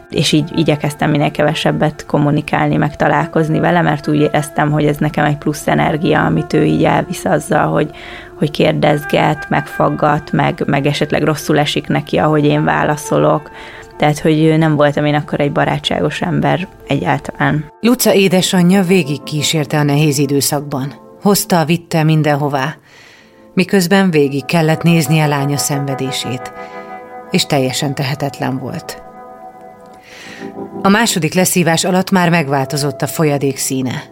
és 0.10 0.32
így 0.32 0.52
igyekeztem 0.56 1.10
minél 1.10 1.32
kevesebbet 1.32 2.06
kommunikálni, 2.06 2.76
meg 2.76 2.96
találkozni 2.96 3.60
vele, 3.60 3.82
mert 3.82 4.08
úgy 4.08 4.20
éreztem, 4.20 4.72
hogy 4.72 4.86
ez 4.86 4.98
nekem 4.98 5.26
egy 5.26 5.38
plusz 5.38 5.68
energia, 5.68 6.26
amit 6.26 6.54
ő 6.54 6.64
így 6.64 6.84
elvisz 6.84 7.26
azzal, 7.26 7.68
hogy, 7.68 7.90
hogy 8.36 8.52
kérdezget, 8.52 9.50
megfaggat, 9.50 10.32
meg, 10.32 10.64
meg 10.66 10.86
esetleg 10.86 11.24
rosszul 11.24 11.60
esik 11.60 11.88
neki, 11.88 12.18
ahogy 12.18 12.46
én 12.46 12.64
válaszolok. 12.64 13.52
Tehát, 13.98 14.20
hogy 14.20 14.58
nem 14.58 14.76
voltam 14.76 15.06
én 15.06 15.16
akkor 15.16 15.40
egy 15.40 15.52
barátságos 15.52 16.22
ember 16.22 16.68
egyáltalán. 16.88 17.66
Luca 17.80 18.14
édesanyja 18.14 18.84
végig 18.84 19.24
kísérte 19.24 19.78
a 19.78 19.84
nehéz 19.84 20.18
időszakban. 20.18 20.94
Hozta, 21.22 21.66
vitte 21.66 22.04
mindenhová. 22.04 22.76
Miközben 23.54 24.12
végig 24.12 24.46
kellett 24.46 24.82
nézni 24.82 25.20
a 25.20 25.28
lánya 25.28 25.58
szenvedését, 25.58 26.54
és 27.32 27.46
teljesen 27.46 27.96
tehetetlen 27.96 28.58
volt. 28.58 29.04
A 30.82 30.90
második 30.90 31.34
leszívás 31.34 31.84
alatt 31.84 32.12
már 32.12 32.30
megváltozott 32.30 33.02
a 33.02 33.08
folyadék 33.08 33.58
színe. 33.58 34.04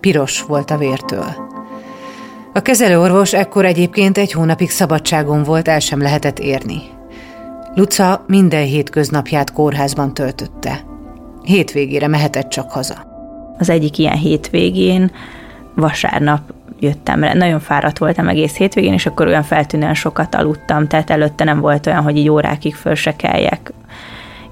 Piros 0.00 0.42
volt 0.42 0.70
a 0.70 0.76
vértől. 0.76 1.52
A 2.52 2.60
kezelőorvos 2.60 3.32
ekkor 3.32 3.64
egyébként 3.64 4.18
egy 4.18 4.32
hónapig 4.32 4.70
szabadságon 4.70 5.42
volt, 5.42 5.68
el 5.68 5.80
sem 5.80 6.02
lehetett 6.02 6.38
érni. 6.38 6.93
Luca 7.74 8.24
minden 8.26 8.64
hétköznapját 8.64 9.52
kórházban 9.52 10.14
töltötte. 10.14 10.80
Hétvégére 11.42 12.08
mehetett 12.08 12.48
csak 12.48 12.70
haza. 12.70 12.94
Az 13.58 13.70
egyik 13.70 13.98
ilyen 13.98 14.16
hétvégén 14.16 15.10
vasárnap 15.74 16.40
jöttem 16.80 17.24
rá. 17.24 17.34
Nagyon 17.34 17.60
fáradt 17.60 17.98
voltam 17.98 18.28
egész 18.28 18.56
hétvégén, 18.56 18.92
és 18.92 19.06
akkor 19.06 19.26
olyan 19.26 19.42
feltűnően 19.42 19.94
sokat 19.94 20.34
aludtam, 20.34 20.86
tehát 20.86 21.10
előtte 21.10 21.44
nem 21.44 21.60
volt 21.60 21.86
olyan, 21.86 22.02
hogy 22.02 22.16
így 22.16 22.28
órákig 22.28 22.74
föl 22.74 22.94
se 22.94 23.16
keljek 23.16 23.72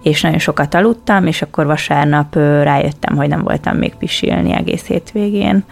és 0.03 0.21
nagyon 0.21 0.39
sokat 0.39 0.75
aludtam, 0.75 1.27
és 1.27 1.43
akkor 1.43 1.67
vasárnap 1.67 2.35
rájöttem, 2.35 3.17
hogy 3.17 3.29
nem 3.29 3.43
voltam 3.43 3.77
még 3.77 3.95
pisilni 3.95 4.53
egész 4.53 4.87
hétvégén. 4.87 5.65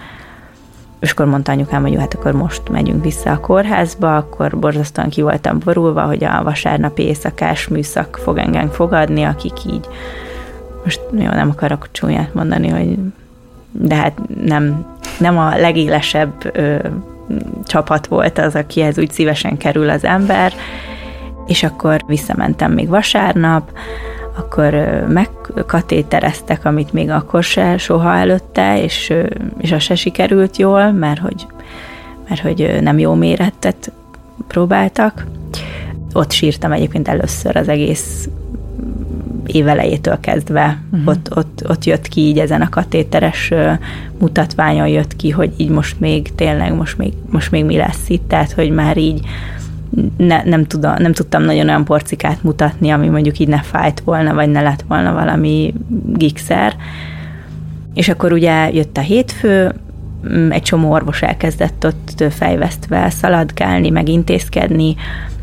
És 1.00 1.10
akkor 1.10 1.26
mondta 1.26 1.52
anyukám, 1.52 1.82
hogy 1.82 1.92
jó, 1.92 1.98
hát 1.98 2.14
akkor 2.14 2.32
most 2.32 2.68
megyünk 2.68 3.04
vissza 3.04 3.30
a 3.30 3.40
kórházba, 3.40 4.16
akkor 4.16 4.58
borzasztóan 4.58 5.08
ki 5.08 5.22
voltam 5.22 5.58
borulva, 5.64 6.02
hogy 6.02 6.24
a 6.24 6.42
vasárnapi 6.42 7.02
éjszakás 7.02 7.68
műszak 7.68 8.18
fog 8.22 8.38
engem 8.38 8.68
fogadni, 8.68 9.22
akik 9.22 9.64
így, 9.66 9.86
most 10.84 11.00
jó, 11.12 11.28
nem 11.28 11.50
akarok 11.50 11.88
csúnyát 11.92 12.34
mondani, 12.34 12.68
hogy 12.68 12.98
de 13.72 13.94
hát 13.94 14.18
nem, 14.44 14.86
nem 15.18 15.38
a 15.38 15.56
legélesebb 15.56 16.32
ö, 16.52 16.76
csapat 17.64 18.06
volt 18.06 18.38
az, 18.38 18.54
akihez 18.54 18.98
úgy 18.98 19.10
szívesen 19.10 19.56
kerül 19.56 19.90
az 19.90 20.04
ember, 20.04 20.52
és 21.46 21.62
akkor 21.62 22.00
visszamentem 22.06 22.72
még 22.72 22.88
vasárnap, 22.88 23.72
akkor 24.40 24.74
megkatétereztek, 25.08 26.64
amit 26.64 26.92
még 26.92 27.10
akkor 27.10 27.42
se 27.42 27.78
soha 27.78 28.14
előtte, 28.14 28.82
és, 28.82 29.12
és 29.58 29.72
az 29.72 29.82
se 29.82 29.94
sikerült 29.94 30.56
jól, 30.56 30.92
mert 30.92 31.20
hogy, 31.20 31.46
mert 32.28 32.40
hogy 32.40 32.78
nem 32.80 32.98
jó 32.98 33.14
méretet 33.14 33.92
próbáltak. 34.48 35.26
Ott 36.12 36.30
sírtam 36.30 36.72
egyébként 36.72 37.08
először 37.08 37.56
az 37.56 37.68
egész 37.68 38.28
évelejétől 39.46 40.20
kezdve. 40.20 40.78
Uh-huh. 40.92 41.08
Ott, 41.08 41.36
ott, 41.36 41.62
ott 41.68 41.84
jött 41.84 42.08
ki 42.08 42.20
így 42.20 42.38
ezen 42.38 42.60
a 42.60 42.68
katéteres 42.68 43.52
mutatványon 44.18 44.88
jött 44.88 45.16
ki, 45.16 45.30
hogy 45.30 45.52
így 45.56 45.70
most 45.70 46.00
még 46.00 46.34
tényleg, 46.34 46.74
most 46.74 46.98
még, 46.98 47.12
most 47.30 47.50
még 47.50 47.64
mi 47.64 47.76
lesz 47.76 48.08
itt, 48.08 48.28
tehát 48.28 48.52
hogy 48.52 48.70
már 48.70 48.96
így 48.96 49.20
ne, 50.16 50.42
nem, 50.42 50.66
tudom, 50.66 50.94
nem 50.98 51.12
tudtam 51.12 51.42
nagyon 51.42 51.68
olyan 51.68 51.84
porcikát 51.84 52.42
mutatni, 52.42 52.90
ami 52.90 53.08
mondjuk 53.08 53.38
így 53.38 53.48
ne 53.48 53.62
fájt 53.62 54.00
volna, 54.00 54.34
vagy 54.34 54.48
ne 54.48 54.60
lett 54.60 54.84
volna 54.88 55.12
valami 55.12 55.74
gigszer. 56.12 56.76
És 57.94 58.08
akkor 58.08 58.32
ugye 58.32 58.70
jött 58.72 58.96
a 58.96 59.00
hétfő, 59.00 59.74
mm, 60.32 60.50
egy 60.50 60.62
csomó 60.62 60.90
orvos 60.90 61.22
elkezdett 61.22 61.86
ott 61.86 62.24
fejvesztve 62.32 63.10
szaladgálni, 63.10 63.90
meg 63.90 64.08
intézkedni, 64.08 64.96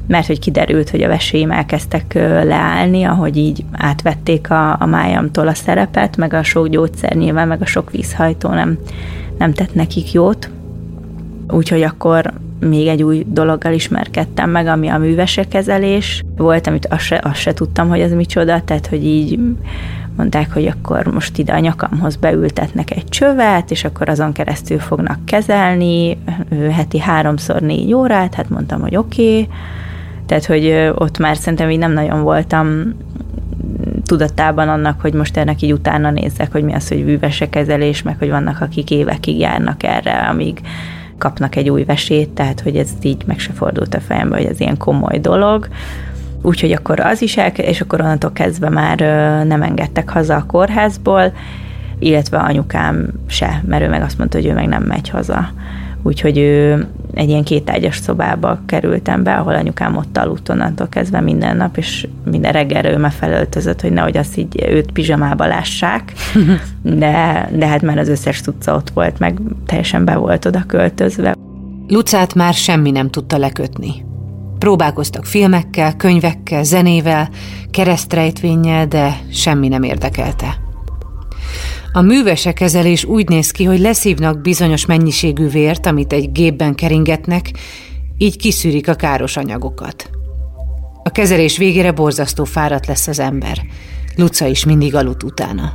mert 0.08 0.28
hogy 0.28 0.40
kiderült, 0.40 0.90
hogy 0.90 1.02
a 1.02 1.08
veséim 1.08 1.52
elkezdtek 1.52 2.14
leállni, 2.44 3.04
ahogy 3.04 3.38
így 3.38 3.66
átvették 3.72 4.52
a, 4.52 4.82
a 4.82 4.86
májamtól 4.86 5.48
a 5.48 5.54
szerepet, 5.54 6.18
meg 6.18 6.34
a 6.34 6.44
sok 6.44 6.68
gyógyszer 6.68 7.14
nyilván, 7.14 7.48
meg 7.48 7.62
a 7.62 7.66
sok 7.66 7.92
vízhajtó 7.92 8.50
nem, 8.50 8.78
nem 9.38 9.54
tett 9.54 9.74
nekik 9.74 10.12
jót. 10.12 10.50
Úgyhogy 11.50 11.82
akkor 11.82 12.34
még 12.60 12.88
egy 12.88 13.04
új 13.04 13.26
dologgal 13.28 13.74
ismerkedtem 13.74 14.50
meg, 14.50 14.68
ami 14.68 14.88
a 14.88 14.98
művesekezelés 14.98 16.24
volt, 16.38 16.68
amit 16.68 16.86
azt 16.86 17.04
se, 17.04 17.20
azt 17.24 17.40
se 17.40 17.54
tudtam, 17.54 17.90
hogy 17.90 18.00
ez 18.00 18.12
micsoda, 18.12 18.62
tehát 18.62 18.88
hogy 18.88 19.06
így 19.06 19.40
mondták, 20.16 20.54
hogy 20.54 20.66
akkor 20.66 21.06
most 21.06 21.38
ide 21.38 21.54
a 21.54 21.60
nyakamhoz 21.60 22.16
beültetnek 22.16 22.92
egy 22.92 23.06
csövet, 23.06 23.72
és 23.72 23.84
akkor 23.84 24.10
azon 24.10 24.32
keresztül 24.32 24.80
fognak 24.80 25.26
kezelni 25.26 26.18
heti 26.72 27.00
háromszor 27.00 27.62
négy 27.62 27.94
órát, 27.94 28.34
hát 28.34 28.50
mondtam, 28.50 28.82
hogy 28.82 28.96
oké, 28.96 29.32
okay. 29.32 29.48
tehát 30.26 30.46
hogy 30.46 30.92
ott 30.96 31.18
már 31.18 31.38
szerintem 31.38 31.70
így 31.70 31.80
nem 31.80 31.94
nagyon 31.94 32.22
voltam 32.22 32.96
tudatában 34.06 34.70
annak, 34.70 35.02
hogy 35.02 35.14
most 35.14 35.38
ennek 35.38 35.62
így 35.62 35.74
utána 35.74 36.12
nézzek, 36.12 36.52
hogy 36.52 36.64
mi 36.64 36.74
az, 36.74 36.88
hogy 36.88 37.06
művesekezelés, 37.06 38.02
meg 38.02 38.18
hogy 38.20 38.30
vannak, 38.30 38.62
akik 38.62 38.92
évekig 38.92 39.40
járnak 39.40 39.84
erre, 39.84 40.12
amíg 40.12 40.60
kapnak 41.18 41.56
egy 41.56 41.70
új 41.70 41.84
vesét, 41.84 42.30
tehát 42.30 42.60
hogy 42.60 42.76
ez 42.76 42.90
így 43.02 43.24
meg 43.26 43.40
se 43.40 43.54
fordult 43.54 43.96
a 43.96 44.00
fejembe, 44.00 44.36
hogy 44.36 44.46
ez 44.46 44.60
ilyen 44.60 44.78
komoly 44.78 45.20
dolog. 45.20 45.68
úgyhogy 46.42 46.72
akkor 46.72 47.00
az 47.00 47.22
is 47.22 47.38
el, 47.38 47.50
és 47.50 47.82
akkor 47.82 48.02
onnantól 48.02 48.32
kezdve 48.32 48.70
már 48.70 49.00
nem 49.46 49.62
engedtek 49.62 50.10
haza 50.10 50.36
a 50.36 50.46
kórházból, 50.46 51.34
illetve 52.00 52.38
anyukám 52.38 53.08
se, 53.28 53.64
mert 53.66 53.84
ő 53.84 53.90
meg 53.90 54.02
azt 54.02 54.18
mondta, 54.18 54.38
hogy 54.38 54.48
ő 54.48 54.54
meg 54.54 54.68
nem 54.68 54.84
megy 54.84 55.10
haza. 55.10 55.50
Úgyhogy 56.04 56.38
ő 56.38 56.88
egy 57.18 57.30
ilyen 57.30 57.44
kétágyas 57.44 57.98
szobába 57.98 58.60
kerültem 58.66 59.24
be, 59.24 59.36
ahol 59.36 59.56
anyukám 59.56 59.98
ott 59.98 60.18
aludt 60.18 60.50
onnantól 60.50 60.88
kezdve 60.88 61.22
minden 61.22 61.58
nap, 61.58 61.78
és 61.78 62.08
minden 62.26 62.52
reggelre 62.52 62.92
ő 62.92 63.08
felöltözött, 63.10 63.82
hogy 63.82 63.92
nehogy 63.92 64.18
azt 64.18 64.38
így 64.38 64.64
őt 64.70 64.92
pizsamába 64.92 65.46
lássák, 65.46 66.14
de, 66.82 67.50
de 67.54 67.68
hát 67.68 67.82
már 67.82 67.98
az 67.98 68.10
összes 68.10 68.42
tudca 68.42 68.76
ott 68.76 68.90
volt, 68.90 69.20
meg 69.20 69.40
teljesen 69.66 70.06
be 70.06 70.16
volt 70.16 70.46
oda 70.46 70.64
költözve. 70.68 71.36
Lucát 71.88 72.34
már 72.34 72.54
semmi 72.54 72.92
nem 72.92 73.10
tudta 73.10 73.38
lekötni. 73.38 74.06
Próbálkoztak 74.60 75.26
filmekkel, 75.26 75.96
könyvekkel, 75.96 76.64
zenével, 76.64 77.30
keresztrejtvénnyel, 77.72 78.88
de 78.88 79.18
semmi 79.32 79.68
nem 79.68 79.84
érdekelte. 79.84 80.67
A 81.98 82.02
művese 82.02 82.54
kezelés 82.54 83.04
úgy 83.04 83.30
néz 83.30 83.52
ki, 83.52 83.64
hogy 83.64 83.80
leszívnak 83.80 84.42
bizonyos 84.42 84.86
mennyiségű 84.86 85.48
vért, 85.48 85.86
amit 85.86 86.14
egy 86.14 86.32
gépben 86.32 86.76
keringetnek, 86.76 87.52
így 88.18 88.38
kiszűrik 88.38 88.88
a 88.88 88.94
káros 88.94 89.38
anyagokat. 89.38 90.10
A 91.04 91.10
kezelés 91.10 91.58
végére 91.58 91.92
borzasztó 91.92 92.44
fáradt 92.44 92.86
lesz 92.86 93.08
az 93.08 93.20
ember. 93.20 93.62
Luca 94.16 94.46
is 94.46 94.66
mindig 94.66 94.96
aludt 94.96 95.24
utána. 95.24 95.74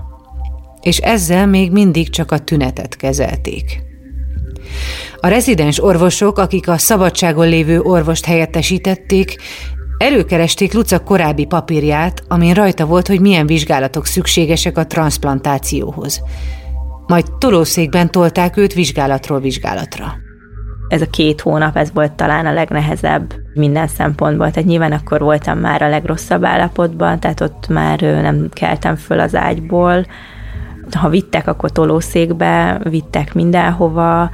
És 0.80 0.98
ezzel 0.98 1.46
még 1.46 1.70
mindig 1.70 2.10
csak 2.10 2.30
a 2.30 2.38
tünetet 2.38 2.96
kezelték. 2.96 3.82
A 5.20 5.28
rezidens 5.28 5.82
orvosok, 5.82 6.38
akik 6.38 6.68
a 6.68 6.78
szabadságon 6.78 7.48
lévő 7.48 7.80
orvost 7.80 8.24
helyettesítették, 8.24 9.36
Előkeresték 10.02 10.72
Luca 10.72 10.98
korábbi 10.98 11.44
papírját, 11.44 12.22
amin 12.28 12.54
rajta 12.54 12.86
volt, 12.86 13.06
hogy 13.06 13.20
milyen 13.20 13.46
vizsgálatok 13.46 14.06
szükségesek 14.06 14.78
a 14.78 14.86
transplantációhoz. 14.86 16.22
Majd 17.06 17.24
tolószékben 17.38 18.10
tolták 18.10 18.56
őt 18.56 18.72
vizsgálatról 18.72 19.40
vizsgálatra. 19.40 20.14
Ez 20.88 21.00
a 21.00 21.10
két 21.10 21.40
hónap, 21.40 21.76
ez 21.76 21.92
volt 21.92 22.12
talán 22.12 22.46
a 22.46 22.52
legnehezebb 22.52 23.34
minden 23.54 23.86
szempontból. 23.86 24.50
Tehát 24.50 24.68
nyilván 24.68 24.92
akkor 24.92 25.20
voltam 25.20 25.58
már 25.58 25.82
a 25.82 25.88
legrosszabb 25.88 26.44
állapotban, 26.44 27.20
tehát 27.20 27.40
ott 27.40 27.68
már 27.68 28.00
nem 28.00 28.48
keltem 28.52 28.96
föl 28.96 29.20
az 29.20 29.34
ágyból. 29.34 30.06
Ha 30.92 31.08
vittek, 31.08 31.46
akkor 31.46 31.70
tolószékbe, 31.70 32.80
vittek 32.84 33.34
mindenhova, 33.34 34.30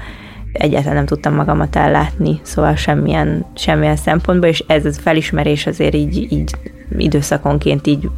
egyáltalán 0.52 0.96
nem 0.96 1.06
tudtam 1.06 1.34
magamat 1.34 1.76
ellátni, 1.76 2.40
szóval 2.42 2.74
semmilyen, 2.74 3.44
semmilyen 3.54 3.96
szempontból, 3.96 4.48
és 4.48 4.64
ez 4.66 4.84
a 4.84 4.92
felismerés 4.92 5.66
azért 5.66 5.94
így, 5.94 6.32
így 6.32 6.50
időszakonként 6.98 7.86
így 7.86 8.08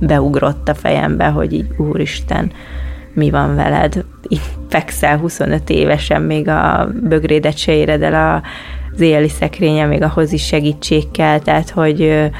beugrott 0.00 0.68
a 0.68 0.74
fejembe, 0.74 1.26
hogy 1.26 1.52
így 1.52 1.66
úristen, 1.76 2.50
mi 3.12 3.30
van 3.30 3.54
veled? 3.54 4.04
Így 4.28 4.42
fekszel 4.68 5.18
25 5.18 5.70
évesen, 5.70 6.22
még 6.22 6.48
a 6.48 6.88
bögrédet 7.02 7.56
se 7.56 7.72
éred 7.72 8.02
el 8.02 8.42
az 8.92 9.00
éjjeli 9.00 9.28
szekrénye, 9.28 9.86
még 9.86 10.02
ahhoz 10.02 10.32
is 10.32 10.46
segítség 10.46 11.10
kell, 11.10 11.38
tehát 11.38 11.70
hogy 11.70 12.30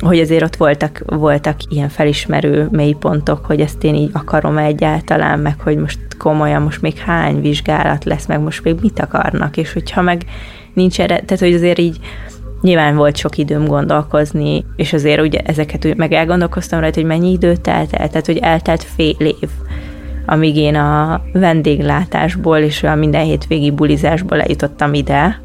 hogy 0.00 0.18
azért 0.18 0.42
ott 0.42 0.56
voltak, 0.56 1.02
voltak 1.06 1.56
ilyen 1.68 1.88
felismerő 1.88 2.68
mélypontok, 2.70 3.44
hogy 3.44 3.60
ezt 3.60 3.84
én 3.84 3.94
így 3.94 4.10
akarom 4.12 4.58
egyáltalán, 4.58 5.38
meg 5.38 5.60
hogy 5.60 5.76
most 5.76 5.98
komolyan, 6.18 6.62
most 6.62 6.82
még 6.82 6.96
hány 6.96 7.40
vizsgálat 7.40 8.04
lesz, 8.04 8.26
meg 8.26 8.40
most 8.40 8.64
még 8.64 8.76
mit 8.80 9.00
akarnak, 9.00 9.56
és 9.56 9.72
hogyha 9.72 10.02
meg 10.02 10.24
nincs 10.74 11.00
erre, 11.00 11.20
tehát 11.20 11.38
hogy 11.38 11.54
azért 11.54 11.78
így 11.78 11.98
nyilván 12.60 12.96
volt 12.96 13.16
sok 13.16 13.38
időm 13.38 13.64
gondolkozni, 13.64 14.64
és 14.76 14.92
azért 14.92 15.20
ugye 15.20 15.38
ezeket 15.38 15.84
úgy 15.84 15.96
meg 15.96 16.12
elgondolkoztam 16.12 16.80
rajta, 16.80 17.00
hogy 17.00 17.08
mennyi 17.08 17.32
idő 17.32 17.56
telt 17.56 17.92
el, 17.92 18.08
tehát 18.08 18.26
hogy 18.26 18.38
eltelt 18.38 18.82
fél 18.82 19.16
év, 19.18 19.48
amíg 20.26 20.56
én 20.56 20.74
a 20.74 21.22
vendéglátásból 21.32 22.58
és 22.58 22.82
a 22.82 22.94
minden 22.94 23.24
hétvégi 23.24 23.70
bulizásból 23.70 24.40
eljutottam 24.40 24.94
ide, 24.94 25.40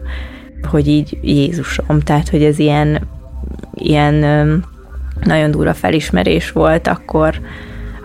hogy 0.69 0.87
így 0.87 1.17
Jézusom, 1.21 1.99
tehát 1.99 2.29
hogy 2.29 2.43
ez 2.43 2.59
ilyen 2.59 3.07
ilyen 3.73 4.15
nagyon 5.23 5.51
durva 5.51 5.73
felismerés 5.73 6.51
volt 6.51 6.87
akkor 6.87 7.39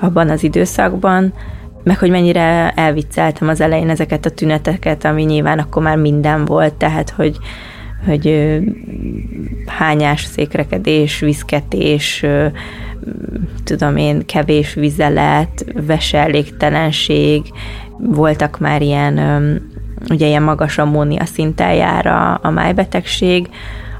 abban 0.01 0.31
az 0.31 0.43
időszakban, 0.43 1.33
meg 1.83 1.99
hogy 1.99 2.11
mennyire 2.11 2.71
elvicceltem 2.71 3.49
az 3.49 3.61
elején 3.61 3.91
ezeket 3.91 4.27
a 4.27 4.31
tüneteket, 4.31 5.05
ami 5.05 5.23
nyilván 5.23 5.59
akkor 5.59 5.83
már 5.83 5.97
minden 5.97 6.45
volt, 6.45 6.75
tehát 6.75 7.11
hogy, 7.11 7.37
hogy 8.07 8.59
hányás, 9.67 10.25
székrekedés, 10.25 11.19
viszketés, 11.19 12.25
tudom 13.65 13.97
én, 13.97 14.27
kevés 14.27 14.75
vizelet, 14.75 15.65
veselégtelenség, 15.87 17.43
voltak 17.99 18.59
már 18.59 18.83
ilyen, 18.83 19.19
ugye 20.11 20.27
ilyen 20.27 20.43
magas 20.43 20.79
ammónia 20.79 21.25
szinten 21.25 21.75
jár 21.75 22.07
a, 22.07 22.39
a 22.43 22.51
májbetegség, 22.51 23.49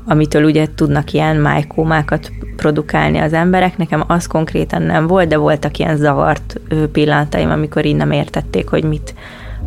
amitől 0.07 0.45
ugye 0.45 0.67
tudnak 0.75 1.13
ilyen 1.13 1.37
májkómákat 1.37 2.33
produkálni 2.57 3.19
az 3.19 3.33
emberek. 3.33 3.77
Nekem 3.77 4.05
az 4.07 4.27
konkrétan 4.27 4.83
nem 4.83 5.07
volt, 5.07 5.29
de 5.29 5.37
voltak 5.37 5.79
ilyen 5.79 5.97
zavart 5.97 6.61
pillanataim, 6.93 7.51
amikor 7.51 7.85
így 7.85 7.97
nem 7.97 8.11
értették, 8.11 8.69
hogy 8.69 8.85
mit 8.85 9.15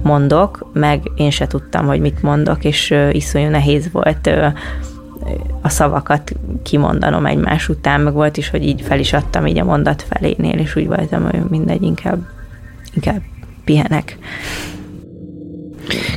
mondok, 0.03 0.69
meg 0.73 1.01
én 1.15 1.29
se 1.29 1.47
tudtam, 1.47 1.85
hogy 1.85 1.99
mit 1.99 2.21
mondok, 2.21 2.63
és 2.63 2.95
iszonyú 3.11 3.49
nehéz 3.49 3.91
volt 3.91 4.29
a 5.61 5.69
szavakat 5.69 6.35
kimondanom 6.63 7.25
egymás 7.25 7.69
után, 7.69 8.01
meg 8.01 8.13
volt 8.13 8.37
is, 8.37 8.49
hogy 8.49 8.63
így 8.63 8.81
fel 8.81 8.99
is 8.99 9.13
adtam 9.13 9.45
így 9.45 9.59
a 9.59 9.63
mondat 9.63 10.05
felénél, 10.09 10.59
és 10.59 10.75
úgy 10.75 10.87
voltam, 10.87 11.23
hogy 11.23 11.39
mindegy, 11.49 11.81
inkább, 11.81 12.19
inkább 12.93 13.21
pihenek. 13.65 14.17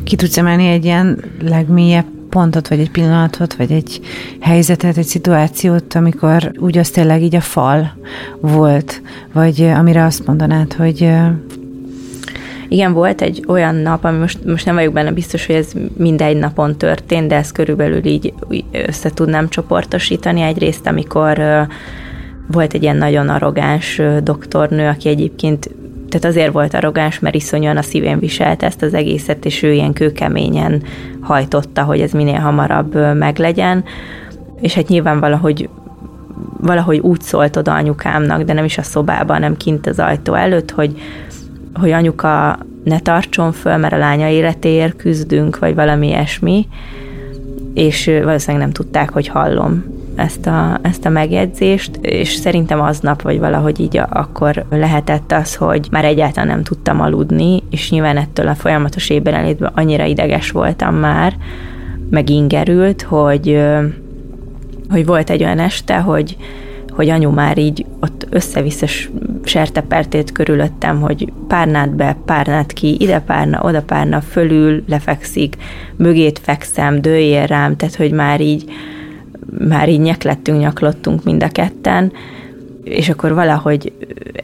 Ki 0.04 0.16
tudsz 0.16 0.38
emelni 0.38 0.66
egy 0.66 0.84
ilyen 0.84 1.24
legmélyebb 1.42 2.06
pontot, 2.32 2.68
vagy 2.68 2.80
egy 2.80 2.90
pillanatot, 2.90 3.54
vagy 3.54 3.72
egy 3.72 4.00
helyzetet, 4.40 4.96
egy 4.96 5.06
szituációt, 5.06 5.94
amikor 5.94 6.52
úgy 6.58 6.78
az 6.78 6.90
tényleg 6.90 7.22
így 7.22 7.34
a 7.34 7.40
fal 7.40 7.96
volt, 8.40 9.02
vagy 9.32 9.62
amire 9.62 10.04
azt 10.04 10.26
mondanád, 10.26 10.72
hogy 10.72 11.10
igen, 12.68 12.92
volt 12.92 13.20
egy 13.20 13.44
olyan 13.48 13.74
nap, 13.74 14.04
ami 14.04 14.18
most, 14.18 14.44
most 14.44 14.66
nem 14.66 14.74
vagyok 14.74 14.92
benne 14.92 15.12
biztos, 15.12 15.46
hogy 15.46 15.54
ez 15.54 15.72
mindegy 15.96 16.36
napon 16.36 16.76
történt, 16.76 17.28
de 17.28 17.36
ezt 17.36 17.52
körülbelül 17.52 18.04
így 18.04 18.32
össze 18.70 19.10
tudnám 19.10 19.48
csoportosítani. 19.48 20.40
Egyrészt, 20.40 20.86
amikor 20.86 21.40
volt 22.46 22.74
egy 22.74 22.82
ilyen 22.82 22.96
nagyon 22.96 23.28
arrogáns 23.28 24.00
doktornő, 24.22 24.88
aki 24.88 25.08
egyébként 25.08 25.70
tehát 26.12 26.36
azért 26.36 26.52
volt 26.52 26.74
arrogáns, 26.74 27.18
mert 27.18 27.34
iszonyúan 27.34 27.76
a 27.76 27.82
szívén 27.82 28.18
viselte 28.18 28.66
ezt 28.66 28.82
az 28.82 28.94
egészet, 28.94 29.44
és 29.44 29.62
ő 29.62 29.72
ilyen 29.72 29.92
kőkeményen 29.92 30.82
hajtotta, 31.20 31.82
hogy 31.82 32.00
ez 32.00 32.12
minél 32.12 32.38
hamarabb 32.38 33.16
meglegyen, 33.16 33.84
és 34.60 34.74
hát 34.74 34.88
nyilván 34.88 35.20
valahogy 35.20 35.68
valahogy 36.60 36.98
úgy 36.98 37.20
szólt 37.20 37.56
oda 37.56 37.74
anyukámnak, 37.74 38.42
de 38.42 38.52
nem 38.52 38.64
is 38.64 38.78
a 38.78 38.82
szobában, 38.82 39.36
hanem 39.36 39.56
kint 39.56 39.86
az 39.86 39.98
ajtó 39.98 40.34
előtt, 40.34 40.70
hogy, 40.70 41.00
hogy 41.74 41.90
anyuka 41.90 42.58
ne 42.84 42.98
tartson 42.98 43.52
föl, 43.52 43.76
mert 43.76 43.92
a 43.92 43.98
lánya 43.98 44.28
életéért 44.28 44.96
küzdünk, 44.96 45.58
vagy 45.58 45.74
valami 45.74 46.06
ilyesmi, 46.06 46.68
és 47.74 48.10
valószínűleg 48.22 48.62
nem 48.62 48.72
tudták, 48.72 49.10
hogy 49.10 49.28
hallom 49.28 49.84
ezt 50.14 50.46
a, 50.46 50.78
ezt 50.82 51.04
a 51.06 51.08
megjegyzést, 51.08 51.98
és 52.00 52.32
szerintem 52.32 52.80
aznap, 52.80 53.22
vagy 53.22 53.38
valahogy 53.38 53.80
így 53.80 54.00
akkor 54.08 54.64
lehetett 54.70 55.32
az, 55.32 55.54
hogy 55.54 55.88
már 55.90 56.04
egyáltalán 56.04 56.48
nem 56.48 56.62
tudtam 56.62 57.00
aludni, 57.00 57.62
és 57.70 57.90
nyilván 57.90 58.16
ettől 58.16 58.48
a 58.48 58.54
folyamatos 58.54 59.10
ébrenlétben 59.10 59.72
annyira 59.74 60.04
ideges 60.04 60.50
voltam 60.50 60.94
már, 60.94 61.36
meg 62.10 62.30
ingerült, 62.30 63.02
hogy, 63.02 63.62
hogy 64.90 65.06
volt 65.06 65.30
egy 65.30 65.42
olyan 65.42 65.58
este, 65.58 65.96
hogy, 65.96 66.36
hogy 66.90 67.08
anyu 67.08 67.30
már 67.30 67.58
így 67.58 67.86
ott 68.00 68.26
össze-vissza 68.30 68.86
sertepertét 69.44 70.32
körülöttem, 70.32 71.00
hogy 71.00 71.32
párnát 71.48 71.94
be, 71.94 72.16
párnát 72.24 72.72
ki, 72.72 72.96
ide 72.98 73.20
párna, 73.20 73.60
oda 73.62 73.82
párna, 73.82 74.20
fölül 74.20 74.82
lefekszik, 74.88 75.56
mögét 75.96 76.38
fekszem, 76.38 77.00
dőjél 77.00 77.46
rám, 77.46 77.76
tehát 77.76 77.94
hogy 77.94 78.12
már 78.12 78.40
így 78.40 78.64
már 79.58 79.88
így 79.88 80.00
nyeklettünk, 80.00 80.60
nyaklottunk 80.60 81.24
mind 81.24 81.42
a 81.42 81.48
ketten, 81.48 82.12
és 82.84 83.08
akkor 83.08 83.34
valahogy 83.34 83.92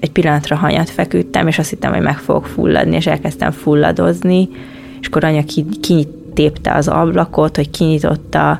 egy 0.00 0.10
pillanatra 0.10 0.56
hanyat 0.56 0.90
feküdtem, 0.90 1.46
és 1.46 1.58
azt 1.58 1.70
hittem, 1.70 1.92
hogy 1.92 2.02
meg 2.02 2.18
fogok 2.18 2.46
fulladni, 2.46 2.96
és 2.96 3.06
elkezdtem 3.06 3.50
fulladozni, 3.50 4.48
és 5.00 5.06
akkor 5.06 5.24
anya 5.24 5.42
kinyitépte 5.80 6.74
az 6.74 6.88
ablakot, 6.88 7.56
hogy 7.56 7.70
kinyitotta, 7.70 8.58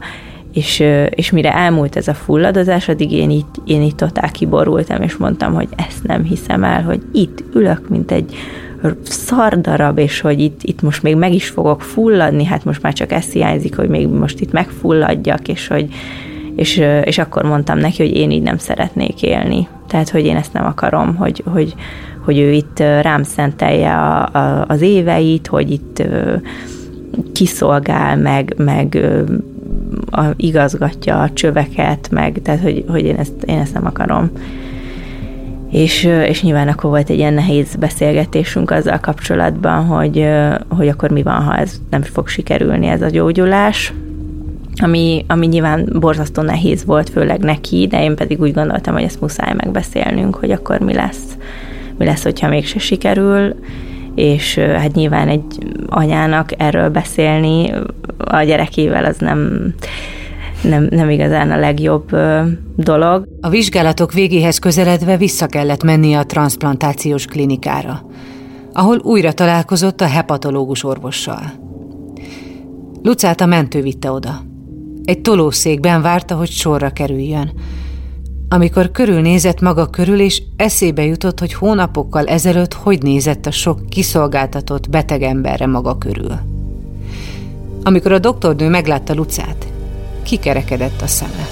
és, 0.53 0.85
és 1.11 1.31
mire 1.31 1.55
elmúlt 1.55 1.97
ez 1.97 2.09
a 2.09 2.15
fulladozás, 2.15 2.89
addig 2.89 3.13
én 3.13 3.31
itt, 3.31 3.55
én 3.65 3.83
itt 3.83 3.97
totál 3.97 4.31
kiborultam, 4.31 5.03
és 5.03 5.17
mondtam, 5.17 5.55
hogy 5.55 5.69
ezt 5.77 6.05
nem 6.05 6.23
hiszem 6.25 6.65
el, 6.65 6.83
hogy 6.83 7.01
itt 7.13 7.43
ülök, 7.55 7.89
mint 7.89 8.11
egy 8.11 8.37
szardarab, 9.03 9.99
és 9.99 10.21
hogy 10.21 10.41
itt, 10.41 10.61
itt 10.63 10.83
most 10.83 11.03
még 11.03 11.17
meg 11.17 11.35
is 11.35 11.49
fogok 11.49 11.83
fulladni, 11.83 12.45
hát 12.45 12.65
most 12.65 12.83
már 12.83 12.93
csak 12.93 13.13
ez 13.13 13.33
hiányzik, 13.33 13.77
hogy 13.77 13.89
még 13.89 14.09
most 14.09 14.41
itt 14.41 14.53
megfulladjak, 14.53 15.49
és 15.49 15.67
hogy 15.67 15.89
és, 16.59 16.83
és 17.05 17.19
akkor 17.19 17.43
mondtam 17.43 17.79
neki, 17.79 18.03
hogy 18.03 18.17
én 18.17 18.31
így 18.31 18.43
nem 18.43 18.59
szeretnék 18.59 19.23
élni. 19.23 19.69
Tehát, 19.89 20.11
hogy 20.11 20.25
én 20.25 20.37
ezt 20.37 20.53
nem 20.53 20.67
akarom, 20.67 21.17
hogy, 21.17 21.43
hogy, 21.47 21.75
hogy 22.25 22.39
ő 22.39 22.53
itt 22.53 22.79
rám 22.79 23.23
szentelje 23.23 23.95
a, 23.95 24.29
a, 24.33 24.65
az 24.69 24.81
éveit, 24.81 25.47
hogy 25.47 25.71
itt 25.71 26.03
kiszolgál, 27.33 28.17
meg, 28.17 28.55
meg 28.57 28.99
a, 30.11 30.23
igazgatja 30.37 31.21
a 31.23 31.31
csöveket, 31.33 32.09
meg, 32.11 32.41
tehát, 32.43 32.61
hogy, 32.61 32.85
hogy 32.89 33.05
én, 33.05 33.17
ezt, 33.17 33.43
én 33.47 33.59
ezt 33.59 33.75
nem 33.75 33.87
akarom. 33.87 34.31
És, 35.71 36.05
és 36.05 36.43
nyilván 36.43 36.69
akkor 36.69 36.91
volt 36.91 37.11
egy 37.11 37.19
ilyen 37.19 37.35
nehéz 37.35 37.77
beszélgetésünk 37.77 38.71
azzal 38.71 38.99
kapcsolatban, 39.01 39.85
hogy, 39.85 40.29
hogy 40.69 40.89
akkor 40.89 41.11
mi 41.11 41.23
van, 41.23 41.43
ha 41.43 41.57
ez 41.57 41.81
nem 41.91 42.03
fog 42.03 42.29
sikerülni, 42.29 42.87
ez 42.87 43.03
a 43.03 43.11
gyógyulás, 43.11 43.93
ami, 44.83 45.25
ami 45.29 45.47
nyilván 45.47 45.89
borzasztó 46.01 46.43
nehéz 46.43 46.85
volt, 46.85 47.11
főleg 47.11 47.41
neki, 47.41 47.87
de 47.87 48.03
én 48.03 48.17
pedig 48.17 48.41
úgy 48.41 48.53
gondoltam, 48.53 48.95
hogy 48.95 49.03
ezt 49.03 49.21
muszáj 49.21 49.55
megbeszélnünk, 49.55 50.35
hogy 50.35 50.51
akkor 50.51 50.79
mi 50.79 50.95
lesz, 50.95 51.37
mi 51.99 52.05
lesz, 52.05 52.23
hogyha 52.23 52.49
mégse 52.49 52.79
sikerül, 52.79 53.55
és 54.15 54.59
hát 54.59 54.95
nyilván 54.95 55.29
egy 55.29 55.45
anyának 55.87 56.51
erről 56.57 56.89
beszélni 56.89 57.73
a 58.19 58.43
gyerekével 58.43 59.05
az 59.05 59.19
nem, 59.19 59.73
nem, 60.63 60.87
nem 60.91 61.11
igazán 61.11 61.51
a 61.51 61.59
legjobb 61.59 62.17
dolog. 62.77 63.29
A 63.41 63.49
vizsgálatok 63.49 64.13
végéhez 64.13 64.59
közeledve 64.59 65.17
vissza 65.17 65.47
kellett 65.47 65.83
mennie 65.83 66.19
a 66.19 66.27
transplantációs 66.27 67.25
klinikára, 67.25 68.07
ahol 68.73 68.99
újra 69.03 69.33
találkozott 69.33 70.01
a 70.01 70.07
hepatológus 70.07 70.85
orvossal. 70.85 71.43
Lucát 73.03 73.41
a 73.41 73.47
mentő 73.47 73.83
vitte 73.83 74.11
oda. 74.11 74.48
Egy 75.09 75.21
tolószékben 75.21 76.03
várta, 76.03 76.35
hogy 76.35 76.51
sorra 76.51 76.91
kerüljön. 76.91 77.53
Amikor 78.49 78.91
körülnézett 78.91 79.61
maga 79.61 79.87
körül, 79.87 80.21
és 80.21 80.43
eszébe 80.57 81.05
jutott, 81.05 81.39
hogy 81.39 81.53
hónapokkal 81.53 82.27
ezelőtt 82.27 82.73
hogy 82.73 83.03
nézett 83.03 83.47
a 83.47 83.51
sok 83.51 83.87
kiszolgáltatott 83.89 84.91
beteg 84.91 85.23
emberre 85.23 85.67
maga 85.67 85.99
körül. 85.99 86.33
Amikor 87.83 88.13
a 88.13 88.19
doktornő 88.19 88.69
meglátta 88.69 89.15
Lucát, 89.15 89.67
kikerekedett 90.23 91.03
a 91.03 91.07
szeme. 91.07 91.47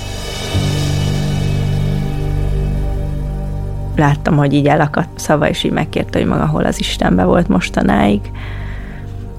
Láttam, 3.97 4.37
hogy 4.37 4.53
így 4.53 4.66
elakadt 4.66 5.19
szava, 5.19 5.49
és 5.49 5.64
így 5.64 5.73
megkérte, 5.73 6.19
hogy 6.19 6.29
maga 6.29 6.47
hol 6.47 6.64
az 6.64 6.79
Istenbe 6.79 7.25
volt 7.25 7.49
mostanáig. 7.49 8.21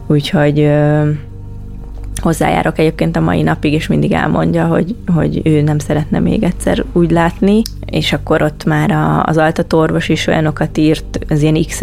Úgyhogy 0.08 0.70
hozzájárok 2.28 2.80
egyébként 2.80 3.16
a 3.16 3.20
mai 3.20 3.42
napig, 3.42 3.74
és 3.74 3.88
mindig 3.88 4.12
elmondja, 4.12 4.66
hogy, 4.66 4.96
hogy 5.16 5.42
ő 5.44 5.62
nem 5.62 5.80
szeretne 5.80 6.20
még 6.20 6.44
egyszer 6.44 6.84
úgy 6.94 7.12
látni, 7.12 7.62
és 7.86 8.14
akkor 8.14 8.42
ott 8.42 8.64
már 8.66 8.92
a, 8.92 9.24
az 9.24 9.38
altatorvos 9.38 10.10
is 10.10 10.28
olyanokat 10.28 10.78
írt, 10.78 11.20
az 11.30 11.42
ilyen 11.42 11.64
x 11.66 11.80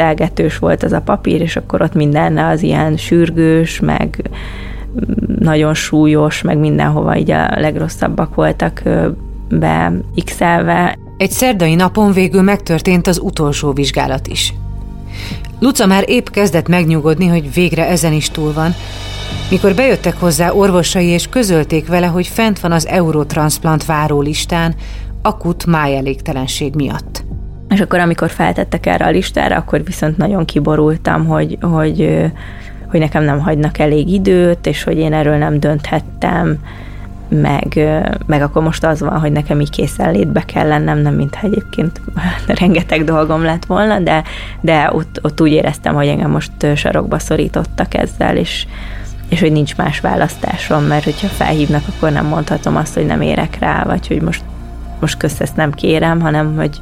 volt 0.58 0.82
az 0.82 0.92
a 0.92 1.00
papír, 1.00 1.40
és 1.40 1.56
akkor 1.56 1.82
ott 1.82 1.94
minden 1.94 2.38
az 2.38 2.62
ilyen 2.62 2.96
sürgős, 2.96 3.80
meg 3.80 4.30
nagyon 5.38 5.74
súlyos, 5.74 6.42
meg 6.42 6.58
mindenhova 6.58 7.16
így 7.16 7.30
a 7.30 7.60
legrosszabbak 7.60 8.34
voltak 8.34 8.82
be 9.48 9.92
x. 10.24 10.40
Egy 11.16 11.30
szerdai 11.30 11.74
napon 11.74 12.12
végül 12.12 12.42
megtörtént 12.42 13.06
az 13.06 13.20
utolsó 13.22 13.72
vizsgálat 13.72 14.26
is. 14.26 14.54
Luca 15.58 15.86
már 15.86 16.04
épp 16.06 16.28
kezdett 16.28 16.68
megnyugodni, 16.68 17.26
hogy 17.26 17.54
végre 17.54 17.88
ezen 17.88 18.12
is 18.12 18.30
túl 18.30 18.52
van, 18.52 18.74
mikor 19.50 19.74
bejöttek 19.74 20.18
hozzá 20.18 20.50
orvosai 20.50 21.06
és 21.06 21.28
közölték 21.28 21.86
vele, 21.86 22.06
hogy 22.06 22.26
fent 22.26 22.60
van 22.60 22.72
az 22.72 22.86
Eurotransplant 22.86 23.84
várólistán, 23.84 24.74
akut 25.22 25.66
májelégtelenség 25.66 26.74
miatt. 26.74 27.24
És 27.68 27.80
akkor, 27.80 27.98
amikor 27.98 28.30
feltettek 28.30 28.86
erre 28.86 29.04
a 29.04 29.10
listára, 29.10 29.56
akkor 29.56 29.84
viszont 29.84 30.16
nagyon 30.16 30.44
kiborultam, 30.44 31.26
hogy, 31.26 31.58
hogy, 31.60 32.30
hogy 32.90 33.00
nekem 33.00 33.24
nem 33.24 33.40
hagynak 33.40 33.78
elég 33.78 34.08
időt, 34.08 34.66
és 34.66 34.82
hogy 34.82 34.98
én 34.98 35.12
erről 35.12 35.36
nem 35.36 35.60
dönthettem, 35.60 36.58
meg, 37.28 37.80
meg 38.26 38.42
akkor 38.42 38.62
most 38.62 38.84
az 38.84 39.00
van, 39.00 39.20
hogy 39.20 39.32
nekem 39.32 39.60
így 39.60 39.70
készenlétbe 39.70 40.44
kell 40.44 40.68
lennem, 40.68 40.98
nem 40.98 41.14
mintha 41.14 41.46
egyébként 41.46 42.00
rengeteg 42.60 43.04
dolgom 43.04 43.42
lett 43.42 43.64
volna, 43.64 43.98
de, 43.98 44.22
de 44.60 44.90
ott, 44.92 45.18
ott 45.22 45.40
úgy 45.40 45.52
éreztem, 45.52 45.94
hogy 45.94 46.06
engem 46.06 46.30
most 46.30 46.52
sarokba 46.74 47.18
szorítottak 47.18 47.94
ezzel, 47.94 48.36
és, 48.36 48.66
és 49.28 49.40
hogy 49.40 49.52
nincs 49.52 49.76
más 49.76 50.00
választásom, 50.00 50.84
mert 50.84 51.04
hogyha 51.04 51.26
felhívnak, 51.26 51.82
akkor 51.88 52.10
nem 52.10 52.26
mondhatom 52.26 52.76
azt, 52.76 52.94
hogy 52.94 53.06
nem 53.06 53.20
érek 53.20 53.58
rá, 53.58 53.82
vagy 53.84 54.06
hogy 54.06 54.22
most, 54.22 54.42
most 55.00 55.16
közt 55.16 55.40
ezt 55.40 55.56
nem 55.56 55.72
kérem, 55.72 56.20
hanem 56.20 56.56
hogy 56.56 56.80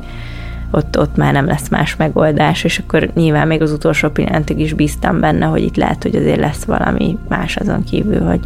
ott, 0.70 0.98
ott 0.98 1.16
már 1.16 1.32
nem 1.32 1.46
lesz 1.46 1.68
más 1.68 1.96
megoldás, 1.96 2.64
és 2.64 2.78
akkor 2.78 3.10
nyilván 3.14 3.46
még 3.46 3.62
az 3.62 3.72
utolsó 3.72 4.08
pillanatig 4.08 4.58
is 4.58 4.72
bíztam 4.72 5.20
benne, 5.20 5.46
hogy 5.46 5.62
itt 5.62 5.76
lehet, 5.76 6.02
hogy 6.02 6.16
azért 6.16 6.40
lesz 6.40 6.64
valami 6.64 7.18
más 7.28 7.56
azon 7.56 7.84
kívül, 7.84 8.20
hogy 8.20 8.40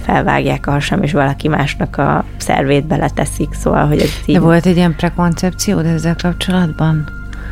felvágják 0.00 0.66
a 0.66 0.70
hasam, 0.70 1.02
és 1.02 1.12
valaki 1.12 1.48
másnak 1.48 1.96
a 1.96 2.24
szervét 2.36 2.86
beleteszik, 2.86 3.52
szóval, 3.52 3.86
hogy 3.86 3.98
ez 4.00 4.10
így... 4.26 4.34
De 4.34 4.40
volt 4.40 4.66
egy 4.66 4.76
ilyen 4.76 4.96
prekoncepciód 4.96 5.86
ezzel 5.86 6.16
kapcsolatban? 6.22 7.08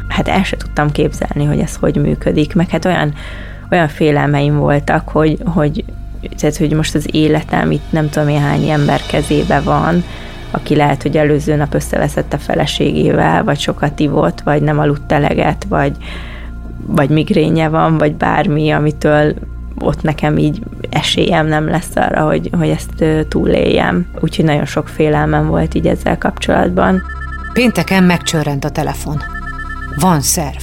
Hát 0.09 0.29
el 0.29 0.43
sem 0.43 0.59
tudtam 0.59 0.91
képzelni, 0.91 1.45
hogy 1.45 1.59
ez 1.59 1.77
hogy 1.77 1.97
működik, 1.97 2.55
meg 2.55 2.71
hát 2.71 2.85
olyan 2.85 3.15
olyan 3.71 3.89
félelmeim 3.89 4.57
voltak, 4.57 5.09
hogy, 5.09 5.39
hogy, 5.45 5.85
tehát, 6.39 6.57
hogy 6.57 6.73
most 6.73 6.95
az 6.95 7.09
életem 7.11 7.71
itt 7.71 7.93
nem 7.93 8.09
tudom 8.09 8.29
én 8.29 8.41
hány 8.41 8.69
ember 8.69 9.01
kezébe 9.07 9.61
van, 9.61 10.05
aki 10.51 10.77
lehet, 10.77 11.03
hogy 11.03 11.17
előző 11.17 11.57
nap 11.57 11.75
összeveszett 11.75 12.33
a 12.33 12.39
feleségével, 12.39 13.45
vagy 13.45 13.59
sokat 13.59 14.01
ivott, 14.01 14.41
vagy 14.41 14.63
nem 14.63 14.79
aludt 14.79 15.13
eleget, 15.13 15.67
vagy, 15.69 15.97
vagy 16.87 17.09
migrénye 17.09 17.69
van, 17.69 17.99
vagy 17.99 18.15
bármi, 18.15 18.71
amitől 18.71 19.35
ott 19.79 20.03
nekem 20.03 20.39
így 20.39 20.63
esélyem 20.91 21.47
nem 21.47 21.69
lesz 21.69 21.97
arra, 21.97 22.25
hogy, 22.25 22.51
hogy 22.59 22.69
ezt 22.69 23.05
túléljem. 23.29 24.07
Úgyhogy 24.21 24.45
nagyon 24.45 24.65
sok 24.65 24.89
félelmem 24.89 25.47
volt 25.47 25.75
így 25.75 25.87
ezzel 25.87 26.19
kapcsolatban. 26.19 27.03
Pénteken 27.53 28.05
megcsörrent 28.05 28.65
a 28.65 28.71
telefon. 28.71 29.23
Van 30.01 30.21
szerv. 30.21 30.63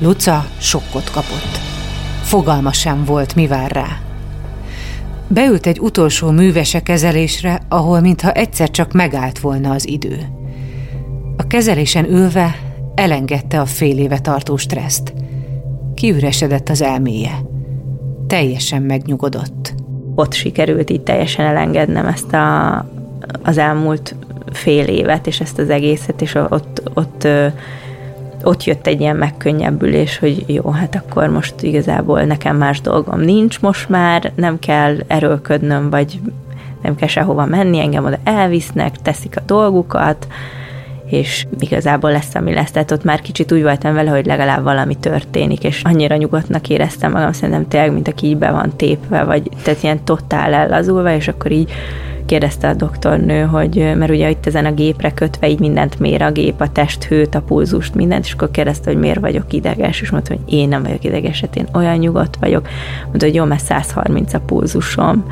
Luca 0.00 0.44
sokkot 0.58 1.10
kapott. 1.10 1.65
Fogalma 2.26 2.72
sem 2.72 3.04
volt, 3.04 3.34
mi 3.34 3.46
vár 3.46 3.70
rá. 3.70 4.00
Beült 5.28 5.66
egy 5.66 5.80
utolsó 5.80 6.30
művese 6.30 6.80
kezelésre, 6.80 7.60
ahol 7.68 8.00
mintha 8.00 8.32
egyszer 8.32 8.70
csak 8.70 8.92
megállt 8.92 9.38
volna 9.38 9.70
az 9.70 9.88
idő. 9.88 10.18
A 11.36 11.46
kezelésen 11.46 12.04
ülve 12.10 12.54
elengedte 12.94 13.60
a 13.60 13.66
fél 13.66 13.98
éve 13.98 14.18
tartó 14.18 14.56
stresszt. 14.56 15.12
Kiüresedett 15.94 16.68
az 16.68 16.82
elméje. 16.82 17.42
Teljesen 18.26 18.82
megnyugodott. 18.82 19.74
Ott 20.14 20.32
sikerült 20.32 20.90
így 20.90 21.02
teljesen 21.02 21.46
elengednem 21.46 22.06
ezt 22.06 22.32
a, 22.32 22.76
az 23.42 23.58
elmúlt 23.58 24.14
fél 24.52 24.84
évet, 24.84 25.26
és 25.26 25.40
ezt 25.40 25.58
az 25.58 25.70
egészet, 25.70 26.22
és 26.22 26.34
ott, 26.34 26.90
ott 26.94 27.28
ott 28.46 28.64
jött 28.64 28.86
egy 28.86 29.00
ilyen 29.00 29.16
megkönnyebbülés, 29.16 30.18
hogy 30.18 30.44
jó, 30.46 30.70
hát 30.70 30.94
akkor 30.94 31.28
most 31.28 31.62
igazából 31.62 32.22
nekem 32.22 32.56
más 32.56 32.80
dolgom 32.80 33.20
nincs 33.20 33.60
most 33.60 33.88
már, 33.88 34.32
nem 34.34 34.58
kell 34.58 34.96
erőlködnöm, 35.06 35.90
vagy 35.90 36.20
nem 36.82 36.94
kell 36.94 37.08
sehova 37.08 37.44
menni, 37.44 37.80
engem 37.80 38.04
oda 38.04 38.18
elvisznek, 38.24 38.96
teszik 38.96 39.36
a 39.36 39.42
dolgukat, 39.46 40.26
és 41.06 41.46
igazából 41.58 42.10
lesz, 42.10 42.34
ami 42.34 42.54
lesz. 42.54 42.70
Tehát 42.70 42.90
ott 42.90 43.04
már 43.04 43.20
kicsit 43.20 43.52
úgy 43.52 43.62
voltam 43.62 43.94
vele, 43.94 44.10
hogy 44.10 44.26
legalább 44.26 44.62
valami 44.62 44.94
történik, 44.94 45.64
és 45.64 45.82
annyira 45.82 46.16
nyugodtnak 46.16 46.68
éreztem 46.68 47.12
magam, 47.12 47.32
szerintem 47.32 47.68
tényleg, 47.68 47.92
mint 47.92 48.08
aki 48.08 48.26
így 48.26 48.36
be 48.36 48.50
van 48.50 48.76
tépve, 48.76 49.24
vagy 49.24 49.50
tehát 49.62 49.82
ilyen 49.82 50.04
totál 50.04 50.52
ellazulva, 50.52 51.14
és 51.14 51.28
akkor 51.28 51.50
így 51.50 51.72
kérdezte 52.26 52.68
a 52.68 52.74
doktornő, 52.74 53.42
hogy, 53.42 53.92
mert 53.96 54.10
ugye 54.10 54.30
itt 54.30 54.46
ezen 54.46 54.64
a 54.64 54.72
gépre 54.72 55.12
kötve 55.12 55.48
így 55.48 55.58
mindent 55.58 55.98
mér 55.98 56.22
a 56.22 56.30
gép, 56.30 56.60
a 56.60 56.72
testhőt, 56.72 57.34
a 57.34 57.40
pulzust, 57.40 57.94
mindent, 57.94 58.24
és 58.24 58.32
akkor 58.32 58.50
kérdezte, 58.50 58.90
hogy 58.90 59.00
miért 59.00 59.20
vagyok 59.20 59.52
ideges, 59.52 60.00
és 60.00 60.10
mondta, 60.10 60.34
hogy 60.34 60.54
én 60.54 60.68
nem 60.68 60.82
vagyok 60.82 61.04
ideges, 61.04 61.40
hát 61.40 61.56
én 61.56 61.66
olyan 61.74 61.96
nyugodt 61.96 62.36
vagyok. 62.40 62.68
Mondta, 63.04 63.26
hogy 63.26 63.34
jó, 63.34 63.44
mert 63.44 63.64
130 63.64 64.34
a 64.34 64.40
pulzusom. 64.40 65.24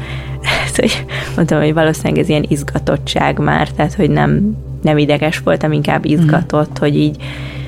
Mondtam, 1.37 1.61
hogy 1.61 1.75
valószínűleg 1.75 2.19
ez 2.19 2.29
ilyen 2.29 2.45
izgatottság 2.49 3.39
már, 3.39 3.69
tehát 3.69 3.95
hogy 3.95 4.11
nem, 4.11 4.57
nem 4.83 4.99
ideges 4.99 5.39
voltam, 5.39 5.73
inkább 5.73 6.05
izgatott, 6.05 6.71
mm. 6.71 6.81
hogy 6.81 6.97
így 6.97 7.17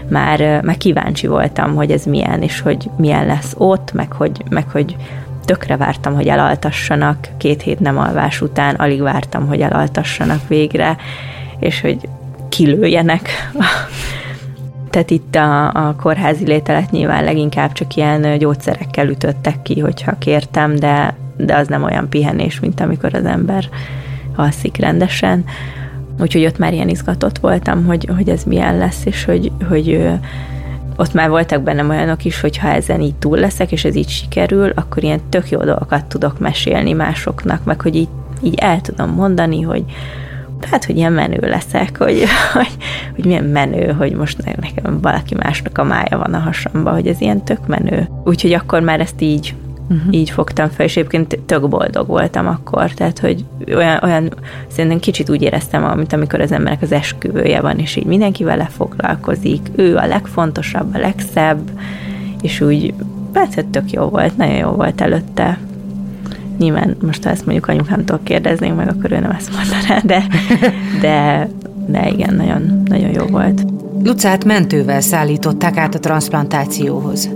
már, 0.09 0.63
már 0.63 0.77
kíváncsi 0.77 1.27
voltam, 1.27 1.75
hogy 1.75 1.91
ez 1.91 2.05
milyen, 2.05 2.43
és 2.43 2.61
hogy 2.61 2.91
milyen 2.97 3.27
lesz 3.27 3.55
ott, 3.59 3.93
meg 3.93 4.13
hogy, 4.13 4.43
meg 4.49 4.71
hogy 4.71 4.97
tökre 5.47 5.77
vártam, 5.77 6.15
hogy 6.15 6.27
elaltassanak, 6.27 7.29
két 7.37 7.63
hét 7.63 7.81
nem 7.81 7.99
alvás 7.99 8.41
után 8.41 8.75
alig 8.75 9.01
vártam, 9.01 9.47
hogy 9.47 9.61
elaltassanak 9.61 10.49
végre, 10.49 10.97
és 11.59 11.81
hogy 11.81 12.09
kilőjenek. 12.49 13.29
Tehát 14.91 15.11
itt 15.11 15.35
a, 15.35 15.67
a 15.69 15.95
kórházi 16.01 16.45
lételet 16.45 16.91
nyilván 16.91 17.25
leginkább 17.25 17.73
csak 17.73 17.95
ilyen 17.95 18.39
gyógyszerekkel 18.39 19.09
ütöttek 19.09 19.63
ki, 19.63 19.81
hogyha 19.81 20.19
kértem, 20.19 20.77
de, 20.77 21.15
de 21.37 21.57
az 21.57 21.69
nem 21.69 21.83
olyan 21.83 22.09
pihenés, 22.09 22.61
mint 22.61 22.81
amikor 22.81 23.15
az 23.15 23.25
ember 23.25 23.69
alszik 24.37 24.77
rendesen. 24.77 25.45
Úgyhogy 26.21 26.45
ott 26.45 26.59
már 26.59 26.73
ilyen 26.73 26.89
izgatott 26.89 27.39
voltam, 27.39 27.85
hogy, 27.85 28.09
hogy 28.17 28.29
ez 28.29 28.45
milyen 28.45 28.79
lesz, 28.79 29.05
és 29.05 29.25
hogy, 29.25 29.53
hogy 29.69 30.09
ott 30.97 31.13
már 31.13 31.29
voltak 31.29 31.63
bennem 31.63 31.91
olyanok 31.91 32.25
is, 32.25 32.41
hogy 32.41 32.57
ha 32.57 32.69
ezen 32.69 33.01
így 33.01 33.15
túl 33.15 33.39
leszek, 33.39 33.73
és 33.73 33.85
ez 33.85 33.97
így 33.97 34.09
sikerül, 34.09 34.73
akkor 34.75 35.03
ilyen 35.03 35.21
tök 35.29 35.51
jó 35.51 35.65
dolgokat 35.65 36.05
tudok 36.05 36.39
mesélni 36.39 36.93
másoknak, 36.93 37.65
meg 37.65 37.81
hogy 37.81 37.97
így, 37.97 38.09
így 38.43 38.55
el 38.55 38.81
tudom 38.81 39.11
mondani, 39.11 39.63
hogy 39.63 39.85
hát, 40.71 40.85
hogy 40.85 40.97
ilyen 40.97 41.13
menő 41.13 41.39
leszek, 41.41 41.99
hogy, 41.99 42.25
hogy, 42.53 42.77
hogy 43.15 43.25
milyen 43.25 43.45
menő, 43.45 43.93
hogy 43.93 44.13
most 44.13 44.45
nekem 44.61 45.01
valaki 45.01 45.35
másnak 45.35 45.79
a 45.79 45.85
mája 45.85 46.19
van 46.19 46.35
a 46.35 46.39
hasamba, 46.39 46.91
hogy 46.91 47.07
ez 47.07 47.21
ilyen 47.21 47.45
tök 47.45 47.67
menő. 47.67 48.09
Úgyhogy 48.25 48.53
akkor 48.53 48.81
már 48.81 49.01
ezt 49.01 49.21
így 49.21 49.55
uh-huh. 49.89 50.15
így 50.15 50.31
fogtam 50.31 50.69
fel, 50.69 50.87
és 50.87 50.97
egyébként 50.97 51.39
tök 51.47 51.69
boldog 51.69 52.07
voltam 52.07 52.47
akkor, 52.47 52.91
tehát, 52.91 53.19
hogy 53.19 53.45
olyan, 53.75 53.99
olyan 54.03 54.35
szerintem 54.69 55.01
kicsit 55.01 55.31
úgy 55.31 55.43
éreztem, 55.43 55.97
mint 55.97 56.13
amikor 56.13 56.41
az 56.41 56.53
emberek 56.53 56.83
az 56.83 56.93
esküvője 56.93 57.61
van, 57.61 57.79
és 57.79 57.97
így 57.97 58.07
mindenki 58.07 58.45
vele 58.45 58.69
foglalkozik, 58.77 59.61
ő 59.75 59.97
a 59.97 60.07
legfontosabb, 60.07 60.95
a 60.95 60.99
legszebb, 60.99 61.71
és 62.43 62.61
úgy, 62.61 62.95
persze 63.33 63.63
tök 63.71 63.91
jó 63.91 64.03
volt, 64.03 64.37
nagyon 64.37 64.57
jó 64.57 64.71
volt 64.71 65.01
előtte. 65.01 65.59
Nyilván 66.59 66.97
most, 67.01 67.25
ha 67.25 67.31
ezt 67.31 67.45
mondjuk 67.45 67.69
anyukámtól 67.69 68.21
kérdeznénk 68.23 68.77
meg, 68.77 68.89
akkor 68.89 69.13
ő 69.13 69.19
nem 69.19 69.31
ezt 69.31 69.51
mondaná, 69.57 70.01
de, 70.05 70.27
de, 71.01 71.49
de 71.87 72.09
igen, 72.09 72.35
nagyon, 72.35 72.83
nagyon 72.85 73.11
jó 73.11 73.25
volt. 73.27 73.65
Lucát 74.05 74.45
mentővel 74.45 75.01
szállították 75.01 75.77
át 75.77 75.95
a 75.95 75.99
transplantációhoz. 75.99 77.31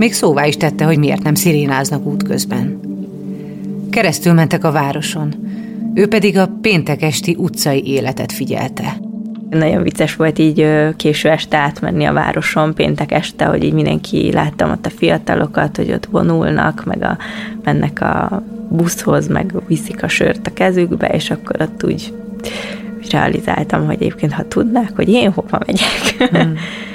Még 0.00 0.12
szóvá 0.12 0.46
is 0.46 0.56
tette, 0.56 0.84
hogy 0.84 0.98
miért 0.98 1.22
nem 1.22 1.34
szirénáznak 1.34 2.04
útközben. 2.06 2.80
Keresztül 3.90 4.32
mentek 4.32 4.64
a 4.64 4.72
városon, 4.72 5.34
ő 5.94 6.08
pedig 6.08 6.38
a 6.38 6.50
péntek 6.60 7.02
esti 7.02 7.36
utcai 7.38 7.86
életet 7.86 8.32
figyelte. 8.32 9.00
Nagyon 9.50 9.82
vicces 9.82 10.16
volt 10.16 10.38
így 10.38 10.66
késő 10.96 11.28
este 11.28 11.56
átmenni 11.56 12.04
a 12.04 12.12
városon, 12.12 12.74
péntek 12.74 13.12
este, 13.12 13.44
hogy 13.44 13.64
így 13.64 13.72
mindenki 13.72 14.32
láttam 14.32 14.70
ott 14.70 14.86
a 14.86 14.90
fiatalokat, 14.90 15.76
hogy 15.76 15.92
ott 15.92 16.06
vonulnak, 16.06 16.84
meg 16.84 17.02
a, 17.02 17.18
mennek 17.64 18.00
a 18.00 18.42
buszhoz, 18.68 19.28
meg 19.28 19.54
viszik 19.66 20.02
a 20.02 20.08
sört 20.08 20.46
a 20.46 20.52
kezükbe, 20.52 21.06
és 21.06 21.30
akkor 21.30 21.56
ott 21.60 21.84
úgy, 21.84 22.14
realizáltam, 23.10 23.86
hogy 23.86 23.94
egyébként 23.94 24.32
ha 24.32 24.48
tudnák, 24.48 24.92
hogy 24.94 25.08
én 25.08 25.32
hova 25.32 25.60
megyek. 25.66 26.30
Hmm. 26.30 26.54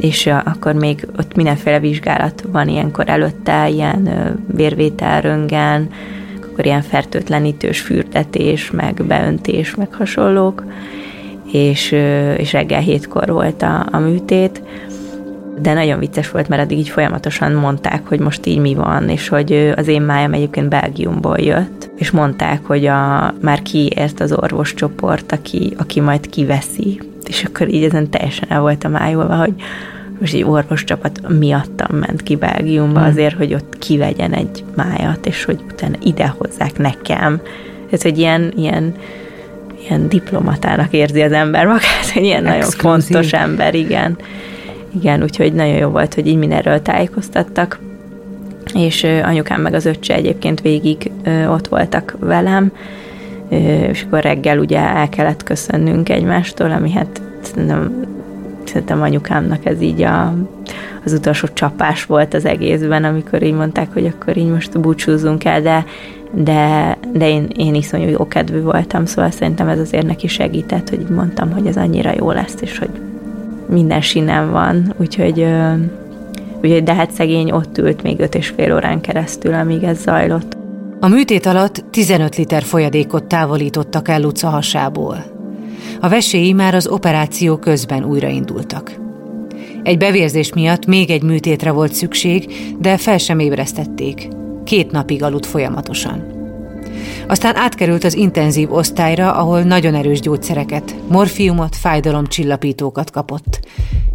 és 0.00 0.26
akkor 0.26 0.72
még 0.72 1.06
ott 1.18 1.34
mindenféle 1.34 1.80
vizsgálat 1.80 2.44
van 2.52 2.68
ilyenkor 2.68 3.08
előtte, 3.08 3.68
ilyen 3.68 4.08
vérvétel, 4.54 5.20
röngen, 5.20 5.88
akkor 6.42 6.66
ilyen 6.66 6.82
fertőtlenítős 6.82 7.80
fürdetés, 7.80 8.70
meg 8.70 9.04
beöntés, 9.06 9.74
meg 9.74 9.94
hasonlók, 9.94 10.64
és, 11.52 11.92
és 12.36 12.52
reggel 12.52 12.80
hétkor 12.80 13.28
volt 13.28 13.62
a, 13.62 13.86
a 13.90 13.98
műtét, 13.98 14.62
de 15.62 15.72
nagyon 15.72 15.98
vicces 15.98 16.30
volt, 16.30 16.48
mert 16.48 16.62
addig 16.62 16.78
így 16.78 16.88
folyamatosan 16.88 17.52
mondták, 17.52 18.06
hogy 18.08 18.20
most 18.20 18.46
így 18.46 18.58
mi 18.58 18.74
van, 18.74 19.08
és 19.08 19.28
hogy 19.28 19.72
az 19.76 19.88
én 19.88 20.02
májam 20.02 20.32
egyébként 20.32 20.68
Belgiumból 20.68 21.38
jött, 21.38 21.90
és 21.96 22.10
mondták, 22.10 22.64
hogy 22.64 22.86
a, 22.86 23.34
már 23.40 23.62
kiért 23.62 24.20
az 24.20 24.32
orvoscsoport, 24.32 25.32
aki, 25.32 25.72
aki 25.78 26.00
majd 26.00 26.28
kiveszi, 26.28 27.00
és 27.28 27.44
akkor 27.44 27.68
így 27.68 27.84
ezen 27.84 28.10
teljesen 28.10 28.50
el 28.50 28.60
voltam 28.60 28.96
ájulva, 28.96 29.36
hogy 29.36 29.54
most 30.20 30.34
egy 30.34 30.44
orvoscsapat 30.44 31.20
miattam 31.38 31.96
ment 31.96 32.22
ki 32.22 32.36
Belgiumba 32.36 32.98
hmm. 32.98 33.08
azért, 33.08 33.36
hogy 33.36 33.54
ott 33.54 33.78
kivegyen 33.78 34.32
egy 34.32 34.64
májat, 34.74 35.26
és 35.26 35.44
hogy 35.44 35.58
utána 35.72 35.96
ide 36.02 36.34
hozzák 36.38 36.78
nekem. 36.78 37.40
Ez 37.90 38.04
egy 38.04 38.18
ilyen, 38.18 38.52
ilyen, 38.56 38.94
ilyen 39.84 40.08
diplomatának 40.08 40.92
érzi 40.92 41.22
az 41.22 41.32
ember 41.32 41.66
magát, 41.66 42.12
egy 42.14 42.24
ilyen 42.24 42.46
Exclusive. 42.46 42.82
nagyon 42.82 43.00
fontos 43.00 43.32
ember, 43.32 43.74
igen. 43.74 44.16
Igen, 44.94 45.22
úgyhogy 45.22 45.52
nagyon 45.52 45.76
jó 45.76 45.88
volt, 45.88 46.14
hogy 46.14 46.26
így 46.26 46.36
mindenről 46.36 46.82
tájékoztattak, 46.82 47.78
és 48.74 49.06
anyukám 49.22 49.60
meg 49.60 49.74
az 49.74 49.86
öccse 49.86 50.14
egyébként 50.14 50.60
végig 50.60 51.10
ott 51.48 51.68
voltak 51.68 52.16
velem, 52.20 52.72
és 53.48 54.02
akkor 54.02 54.20
reggel 54.20 54.58
ugye 54.58 54.78
el 54.78 55.08
kellett 55.08 55.42
köszönnünk 55.42 56.08
egymástól, 56.08 56.70
ami 56.70 56.92
hát 56.92 57.22
nem, 57.66 58.06
szerintem 58.64 59.02
anyukámnak 59.02 59.66
ez 59.66 59.80
így 59.80 60.02
a, 60.02 60.34
az 61.04 61.12
utolsó 61.12 61.48
csapás 61.52 62.04
volt 62.04 62.34
az 62.34 62.44
egészben, 62.44 63.04
amikor 63.04 63.42
így 63.42 63.54
mondták, 63.54 63.92
hogy 63.92 64.06
akkor 64.06 64.36
így 64.36 64.50
most 64.50 64.80
búcsúzzunk 64.80 65.44
el, 65.44 65.62
de, 65.62 65.84
de, 66.32 66.96
de 67.12 67.28
én, 67.28 67.48
én 67.56 67.74
iszonyú 67.74 68.08
jó 68.08 68.28
kedvű 68.28 68.60
voltam, 68.60 69.06
szóval 69.06 69.30
szerintem 69.30 69.68
ez 69.68 69.78
azért 69.78 70.06
neki 70.06 70.26
segített, 70.26 70.88
hogy 70.88 71.06
mondtam, 71.14 71.52
hogy 71.52 71.66
ez 71.66 71.76
annyira 71.76 72.12
jó 72.16 72.30
lesz, 72.30 72.56
és 72.60 72.78
hogy 72.78 72.90
minden 73.68 74.00
sinem 74.00 74.50
van, 74.50 74.94
úgyhogy, 74.96 75.46
úgyhogy 76.62 76.82
de 76.82 76.94
hát 76.94 77.10
szegény 77.10 77.50
ott 77.50 77.78
ült 77.78 78.02
még 78.02 78.20
öt 78.20 78.34
és 78.34 78.48
fél 78.48 78.74
órán 78.74 79.00
keresztül, 79.00 79.54
amíg 79.54 79.82
ez 79.82 79.98
zajlott. 79.98 80.57
A 81.00 81.08
műtét 81.08 81.46
alatt 81.46 81.84
15 81.90 82.36
liter 82.36 82.62
folyadékot 82.62 83.24
távolítottak 83.24 84.08
el 84.08 84.20
Luca 84.20 84.48
hasából. 84.48 85.24
A 86.00 86.08
veséi 86.08 86.52
már 86.52 86.74
az 86.74 86.86
operáció 86.86 87.56
közben 87.56 88.04
újraindultak. 88.04 89.00
Egy 89.82 89.98
bevérzés 89.98 90.52
miatt 90.52 90.86
még 90.86 91.10
egy 91.10 91.22
műtétre 91.22 91.70
volt 91.70 91.92
szükség, 91.92 92.52
de 92.78 92.96
fel 92.96 93.18
sem 93.18 93.38
ébresztették. 93.38 94.28
Két 94.64 94.90
napig 94.90 95.22
aludt 95.22 95.46
folyamatosan. 95.46 96.24
Aztán 97.28 97.56
átkerült 97.56 98.04
az 98.04 98.14
intenzív 98.14 98.72
osztályra, 98.72 99.32
ahol 99.32 99.62
nagyon 99.62 99.94
erős 99.94 100.20
gyógyszereket, 100.20 100.94
morfiumot, 101.08 101.76
fájdalomcsillapítókat 101.76 103.10
kapott. 103.10 103.60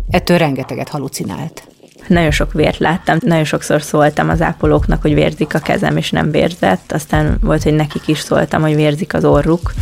Ettől 0.09 0.37
rengeteget 0.37 0.89
halucinált. 0.89 1.72
Nagyon 2.07 2.31
sok 2.31 2.53
vért 2.53 2.77
láttam, 2.77 3.17
nagyon 3.21 3.43
sokszor 3.43 3.81
szóltam 3.81 4.29
az 4.29 4.41
ápolóknak, 4.41 5.01
hogy 5.01 5.13
vérzik 5.13 5.53
a 5.53 5.59
kezem, 5.59 5.97
és 5.97 6.11
nem 6.11 6.31
vérzett. 6.31 6.91
Aztán 6.91 7.37
volt, 7.41 7.63
hogy 7.63 7.73
nekik 7.73 8.07
is 8.07 8.19
szóltam, 8.19 8.61
hogy 8.61 8.75
vérzik 8.75 9.13
az 9.13 9.25
orruk, 9.25 9.73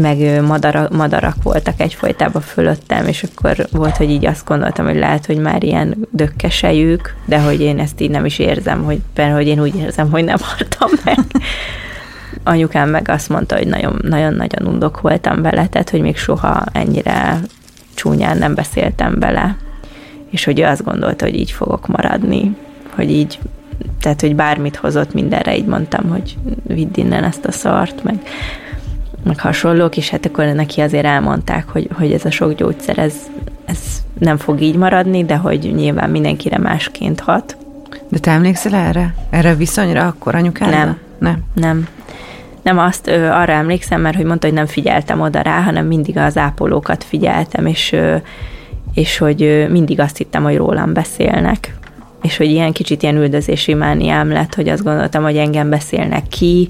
meg 0.00 0.42
madara, 0.42 0.88
madarak 0.92 1.42
voltak 1.42 1.80
egyfolytában 1.80 2.42
fölöttem, 2.42 3.06
és 3.06 3.22
akkor 3.22 3.66
volt, 3.70 3.96
hogy 3.96 4.10
így 4.10 4.26
azt 4.26 4.46
gondoltam, 4.46 4.86
hogy 4.86 4.96
lehet, 4.96 5.26
hogy 5.26 5.38
már 5.38 5.62
ilyen 5.62 6.08
dökkesejük, 6.10 7.14
de 7.24 7.40
hogy 7.40 7.60
én 7.60 7.78
ezt 7.78 8.00
így 8.00 8.10
nem 8.10 8.24
is 8.24 8.38
érzem, 8.38 8.84
hogy, 8.84 9.00
mert 9.14 9.34
hogy 9.34 9.46
én 9.46 9.60
úgy 9.60 9.76
érzem, 9.76 10.10
hogy 10.10 10.24
nem 10.24 10.36
haltam 10.40 10.90
meg. 11.04 11.18
Anyukám 12.44 12.88
meg 12.88 13.08
azt 13.08 13.28
mondta, 13.28 13.56
hogy 13.56 13.66
nagyon-nagyon 14.02 14.66
undok 14.66 15.00
voltam 15.00 15.42
vele, 15.42 15.66
tehát 15.66 15.90
hogy 15.90 16.00
még 16.00 16.16
soha 16.16 16.64
ennyire 16.72 17.40
csúnyán 17.94 18.38
nem 18.38 18.54
beszéltem 18.54 19.18
bele, 19.18 19.56
és 20.32 20.44
hogy 20.44 20.60
ő 20.60 20.64
azt 20.64 20.84
gondolta, 20.84 21.24
hogy 21.24 21.34
így 21.34 21.50
fogok 21.50 21.86
maradni, 21.86 22.56
hogy 22.94 23.10
így, 23.10 23.38
tehát 24.00 24.20
hogy 24.20 24.34
bármit 24.34 24.76
hozott 24.76 25.12
mindenre, 25.12 25.56
így 25.56 25.66
mondtam, 25.66 26.08
hogy 26.08 26.36
vidd 26.66 26.98
innen 26.98 27.24
ezt 27.24 27.44
a 27.44 27.52
szart, 27.52 28.02
meg 28.02 28.20
meg 29.24 29.40
hasonlók, 29.40 29.96
és 29.96 30.10
hát 30.10 30.26
akkor 30.26 30.44
neki 30.44 30.80
azért 30.80 31.04
elmondták, 31.04 31.68
hogy, 31.68 31.88
hogy 31.98 32.12
ez 32.12 32.24
a 32.24 32.30
sok 32.30 32.52
gyógyszer, 32.52 32.98
ez, 32.98 33.14
ez 33.64 33.78
nem 34.18 34.36
fog 34.36 34.60
így 34.60 34.76
maradni, 34.76 35.24
de 35.24 35.36
hogy 35.36 35.72
nyilván 35.74 36.10
mindenkire 36.10 36.58
másként 36.58 37.20
hat. 37.20 37.56
De 38.08 38.18
te 38.18 38.30
emlékszel 38.30 38.74
erre? 38.74 39.14
Erre 39.30 39.50
a 39.50 39.56
viszonyra 39.56 40.06
akkor 40.06 40.34
anyukád? 40.34 40.70
Nem. 40.70 40.98
Nem. 41.18 41.42
Nem. 41.54 41.88
Nem 42.62 42.78
azt, 42.78 43.06
ö, 43.06 43.28
arra 43.28 43.52
emlékszem, 43.52 44.00
mert 44.00 44.16
hogy 44.16 44.24
mondta, 44.24 44.46
hogy 44.46 44.56
nem 44.56 44.66
figyeltem 44.66 45.20
oda 45.20 45.40
rá, 45.40 45.60
hanem 45.60 45.86
mindig 45.86 46.18
az 46.18 46.36
ápolókat 46.36 47.04
figyeltem, 47.04 47.66
és, 47.66 47.92
ö, 47.92 48.16
és 48.94 49.18
hogy 49.18 49.66
mindig 49.70 50.00
azt 50.00 50.16
hittem, 50.16 50.42
hogy 50.42 50.56
rólam 50.56 50.92
beszélnek. 50.92 51.76
És 52.22 52.36
hogy 52.36 52.50
ilyen 52.50 52.72
kicsit 52.72 53.02
ilyen 53.02 53.16
üldözési 53.16 53.74
mániám 53.74 54.32
lett, 54.32 54.54
hogy 54.54 54.68
azt 54.68 54.82
gondoltam, 54.82 55.22
hogy 55.22 55.36
engem 55.36 55.70
beszélnek 55.70 56.28
ki, 56.28 56.68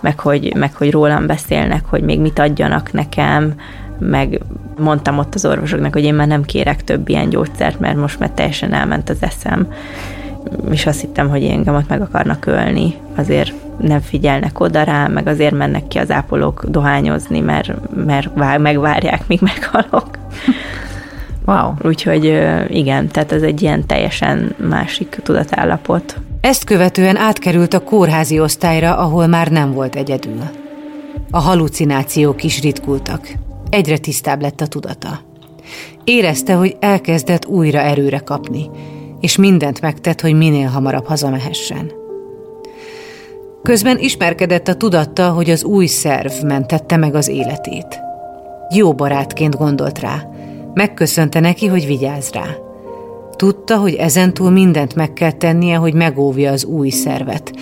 meg 0.00 0.20
hogy, 0.20 0.54
meg 0.56 0.74
hogy 0.74 0.90
rólam 0.90 1.26
beszélnek, 1.26 1.84
hogy 1.84 2.02
még 2.02 2.20
mit 2.20 2.38
adjanak 2.38 2.92
nekem, 2.92 3.54
meg 3.98 4.40
mondtam 4.78 5.18
ott 5.18 5.34
az 5.34 5.44
orvosoknak, 5.44 5.92
hogy 5.92 6.04
én 6.04 6.14
már 6.14 6.26
nem 6.26 6.42
kérek 6.42 6.84
több 6.84 7.08
ilyen 7.08 7.28
gyógyszert, 7.28 7.80
mert 7.80 7.96
most 7.96 8.18
már 8.18 8.30
teljesen 8.30 8.72
elment 8.72 9.10
az 9.10 9.16
eszem, 9.20 9.72
és 10.70 10.86
azt 10.86 11.00
hittem, 11.00 11.28
hogy 11.28 11.44
engem 11.44 11.74
ott 11.74 11.88
meg 11.88 12.00
akarnak 12.00 12.46
ölni, 12.46 12.94
azért 13.16 13.52
nem 13.78 14.00
figyelnek 14.00 14.60
oda 14.60 14.82
rá, 14.82 15.06
meg 15.06 15.26
azért 15.26 15.54
mennek 15.54 15.88
ki 15.88 15.98
az 15.98 16.10
ápolók 16.10 16.64
dohányozni, 16.68 17.40
mert, 17.40 17.72
mert 18.06 18.28
vár, 18.34 18.58
megvárják, 18.58 19.26
míg 19.26 19.40
meghalok. 19.40 20.18
Wow. 21.48 21.72
Úgyhogy 21.82 22.24
igen, 22.68 23.08
tehát 23.08 23.32
ez 23.32 23.42
egy 23.42 23.62
ilyen 23.62 23.86
teljesen 23.86 24.54
másik 24.68 25.20
tudatállapot. 25.22 26.16
Ezt 26.40 26.64
követően 26.64 27.16
átkerült 27.16 27.74
a 27.74 27.84
kórházi 27.84 28.40
osztályra, 28.40 28.96
ahol 28.96 29.26
már 29.26 29.50
nem 29.50 29.72
volt 29.72 29.96
egyedül. 29.96 30.40
A 31.30 31.38
halucinációk 31.38 32.44
is 32.44 32.60
ritkultak. 32.62 33.28
Egyre 33.70 33.98
tisztább 33.98 34.40
lett 34.40 34.60
a 34.60 34.66
tudata. 34.66 35.20
Érezte, 36.04 36.54
hogy 36.54 36.76
elkezdett 36.80 37.46
újra 37.46 37.78
erőre 37.78 38.18
kapni, 38.18 38.70
és 39.20 39.36
mindent 39.36 39.80
megtett, 39.80 40.20
hogy 40.20 40.34
minél 40.34 40.68
hamarabb 40.68 41.06
hazamehessen. 41.06 41.92
Közben 43.62 43.98
ismerkedett 43.98 44.68
a 44.68 44.74
tudatta, 44.74 45.30
hogy 45.30 45.50
az 45.50 45.64
új 45.64 45.86
szerv 45.86 46.32
mentette 46.44 46.96
meg 46.96 47.14
az 47.14 47.28
életét. 47.28 48.00
Jó 48.74 48.94
barátként 48.94 49.56
gondolt 49.56 49.98
rá. 49.98 50.22
Megköszönte 50.78 51.40
neki, 51.40 51.66
hogy 51.66 51.86
vigyáz 51.86 52.30
rá. 52.32 52.46
Tudta, 53.36 53.76
hogy 53.76 53.94
ezentúl 53.94 54.50
mindent 54.50 54.94
meg 54.94 55.12
kell 55.12 55.32
tennie, 55.32 55.76
hogy 55.76 55.94
megóvja 55.94 56.52
az 56.52 56.64
új 56.64 56.88
szervet, 56.88 57.52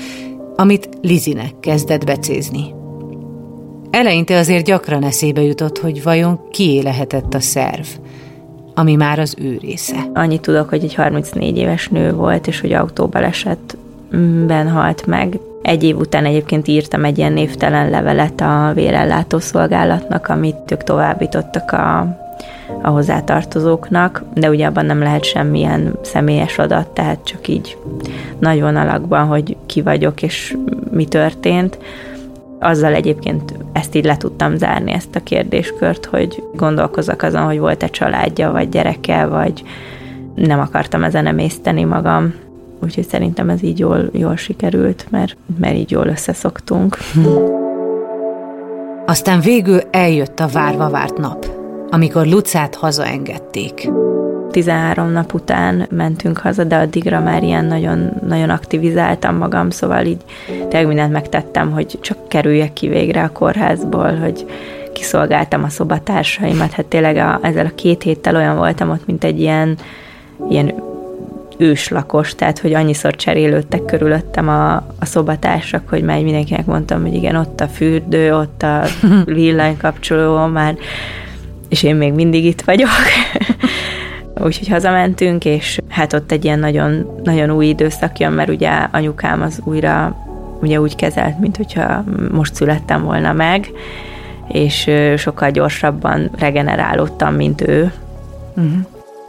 amit 0.56 0.88
Lizinek 1.02 1.60
kezdett 1.60 2.04
becézni. 2.04 2.74
Eleinte 3.90 4.38
azért 4.38 4.64
gyakran 4.64 5.02
eszébe 5.02 5.42
jutott, 5.42 5.78
hogy 5.78 6.02
vajon 6.02 6.40
kié 6.50 6.80
lehetett 6.80 7.34
a 7.34 7.40
szerv, 7.40 7.86
ami 8.74 8.94
már 8.94 9.18
az 9.18 9.34
ő 9.38 9.58
része. 9.60 10.10
Annyit 10.14 10.40
tudok, 10.40 10.68
hogy 10.68 10.84
egy 10.84 10.94
34 10.94 11.56
éves 11.56 11.88
nő 11.88 12.12
volt, 12.12 12.46
és 12.46 12.60
hogy 12.60 12.72
autóbalesetben 12.72 14.68
halt 14.68 15.06
meg. 15.06 15.38
Egy 15.62 15.84
év 15.84 15.96
után 15.96 16.24
egyébként 16.24 16.68
írtam 16.68 17.04
egy 17.04 17.18
ilyen 17.18 17.32
névtelen 17.32 17.90
levelet 17.90 18.40
a 18.40 18.72
vérellátó 18.74 19.38
szolgálatnak, 19.38 20.28
amit 20.28 20.70
ők 20.70 20.82
továbbítottak 20.82 21.72
a, 21.72 22.24
a 22.82 22.88
hozzátartozóknak, 22.88 24.22
de 24.34 24.50
ugye 24.50 24.66
abban 24.66 24.86
nem 24.86 24.98
lehet 24.98 25.24
semmilyen 25.24 25.98
személyes 26.02 26.58
adat, 26.58 26.88
tehát 26.88 27.18
csak 27.24 27.48
így 27.48 27.78
nagy 28.38 28.60
vonalakban, 28.60 29.26
hogy 29.26 29.56
ki 29.66 29.82
vagyok 29.82 30.22
és 30.22 30.56
mi 30.90 31.04
történt. 31.04 31.78
Azzal 32.58 32.94
egyébként 32.94 33.54
ezt 33.72 33.94
így 33.94 34.04
le 34.04 34.16
tudtam 34.16 34.56
zárni, 34.56 34.92
ezt 34.92 35.16
a 35.16 35.22
kérdéskört, 35.22 36.04
hogy 36.04 36.42
gondolkozok 36.54 37.22
azon, 37.22 37.42
hogy 37.42 37.58
volt-e 37.58 37.86
családja, 37.86 38.50
vagy 38.50 38.68
gyereke, 38.68 39.26
vagy 39.26 39.62
nem 40.34 40.60
akartam 40.60 41.04
ezen 41.04 41.26
emészteni 41.26 41.84
magam. 41.84 42.34
Úgyhogy 42.82 43.06
szerintem 43.08 43.48
ez 43.48 43.62
így 43.62 43.78
jól, 43.78 44.08
jól 44.12 44.36
sikerült, 44.36 45.06
mert, 45.10 45.36
mert 45.58 45.74
így 45.74 45.90
jól 45.90 46.06
összeszoktunk. 46.06 46.96
Aztán 49.06 49.40
végül 49.40 49.80
eljött 49.90 50.40
a 50.40 50.48
várva 50.52 50.90
várt 50.90 51.18
nap, 51.18 51.46
amikor 51.90 52.26
Lucát 52.26 52.74
hazaengedték. 52.74 53.90
13 54.50 55.10
nap 55.10 55.34
után 55.34 55.86
mentünk 55.90 56.38
haza, 56.38 56.64
de 56.64 56.76
addigra 56.76 57.20
már 57.20 57.42
ilyen 57.42 57.64
nagyon, 57.64 58.12
nagyon 58.26 58.50
aktivizáltam 58.50 59.36
magam, 59.36 59.70
szóval 59.70 60.04
így 60.04 60.20
tényleg 60.46 60.86
mindent 60.86 61.12
megtettem, 61.12 61.70
hogy 61.70 61.98
csak 62.00 62.28
kerüljek 62.28 62.72
ki 62.72 62.88
végre 62.88 63.22
a 63.22 63.32
kórházból, 63.32 64.14
hogy 64.14 64.46
kiszolgáltam 64.92 65.64
a 65.64 65.68
szobatársaimat, 65.68 66.72
hát 66.72 66.86
tényleg 66.86 67.16
a, 67.16 67.38
ezzel 67.42 67.66
a 67.66 67.74
két 67.74 68.02
héttel 68.02 68.36
olyan 68.36 68.56
voltam 68.56 68.90
ott, 68.90 69.06
mint 69.06 69.24
egy 69.24 69.40
ilyen, 69.40 69.76
ilyen 70.50 70.74
őslakos, 71.58 72.34
tehát 72.34 72.58
hogy 72.58 72.72
annyiszor 72.74 73.16
cserélődtek 73.16 73.84
körülöttem 73.84 74.48
a, 74.48 74.74
a 74.74 75.04
szobatársak, 75.04 75.88
hogy 75.88 76.02
már 76.02 76.22
mindenkinek 76.22 76.66
mondtam, 76.66 77.02
hogy 77.02 77.14
igen, 77.14 77.36
ott 77.36 77.60
a 77.60 77.66
fürdő, 77.66 78.34
ott 78.34 78.62
a 78.62 78.82
villanykapcsoló 79.24 80.46
már, 80.46 80.76
és 81.68 81.82
én 81.82 81.96
még 81.96 82.12
mindig 82.12 82.44
itt 82.44 82.60
vagyok. 82.60 82.90
Úgyhogy 84.44 84.68
hazamentünk, 84.68 85.44
és 85.44 85.78
hát 85.88 86.12
ott 86.12 86.32
egy 86.32 86.44
ilyen 86.44 86.58
nagyon, 86.58 87.20
nagyon 87.24 87.50
új 87.50 87.66
időszak 87.66 88.18
jön, 88.18 88.32
mert 88.32 88.48
ugye 88.48 88.70
anyukám 88.70 89.42
az 89.42 89.60
újra 89.64 90.16
ugye 90.60 90.80
úgy 90.80 90.96
kezelt, 90.96 91.38
mint 91.38 91.56
hogyha 91.56 92.04
most 92.32 92.54
születtem 92.54 93.02
volna 93.02 93.32
meg, 93.32 93.70
és 94.48 94.90
sokkal 95.16 95.50
gyorsabban 95.50 96.30
regenerálódtam, 96.38 97.34
mint 97.34 97.60
ő. 97.68 97.92
Uh-huh. 98.56 98.72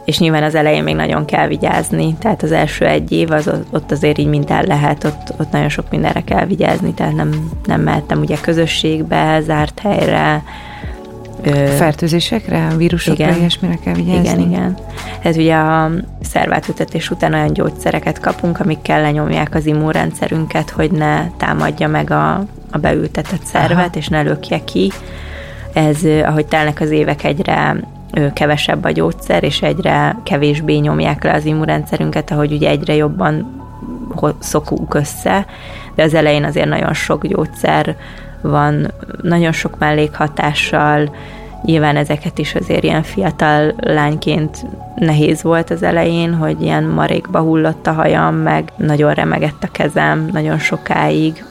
És 0.04 0.18
nyilván 0.18 0.42
az 0.42 0.54
elején 0.54 0.82
még 0.82 0.94
nagyon 0.94 1.24
kell 1.24 1.46
vigyázni, 1.46 2.14
tehát 2.18 2.42
az 2.42 2.52
első 2.52 2.86
egy 2.86 3.12
év 3.12 3.30
az 3.30 3.50
ott 3.70 3.90
azért 3.90 4.18
így 4.18 4.26
minden 4.26 4.64
lehet, 4.66 5.04
ott, 5.04 5.40
ott 5.40 5.50
nagyon 5.50 5.68
sok 5.68 5.90
mindenre 5.90 6.20
kell 6.20 6.46
vigyázni, 6.46 6.94
tehát 6.94 7.14
nem, 7.14 7.50
nem 7.64 7.80
mehettem 7.80 8.20
ugye 8.20 8.36
közösségbe, 8.40 9.40
zárt 9.40 9.78
helyre, 9.78 10.42
Fertőzésekre, 11.76 12.68
vírusokra, 12.76 13.24
igen. 13.24 13.38
ilyesmire 13.38 13.78
kell 13.84 13.94
vigyázni? 13.94 14.28
Igen, 14.28 14.38
igen. 14.40 14.76
Ez 15.22 15.36
ugye 15.36 15.54
a 15.54 15.90
szervátültetés 16.22 17.10
után 17.10 17.32
olyan 17.32 17.52
gyógyszereket 17.52 18.20
kapunk, 18.20 18.60
amik 18.60 18.86
lenyomják 18.86 19.54
az 19.54 19.66
immunrendszerünket, 19.66 20.70
hogy 20.70 20.90
ne 20.90 21.30
támadja 21.36 21.88
meg 21.88 22.10
a, 22.10 22.34
a 22.70 22.78
beültetett 22.80 23.44
szervet, 23.44 23.78
Aha. 23.78 23.96
és 23.96 24.08
ne 24.08 24.22
lökje 24.22 24.64
ki. 24.64 24.92
Ez, 25.72 25.98
ahogy 26.24 26.46
telnek 26.46 26.80
az 26.80 26.90
évek, 26.90 27.24
egyre 27.24 27.76
kevesebb 28.32 28.84
a 28.84 28.90
gyógyszer, 28.90 29.44
és 29.44 29.62
egyre 29.62 30.16
kevésbé 30.22 30.76
nyomják 30.76 31.24
le 31.24 31.32
az 31.32 31.44
immunrendszerünket, 31.44 32.30
ahogy 32.30 32.52
ugye 32.52 32.68
egyre 32.68 32.94
jobban 32.94 33.62
szokunk 34.38 34.94
össze, 34.94 35.46
de 35.94 36.02
az 36.02 36.14
elején 36.14 36.44
azért 36.44 36.68
nagyon 36.68 36.94
sok 36.94 37.26
gyógyszer 37.26 37.96
van 38.40 38.92
nagyon 39.22 39.52
sok 39.52 39.78
mellékhatással, 39.78 41.16
nyilván 41.62 41.96
ezeket 41.96 42.38
is 42.38 42.54
azért 42.54 42.82
ilyen 42.84 43.02
fiatal 43.02 43.74
lányként 43.80 44.66
nehéz 44.94 45.42
volt 45.42 45.70
az 45.70 45.82
elején, 45.82 46.34
hogy 46.34 46.62
ilyen 46.62 46.84
marékba 46.84 47.40
hullott 47.40 47.86
a 47.86 47.92
hajam, 47.92 48.34
meg 48.34 48.72
nagyon 48.76 49.14
remegett 49.14 49.62
a 49.62 49.68
kezem 49.72 50.28
nagyon 50.32 50.58
sokáig, 50.58 51.44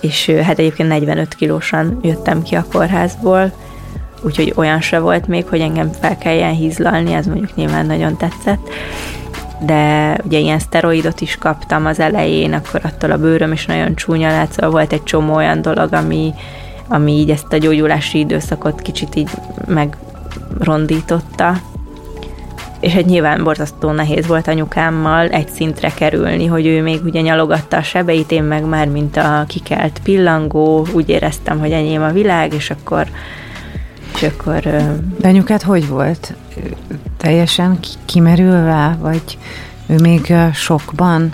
és 0.00 0.30
hát 0.30 0.58
egyébként 0.58 0.88
45 0.88 1.34
kilósan 1.34 1.98
jöttem 2.02 2.42
ki 2.42 2.54
a 2.54 2.64
kórházból, 2.72 3.52
úgyhogy 4.22 4.52
olyan 4.56 4.80
se 4.80 4.98
volt 4.98 5.26
még, 5.26 5.46
hogy 5.46 5.60
engem 5.60 5.90
fel 6.00 6.18
kelljen 6.18 6.54
hízlalni, 6.54 7.12
ez 7.12 7.26
mondjuk 7.26 7.54
nyilván 7.54 7.86
nagyon 7.86 8.16
tetszett, 8.16 8.68
de 9.60 10.16
ugye 10.24 10.38
ilyen 10.38 10.58
szteroidot 10.58 11.20
is 11.20 11.36
kaptam 11.36 11.86
az 11.86 12.00
elején, 12.00 12.52
akkor 12.52 12.80
attól 12.84 13.10
a 13.10 13.18
bőröm 13.18 13.52
is 13.52 13.66
nagyon 13.66 13.94
csúnya 13.94 14.28
lett, 14.28 14.52
szóval 14.52 14.70
volt 14.70 14.92
egy 14.92 15.02
csomó 15.02 15.34
olyan 15.34 15.62
dolog, 15.62 15.92
ami, 15.92 16.34
ami 16.88 17.12
így 17.12 17.30
ezt 17.30 17.52
a 17.52 17.56
gyógyulási 17.56 18.18
időszakot 18.18 18.82
kicsit 18.82 19.14
így 19.14 19.30
megrondította. 19.66 21.54
És 22.80 22.94
egy 22.94 23.06
nyilván 23.06 23.44
borzasztó 23.44 23.90
nehéz 23.90 24.26
volt 24.26 24.48
anyukámmal 24.48 25.28
egy 25.28 25.48
szintre 25.48 25.90
kerülni, 25.94 26.46
hogy 26.46 26.66
ő 26.66 26.82
még 26.82 27.04
ugye 27.04 27.20
nyalogatta 27.20 27.76
a 27.76 27.82
sebeit, 27.82 28.30
én 28.30 28.42
meg 28.42 28.64
már 28.64 28.88
mint 28.88 29.16
a 29.16 29.44
kikelt 29.48 30.00
pillangó, 30.02 30.86
úgy 30.92 31.08
éreztem, 31.08 31.58
hogy 31.58 31.72
enyém 31.72 32.02
a 32.02 32.12
világ, 32.12 32.54
és 32.54 32.70
akkor 32.70 33.06
és 34.20 34.26
akkor... 34.26 34.62
Benyukát 35.20 35.62
hogy 35.62 35.88
volt? 35.88 36.34
Teljesen 37.16 37.78
kimerülve, 38.04 38.96
vagy 39.00 39.38
ő 39.86 39.96
még 39.96 40.34
sokban? 40.52 41.32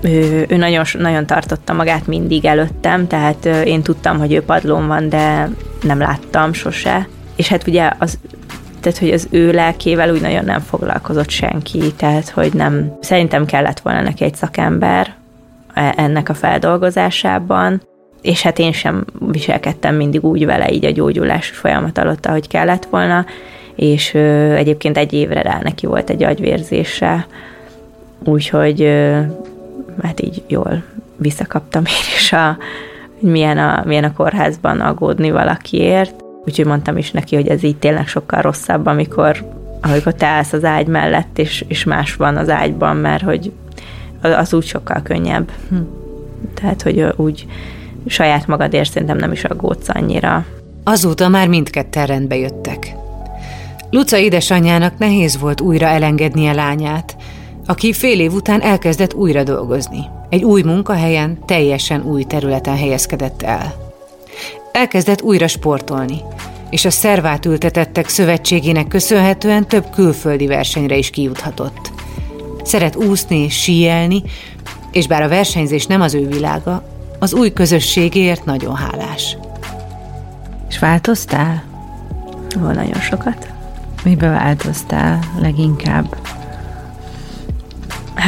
Ő, 0.00 0.46
ő 0.48 0.56
nagyon, 0.56 0.84
nagyon 0.98 1.26
tartotta 1.26 1.72
magát 1.72 2.06
mindig 2.06 2.44
előttem, 2.44 3.06
tehát 3.06 3.44
én 3.44 3.82
tudtam, 3.82 4.18
hogy 4.18 4.32
ő 4.32 4.42
padlón 4.42 4.86
van, 4.86 5.08
de 5.08 5.48
nem 5.82 5.98
láttam 5.98 6.52
sose. 6.52 7.08
És 7.36 7.48
hát 7.48 7.66
ugye 7.66 7.90
az, 7.98 8.18
tehát, 8.80 8.98
hogy 8.98 9.10
az 9.10 9.26
ő 9.30 9.52
lelkével 9.52 10.10
úgy 10.10 10.20
nagyon 10.20 10.44
nem 10.44 10.60
foglalkozott 10.60 11.30
senki, 11.30 11.92
tehát, 11.96 12.28
hogy 12.28 12.52
nem, 12.52 12.96
szerintem 13.00 13.44
kellett 13.44 13.80
volna 13.80 14.02
neki 14.02 14.24
egy 14.24 14.34
szakember 14.34 15.14
e, 15.74 15.94
ennek 15.96 16.28
a 16.28 16.34
feldolgozásában, 16.34 17.82
és 18.22 18.42
hát 18.42 18.58
én 18.58 18.72
sem 18.72 19.04
viselkedtem 19.18 19.94
mindig 19.94 20.24
úgy 20.24 20.46
vele 20.46 20.72
így 20.72 20.84
a 20.84 20.90
gyógyulási 20.90 21.52
folyamat 21.52 21.98
alatt, 21.98 22.26
ahogy 22.26 22.48
kellett 22.48 22.84
volna, 22.84 23.26
és 23.74 24.14
ö, 24.14 24.52
egyébként 24.54 24.96
egy 24.96 25.12
évre 25.12 25.42
rá 25.42 25.60
neki 25.62 25.86
volt 25.86 26.10
egy 26.10 26.22
agyvérzése, 26.22 27.26
úgyhogy 28.24 28.82
ö, 28.82 29.20
hát 30.02 30.20
így 30.20 30.42
jól 30.46 30.82
visszakaptam 31.16 31.84
én 31.84 32.14
is 32.16 32.32
a, 32.32 32.56
milyen 33.18 33.58
a, 33.58 33.82
milyen 33.86 34.04
a 34.04 34.12
kórházban 34.12 34.80
aggódni 34.80 35.30
valakiért, 35.30 36.24
úgyhogy 36.44 36.66
mondtam 36.66 36.96
is 36.96 37.10
neki, 37.10 37.34
hogy 37.34 37.48
ez 37.48 37.62
így 37.62 37.76
tényleg 37.76 38.08
sokkal 38.08 38.42
rosszabb, 38.42 38.86
amikor, 38.86 39.44
amikor 39.80 40.14
te 40.14 40.26
állsz 40.26 40.52
az 40.52 40.64
ágy 40.64 40.86
mellett, 40.86 41.38
és, 41.38 41.64
és 41.68 41.84
más 41.84 42.14
van 42.14 42.36
az 42.36 42.48
ágyban, 42.48 42.96
mert 42.96 43.22
hogy 43.22 43.52
az 44.20 44.54
úgy 44.54 44.64
sokkal 44.64 45.02
könnyebb. 45.02 45.50
Hm. 45.68 45.76
Tehát, 46.54 46.82
hogy 46.82 47.06
úgy 47.16 47.46
saját 48.06 48.46
magadért 48.46 48.90
szerintem 48.90 49.16
nem 49.16 49.32
is 49.32 49.44
aggódsz 49.44 49.88
annyira. 49.88 50.46
Azóta 50.84 51.28
már 51.28 51.48
mindketten 51.48 52.06
rendbe 52.06 52.36
jöttek. 52.36 52.94
Luca 53.90 54.18
édesanyjának 54.18 54.98
nehéz 54.98 55.38
volt 55.38 55.60
újra 55.60 55.86
elengednie 55.86 56.52
lányát, 56.52 57.16
aki 57.66 57.92
fél 57.92 58.20
év 58.20 58.32
után 58.32 58.60
elkezdett 58.60 59.14
újra 59.14 59.42
dolgozni. 59.42 60.04
Egy 60.28 60.44
új 60.44 60.62
munkahelyen, 60.62 61.38
teljesen 61.46 62.02
új 62.02 62.24
területen 62.24 62.76
helyezkedett 62.76 63.42
el. 63.42 63.74
Elkezdett 64.72 65.22
újra 65.22 65.46
sportolni, 65.46 66.20
és 66.70 66.84
a 66.84 66.90
szervát 66.90 67.44
ültetettek 67.44 68.08
szövetségének 68.08 68.88
köszönhetően 68.88 69.68
több 69.68 69.90
külföldi 69.90 70.46
versenyre 70.46 70.96
is 70.96 71.10
kijuthatott. 71.10 71.90
Szeret 72.62 72.96
úszni, 72.96 73.48
síelni, 73.48 74.22
és 74.92 75.06
bár 75.06 75.22
a 75.22 75.28
versenyzés 75.28 75.86
nem 75.86 76.00
az 76.00 76.14
ő 76.14 76.26
világa, 76.26 76.97
az 77.18 77.34
új 77.34 77.52
közösségért 77.52 78.44
nagyon 78.44 78.74
hálás. 78.74 79.36
És 80.68 80.78
változtál? 80.78 81.62
Van 82.58 82.74
nagyon 82.74 83.00
sokat. 83.00 83.48
Mibe 84.04 84.28
változtál 84.28 85.18
leginkább? 85.40 86.16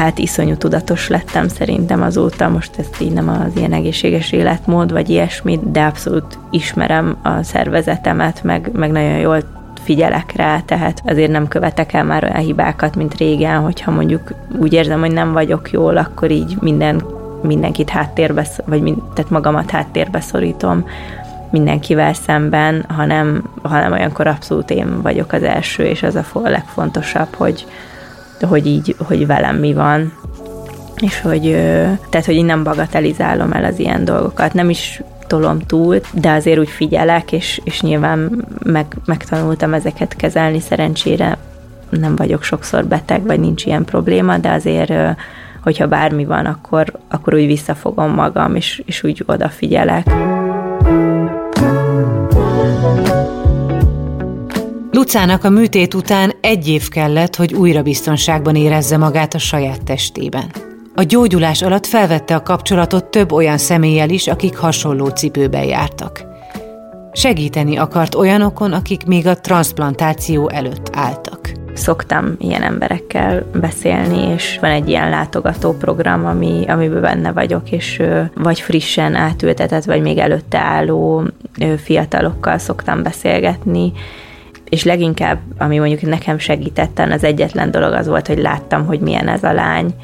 hát 0.00 0.18
iszonyú 0.18 0.56
tudatos 0.56 1.08
lettem 1.08 1.48
szerintem 1.48 2.02
azóta, 2.02 2.48
most 2.48 2.78
ezt 2.78 3.00
így 3.00 3.12
nem 3.12 3.28
az 3.28 3.56
ilyen 3.56 3.72
egészséges 3.72 4.32
életmód, 4.32 4.92
vagy 4.92 5.08
ilyesmit, 5.08 5.70
de 5.70 5.84
abszolút 5.84 6.38
ismerem 6.50 7.16
a 7.22 7.42
szervezetemet, 7.42 8.42
meg, 8.42 8.70
meg 8.72 8.90
nagyon 8.90 9.18
jól 9.18 9.42
figyelek 9.82 10.32
rá, 10.36 10.60
tehát 10.60 11.02
azért 11.06 11.30
nem 11.30 11.48
követek 11.48 11.92
el 11.92 12.04
már 12.04 12.24
olyan 12.24 12.36
hibákat, 12.36 12.96
mint 12.96 13.16
régen, 13.16 13.60
hogyha 13.60 13.90
mondjuk 13.90 14.34
úgy 14.60 14.72
érzem, 14.72 15.00
hogy 15.00 15.12
nem 15.12 15.32
vagyok 15.32 15.70
jól, 15.70 15.96
akkor 15.96 16.30
így 16.30 16.56
minden, 16.60 17.02
mindenkit 17.42 17.90
háttérbe, 17.90 18.46
vagy 18.64 18.82
mind, 18.82 18.98
tehát 19.14 19.30
magamat 19.30 19.70
háttérbe 19.70 20.20
szorítom 20.20 20.84
mindenkivel 21.50 22.12
szemben, 22.12 22.84
hanem, 22.88 23.50
hanem 23.62 23.92
olyankor 23.92 24.26
abszolút 24.26 24.70
én 24.70 25.02
vagyok 25.02 25.32
az 25.32 25.42
első, 25.42 25.84
és 25.84 26.02
az 26.02 26.14
a 26.14 26.24
legfontosabb, 26.32 27.34
hogy, 27.34 27.66
hogy 28.40 28.66
így, 28.66 28.96
hogy 28.98 29.26
velem 29.26 29.56
mi 29.56 29.74
van, 29.74 30.12
és 31.00 31.20
hogy, 31.20 31.50
tehát, 32.10 32.26
hogy 32.26 32.34
én 32.34 32.44
nem 32.44 32.62
bagatelizálom 32.62 33.52
el 33.52 33.64
az 33.64 33.78
ilyen 33.78 34.04
dolgokat, 34.04 34.54
nem 34.54 34.70
is 34.70 35.02
tolom 35.26 35.58
túl, 35.58 36.00
de 36.12 36.30
azért 36.30 36.58
úgy 36.58 36.68
figyelek, 36.68 37.32
és, 37.32 37.60
és 37.64 37.80
nyilván 37.80 38.46
meg, 38.62 38.86
megtanultam 39.04 39.74
ezeket 39.74 40.16
kezelni, 40.16 40.60
szerencsére 40.60 41.38
nem 41.90 42.16
vagyok 42.16 42.42
sokszor 42.42 42.84
beteg, 42.84 43.26
vagy 43.26 43.40
nincs 43.40 43.64
ilyen 43.64 43.84
probléma, 43.84 44.38
de 44.38 44.50
azért, 44.50 44.92
hogyha 45.62 45.86
bármi 45.86 46.24
van, 46.24 46.46
akkor, 46.46 46.92
akkor 47.08 47.34
úgy 47.34 47.46
visszafogom 47.46 48.14
magam, 48.14 48.54
és, 48.54 48.82
és 48.86 49.02
úgy 49.02 49.22
odafigyelek. 49.26 50.12
Lucának 54.90 55.44
a 55.44 55.50
műtét 55.50 55.94
után 55.94 56.32
egy 56.40 56.68
év 56.68 56.88
kellett, 56.88 57.36
hogy 57.36 57.54
újra 57.54 57.82
biztonságban 57.82 58.56
érezze 58.56 58.96
magát 58.96 59.34
a 59.34 59.38
saját 59.38 59.84
testében. 59.84 60.50
A 60.94 61.02
gyógyulás 61.02 61.62
alatt 61.62 61.86
felvette 61.86 62.34
a 62.34 62.42
kapcsolatot 62.42 63.04
több 63.04 63.32
olyan 63.32 63.58
személlyel 63.58 64.10
is, 64.10 64.26
akik 64.26 64.56
hasonló 64.56 65.08
cipőben 65.08 65.64
jártak. 65.64 66.29
Segíteni 67.12 67.76
akart 67.76 68.14
olyanokon, 68.14 68.72
akik 68.72 69.06
még 69.06 69.26
a 69.26 69.40
transplantáció 69.40 70.48
előtt 70.48 70.90
álltak. 70.92 71.52
Szoktam 71.74 72.34
ilyen 72.38 72.62
emberekkel 72.62 73.46
beszélni, 73.54 74.32
és 74.32 74.58
van 74.60 74.70
egy 74.70 74.88
ilyen 74.88 75.10
látogató 75.10 75.72
program, 75.72 76.26
ami, 76.26 76.64
amiben 76.68 77.00
benne 77.00 77.32
vagyok, 77.32 77.70
és 77.70 78.02
vagy 78.34 78.60
frissen 78.60 79.14
átültetett, 79.14 79.84
vagy 79.84 80.02
még 80.02 80.18
előtte 80.18 80.58
álló 80.58 81.22
fiatalokkal 81.76 82.58
szoktam 82.58 83.02
beszélgetni, 83.02 83.92
és 84.68 84.84
leginkább, 84.84 85.38
ami 85.58 85.78
mondjuk 85.78 86.02
nekem 86.02 86.38
segítetten, 86.38 87.12
az 87.12 87.24
egyetlen 87.24 87.70
dolog 87.70 87.92
az 87.92 88.06
volt, 88.06 88.26
hogy 88.26 88.38
láttam, 88.38 88.86
hogy 88.86 89.00
milyen 89.00 89.28
ez 89.28 89.42
a 89.42 89.52
lány, 89.52 89.94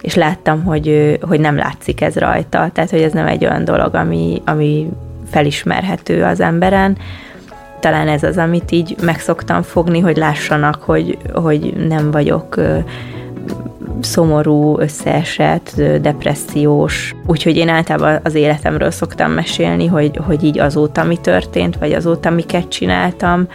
és 0.00 0.14
láttam, 0.14 0.64
hogy, 0.64 1.18
hogy 1.20 1.40
nem 1.40 1.56
látszik 1.56 2.00
ez 2.00 2.16
rajta, 2.16 2.70
tehát 2.72 2.90
hogy 2.90 3.02
ez 3.02 3.12
nem 3.12 3.26
egy 3.26 3.44
olyan 3.44 3.64
dolog, 3.64 3.94
ami, 3.94 4.42
ami 4.44 4.88
felismerhető 5.34 6.22
az 6.22 6.40
emberen. 6.40 6.96
Talán 7.80 8.08
ez 8.08 8.22
az, 8.22 8.36
amit 8.36 8.70
így 8.70 8.96
megszoktam 9.02 9.62
fogni, 9.62 10.00
hogy 10.00 10.16
lássanak, 10.16 10.82
hogy, 10.82 11.18
hogy 11.32 11.86
nem 11.88 12.10
vagyok 12.10 12.60
szomorú, 14.00 14.78
összeesett, 14.78 15.82
depressziós. 16.00 17.14
Úgyhogy 17.26 17.56
én 17.56 17.68
általában 17.68 18.20
az 18.24 18.34
életemről 18.34 18.90
szoktam 18.90 19.32
mesélni, 19.32 19.86
hogy, 19.86 20.16
hogy 20.26 20.44
így 20.44 20.58
azóta 20.58 21.04
mi 21.04 21.16
történt, 21.16 21.76
vagy 21.76 21.92
azóta 21.92 22.30
miket 22.30 22.68
csináltam, 22.68 23.48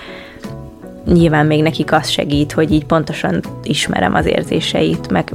nyilván 1.05 1.45
még 1.45 1.61
nekik 1.61 1.91
az 1.91 2.09
segít, 2.09 2.51
hogy 2.51 2.71
így 2.71 2.85
pontosan 2.85 3.41
ismerem 3.63 4.13
az 4.13 4.25
érzéseit, 4.25 5.11
meg 5.11 5.31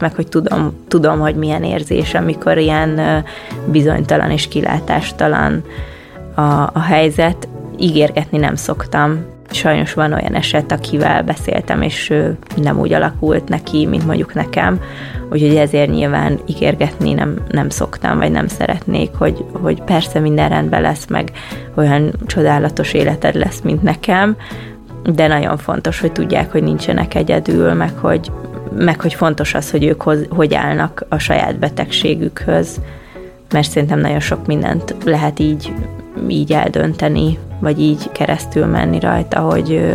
meg 0.00 0.14
hogy 0.14 0.28
tudom, 0.28 0.72
tudom, 0.88 1.18
hogy 1.18 1.34
milyen 1.34 1.62
érzés, 1.62 2.14
amikor 2.14 2.58
ilyen 2.58 3.24
bizonytalan 3.66 4.30
és 4.30 4.48
kilátástalan 4.48 5.62
a, 6.34 6.40
a 6.72 6.80
helyzet. 6.80 7.48
Ígérgetni 7.78 8.38
nem 8.38 8.54
szoktam. 8.54 9.24
Sajnos 9.50 9.94
van 9.94 10.12
olyan 10.12 10.34
eset, 10.34 10.72
akivel 10.72 11.22
beszéltem, 11.22 11.82
és 11.82 12.12
nem 12.56 12.78
úgy 12.78 12.92
alakult 12.92 13.48
neki, 13.48 13.86
mint 13.86 14.06
mondjuk 14.06 14.34
nekem, 14.34 14.80
úgyhogy 15.30 15.56
ezért 15.56 15.90
nyilván 15.90 16.38
ígérgetni 16.46 17.12
nem, 17.12 17.38
nem 17.48 17.68
szoktam, 17.68 18.18
vagy 18.18 18.30
nem 18.30 18.46
szeretnék, 18.46 19.10
hogy, 19.18 19.44
hogy 19.52 19.82
persze 19.82 20.18
minden 20.18 20.48
rendben 20.48 20.80
lesz, 20.80 21.06
meg 21.06 21.32
olyan 21.74 22.12
csodálatos 22.26 22.92
életed 22.92 23.34
lesz, 23.34 23.60
mint 23.60 23.82
nekem, 23.82 24.36
de 25.14 25.26
nagyon 25.26 25.56
fontos, 25.56 26.00
hogy 26.00 26.12
tudják, 26.12 26.52
hogy 26.52 26.62
nincsenek 26.62 27.14
egyedül, 27.14 27.72
meg 27.72 27.92
hogy, 27.98 28.30
meg 28.74 29.00
hogy 29.00 29.14
fontos 29.14 29.54
az, 29.54 29.70
hogy 29.70 29.84
ők 29.84 30.02
hoz, 30.02 30.18
hogy 30.28 30.54
állnak 30.54 31.04
a 31.08 31.18
saját 31.18 31.58
betegségükhöz, 31.58 32.80
mert 33.52 33.70
szerintem 33.70 34.00
nagyon 34.00 34.20
sok 34.20 34.46
mindent 34.46 34.94
lehet 35.04 35.38
így, 35.38 35.72
így 36.28 36.52
eldönteni, 36.52 37.38
vagy 37.58 37.80
így 37.80 38.12
keresztül 38.12 38.66
menni 38.66 39.00
rajta, 39.00 39.40
hogy, 39.40 39.94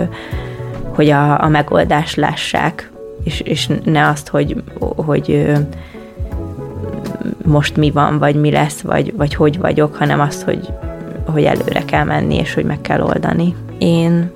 hogy 0.89 1.09
a, 1.09 1.43
a 1.43 1.47
megoldást 1.47 2.15
lássák, 2.15 2.91
és, 3.23 3.39
és 3.39 3.69
ne 3.83 4.07
azt, 4.07 4.27
hogy, 4.27 4.63
hogy 4.79 5.53
most 7.45 7.77
mi 7.77 7.91
van, 7.91 8.17
vagy 8.17 8.35
mi 8.35 8.51
lesz, 8.51 8.81
vagy, 8.81 9.13
vagy 9.17 9.35
hogy 9.35 9.59
vagyok, 9.59 9.95
hanem 9.95 10.19
azt, 10.19 10.41
hogy, 10.41 10.67
hogy 11.25 11.43
előre 11.43 11.85
kell 11.85 12.03
menni, 12.03 12.35
és 12.35 12.53
hogy 12.53 12.65
meg 12.65 12.81
kell 12.81 13.01
oldani. 13.01 13.55
Én 13.77 14.31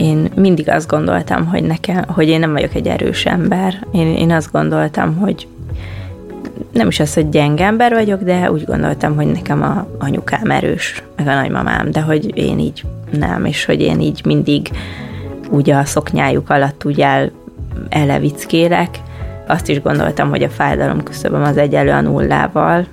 én 0.00 0.30
mindig 0.34 0.68
azt 0.68 0.88
gondoltam, 0.88 1.46
hogy 1.46 1.62
nekem, 1.62 2.04
hogy 2.08 2.28
én 2.28 2.40
nem 2.40 2.52
vagyok 2.52 2.74
egy 2.74 2.86
erős 2.86 3.26
ember. 3.26 3.86
Én, 3.92 4.06
én 4.06 4.30
azt 4.30 4.52
gondoltam, 4.52 5.16
hogy 5.16 5.46
nem 6.72 6.88
is 6.88 7.00
az, 7.00 7.14
hogy 7.14 7.28
gyenge 7.28 7.64
ember 7.64 7.92
vagyok, 7.92 8.22
de 8.22 8.50
úgy 8.50 8.64
gondoltam, 8.64 9.14
hogy 9.14 9.26
nekem 9.26 9.62
a 9.62 9.86
anyukám 9.98 10.50
erős, 10.50 11.02
meg 11.16 11.26
a 11.26 11.34
nagymamám, 11.34 11.90
de 11.90 12.00
hogy 12.00 12.36
én 12.36 12.58
így 12.58 12.84
nem, 13.10 13.44
és 13.44 13.64
hogy 13.64 13.80
én 13.80 14.00
így 14.00 14.20
mindig 14.24 14.70
úgy 15.50 15.70
a 15.70 15.84
szoknyájuk 15.84 16.50
alatt 16.50 16.84
úgy 16.84 17.00
el, 17.00 17.30
elevickélek. 17.88 18.88
Azt 19.46 19.68
is 19.68 19.82
gondoltam, 19.82 20.30
hogy 20.30 20.42
a 20.42 20.48
fájdalom 20.48 21.02
küszöböm 21.02 21.42
az 21.42 21.56
egyelő 21.56 21.90
a 21.90 22.00
nullával, 22.00 22.86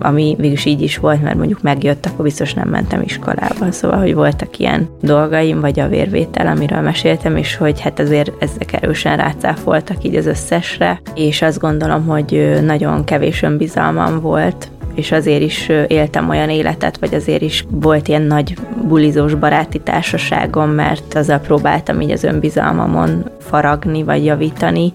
ami 0.00 0.36
mégis 0.38 0.64
így 0.64 0.82
is 0.82 0.96
volt, 0.98 1.22
mert 1.22 1.36
mondjuk 1.36 1.62
megjött, 1.62 2.06
akkor 2.06 2.24
biztos 2.24 2.54
nem 2.54 2.68
mentem 2.68 3.02
iskolába. 3.02 3.70
Szóval, 3.70 3.98
hogy 3.98 4.14
voltak 4.14 4.58
ilyen 4.58 4.88
dolgaim, 5.00 5.60
vagy 5.60 5.80
a 5.80 5.88
vérvétel, 5.88 6.46
amiről 6.46 6.80
meséltem, 6.80 7.36
és 7.36 7.56
hogy 7.56 7.80
hát 7.80 7.98
azért 7.98 8.32
ezek 8.38 8.72
erősen 8.72 9.16
rácáfoltak 9.16 10.04
így 10.04 10.16
az 10.16 10.26
összesre, 10.26 11.00
és 11.14 11.42
azt 11.42 11.58
gondolom, 11.58 12.06
hogy 12.06 12.58
nagyon 12.64 13.04
kevés 13.04 13.42
önbizalmam 13.42 14.20
volt, 14.20 14.70
és 14.94 15.12
azért 15.12 15.42
is 15.42 15.68
éltem 15.86 16.28
olyan 16.28 16.50
életet, 16.50 16.98
vagy 16.98 17.14
azért 17.14 17.42
is 17.42 17.64
volt 17.70 18.08
ilyen 18.08 18.22
nagy 18.22 18.56
bulizós 18.88 19.34
baráti 19.34 19.78
társaságom, 19.78 20.70
mert 20.70 21.14
azzal 21.14 21.38
próbáltam 21.38 22.00
így 22.00 22.10
az 22.10 22.24
önbizalmamon 22.24 23.24
faragni, 23.40 24.02
vagy 24.02 24.24
javítani, 24.24 24.92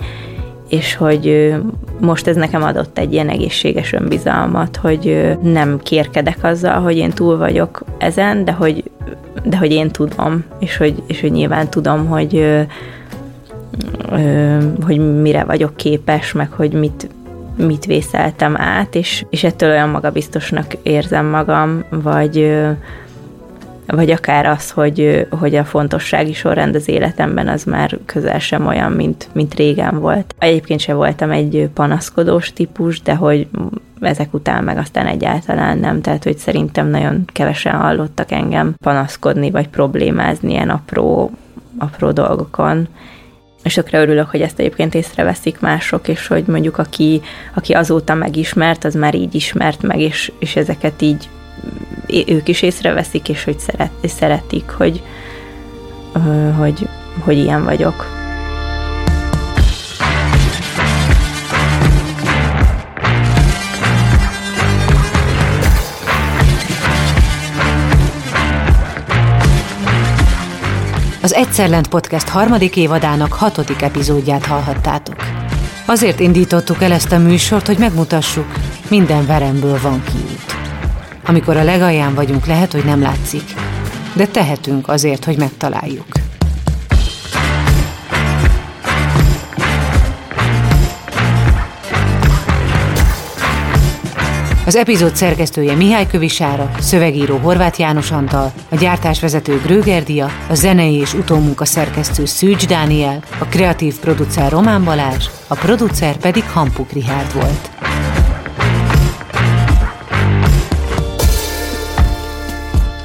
és 0.70 0.95
hogy 0.95 1.55
most 1.99 2.28
ez 2.28 2.36
nekem 2.36 2.63
adott 2.63 2.97
egy 2.97 3.13
ilyen 3.13 3.30
egészséges 3.30 3.93
önbizalmat, 3.93 4.76
hogy 4.76 5.36
nem 5.41 5.80
kérkedek 5.84 6.38
azzal, 6.41 6.82
hogy 6.82 6.97
én 6.97 7.11
túl 7.11 7.38
vagyok 7.38 7.84
ezen, 7.97 8.45
de 8.45 8.51
hogy, 8.51 8.84
de 9.43 9.57
hogy 9.57 9.72
én 9.72 9.89
tudom, 9.89 10.43
és 10.59 10.78
hogy, 10.78 11.03
és 11.07 11.22
hogy 11.22 11.32
nyilván 11.32 11.70
tudom, 11.70 12.05
hogy, 12.05 12.65
hogy 14.86 15.22
mire 15.22 15.43
vagyok 15.43 15.76
képes, 15.76 16.32
meg 16.32 16.51
hogy 16.51 16.74
mit, 16.74 17.09
mit 17.55 17.86
vészeltem 17.86 18.55
át, 18.57 18.95
és, 18.95 19.26
és 19.30 19.43
ettől 19.43 19.70
olyan 19.70 19.89
magabiztosnak 19.89 20.74
érzem 20.84 21.26
magam, 21.26 21.84
vagy 21.89 22.57
vagy 23.88 24.11
akár 24.11 24.45
az, 24.45 24.71
hogy, 24.71 25.27
hogy 25.29 25.55
a 25.55 25.65
fontossági 25.65 26.33
sorrend 26.33 26.75
az 26.75 26.88
életemben 26.88 27.47
az 27.47 27.63
már 27.63 27.97
közel 28.05 28.39
sem 28.39 28.67
olyan, 28.67 28.91
mint, 28.91 29.29
mint 29.33 29.53
régen 29.53 29.99
volt. 29.99 30.35
Egyébként 30.39 30.79
sem 30.79 30.95
voltam 30.95 31.31
egy 31.31 31.69
panaszkodós 31.73 32.53
típus, 32.53 33.01
de 33.01 33.15
hogy 33.15 33.47
ezek 34.01 34.33
után 34.33 34.63
meg 34.63 34.77
aztán 34.77 35.05
egyáltalán 35.05 35.77
nem, 35.77 36.01
tehát 36.01 36.23
hogy 36.23 36.38
szerintem 36.38 36.88
nagyon 36.88 37.25
kevesen 37.25 37.75
hallottak 37.75 38.31
engem 38.31 38.75
panaszkodni, 38.83 39.51
vagy 39.51 39.67
problémázni 39.67 40.51
ilyen 40.51 40.69
apró, 40.69 41.31
apró 41.77 42.11
dolgokon. 42.11 42.88
És 43.63 43.73
tökre 43.73 44.01
örülök, 44.01 44.29
hogy 44.29 44.41
ezt 44.41 44.59
egyébként 44.59 44.95
észreveszik 44.95 45.59
mások, 45.59 46.07
és 46.07 46.27
hogy 46.27 46.43
mondjuk 46.47 46.77
aki, 46.77 47.21
aki 47.53 47.73
azóta 47.73 48.13
megismert, 48.13 48.83
az 48.83 48.95
már 48.95 49.15
így 49.15 49.35
ismert 49.35 49.81
meg, 49.81 49.99
és, 49.99 50.31
és 50.39 50.55
ezeket 50.55 51.01
így 51.01 51.29
ők 52.28 52.47
is 52.47 52.61
észreveszik, 52.61 53.30
és 53.30 53.43
hogy 53.43 53.59
szeret, 53.59 53.91
szeretik, 54.03 54.70
hogy, 54.70 55.03
hogy, 56.57 56.88
hogy 57.20 57.38
ilyen 57.38 57.63
vagyok. 57.63 58.18
Az 71.22 71.34
Egyszer 71.34 71.70
Lent 71.70 71.88
Podcast 71.88 72.28
harmadik 72.28 72.76
évadának 72.76 73.34
hatodik 73.34 73.82
epizódját 73.82 74.45
hallhattátok. 74.45 75.15
Azért 75.86 76.20
indítottuk 76.20 76.82
el 76.82 76.91
ezt 76.91 77.11
a 77.11 77.18
műsort, 77.18 77.68
hogy 77.68 77.78
megmutassuk, 77.78 78.53
minden 78.89 79.26
veremből 79.26 79.80
van 79.82 80.03
kiút. 80.03 80.66
Amikor 81.28 81.57
a 81.57 81.63
legalján 81.63 82.13
vagyunk, 82.13 82.45
lehet, 82.45 82.71
hogy 82.71 82.86
nem 82.86 83.01
látszik, 83.01 83.53
de 84.13 84.28
tehetünk 84.28 84.88
azért, 84.88 85.25
hogy 85.25 85.38
megtaláljuk. 85.38 86.05
Az 94.65 94.75
epizód 94.75 95.15
szerkesztője 95.15 95.75
Mihály 95.75 96.07
Kövisára, 96.07 96.71
szövegíró 96.80 97.38
Horváth 97.38 97.80
János 97.80 98.11
Antal, 98.11 98.51
a 98.69 98.75
gyártásvezető 98.75 99.61
Grögerdia, 99.61 100.30
a 100.49 100.53
zenei 100.53 100.95
és 100.95 101.13
utómunka 101.13 101.65
szerkesztő 101.65 102.25
Szűcs 102.25 102.67
Dániel, 102.67 103.23
a 103.39 103.45
kreatív 103.45 103.99
producer 103.99 104.51
Román 104.51 104.84
Balázs, 104.84 105.28
a 105.47 105.55
producer 105.55 106.17
pedig 106.17 106.43
Hampuk 106.43 106.91
Rihárd 106.91 107.34
volt. 107.34 107.69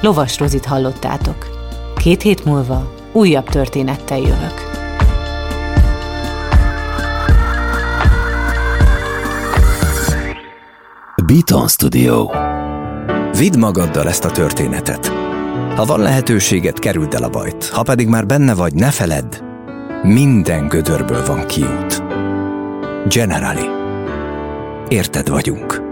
Lovas 0.02 0.38
Rozit 0.38 0.64
hallottátok. 0.64 1.46
Két 1.96 2.22
hét 2.22 2.44
múlva 2.44 2.94
újabb 3.12 3.48
történettel 3.48 4.18
jövök. 4.18 4.70
Beaton 11.26 11.68
Studio. 11.68 12.30
Vidd 13.38 13.58
magaddal 13.58 14.08
ezt 14.08 14.24
a 14.24 14.30
történetet. 14.30 15.06
Ha 15.76 15.84
van 15.84 16.00
lehetőséget, 16.00 16.78
kerüld 16.78 17.14
el 17.14 17.22
a 17.22 17.28
bajt. 17.28 17.68
Ha 17.68 17.82
pedig 17.82 18.08
már 18.08 18.26
benne 18.26 18.54
vagy, 18.54 18.74
ne 18.74 18.90
feledd, 18.90 19.36
minden 20.02 20.68
gödörből 20.68 21.26
van 21.26 21.46
kiút. 21.46 22.02
Generali. 23.08 23.68
Érted 24.88 25.28
vagyunk. 25.28 25.91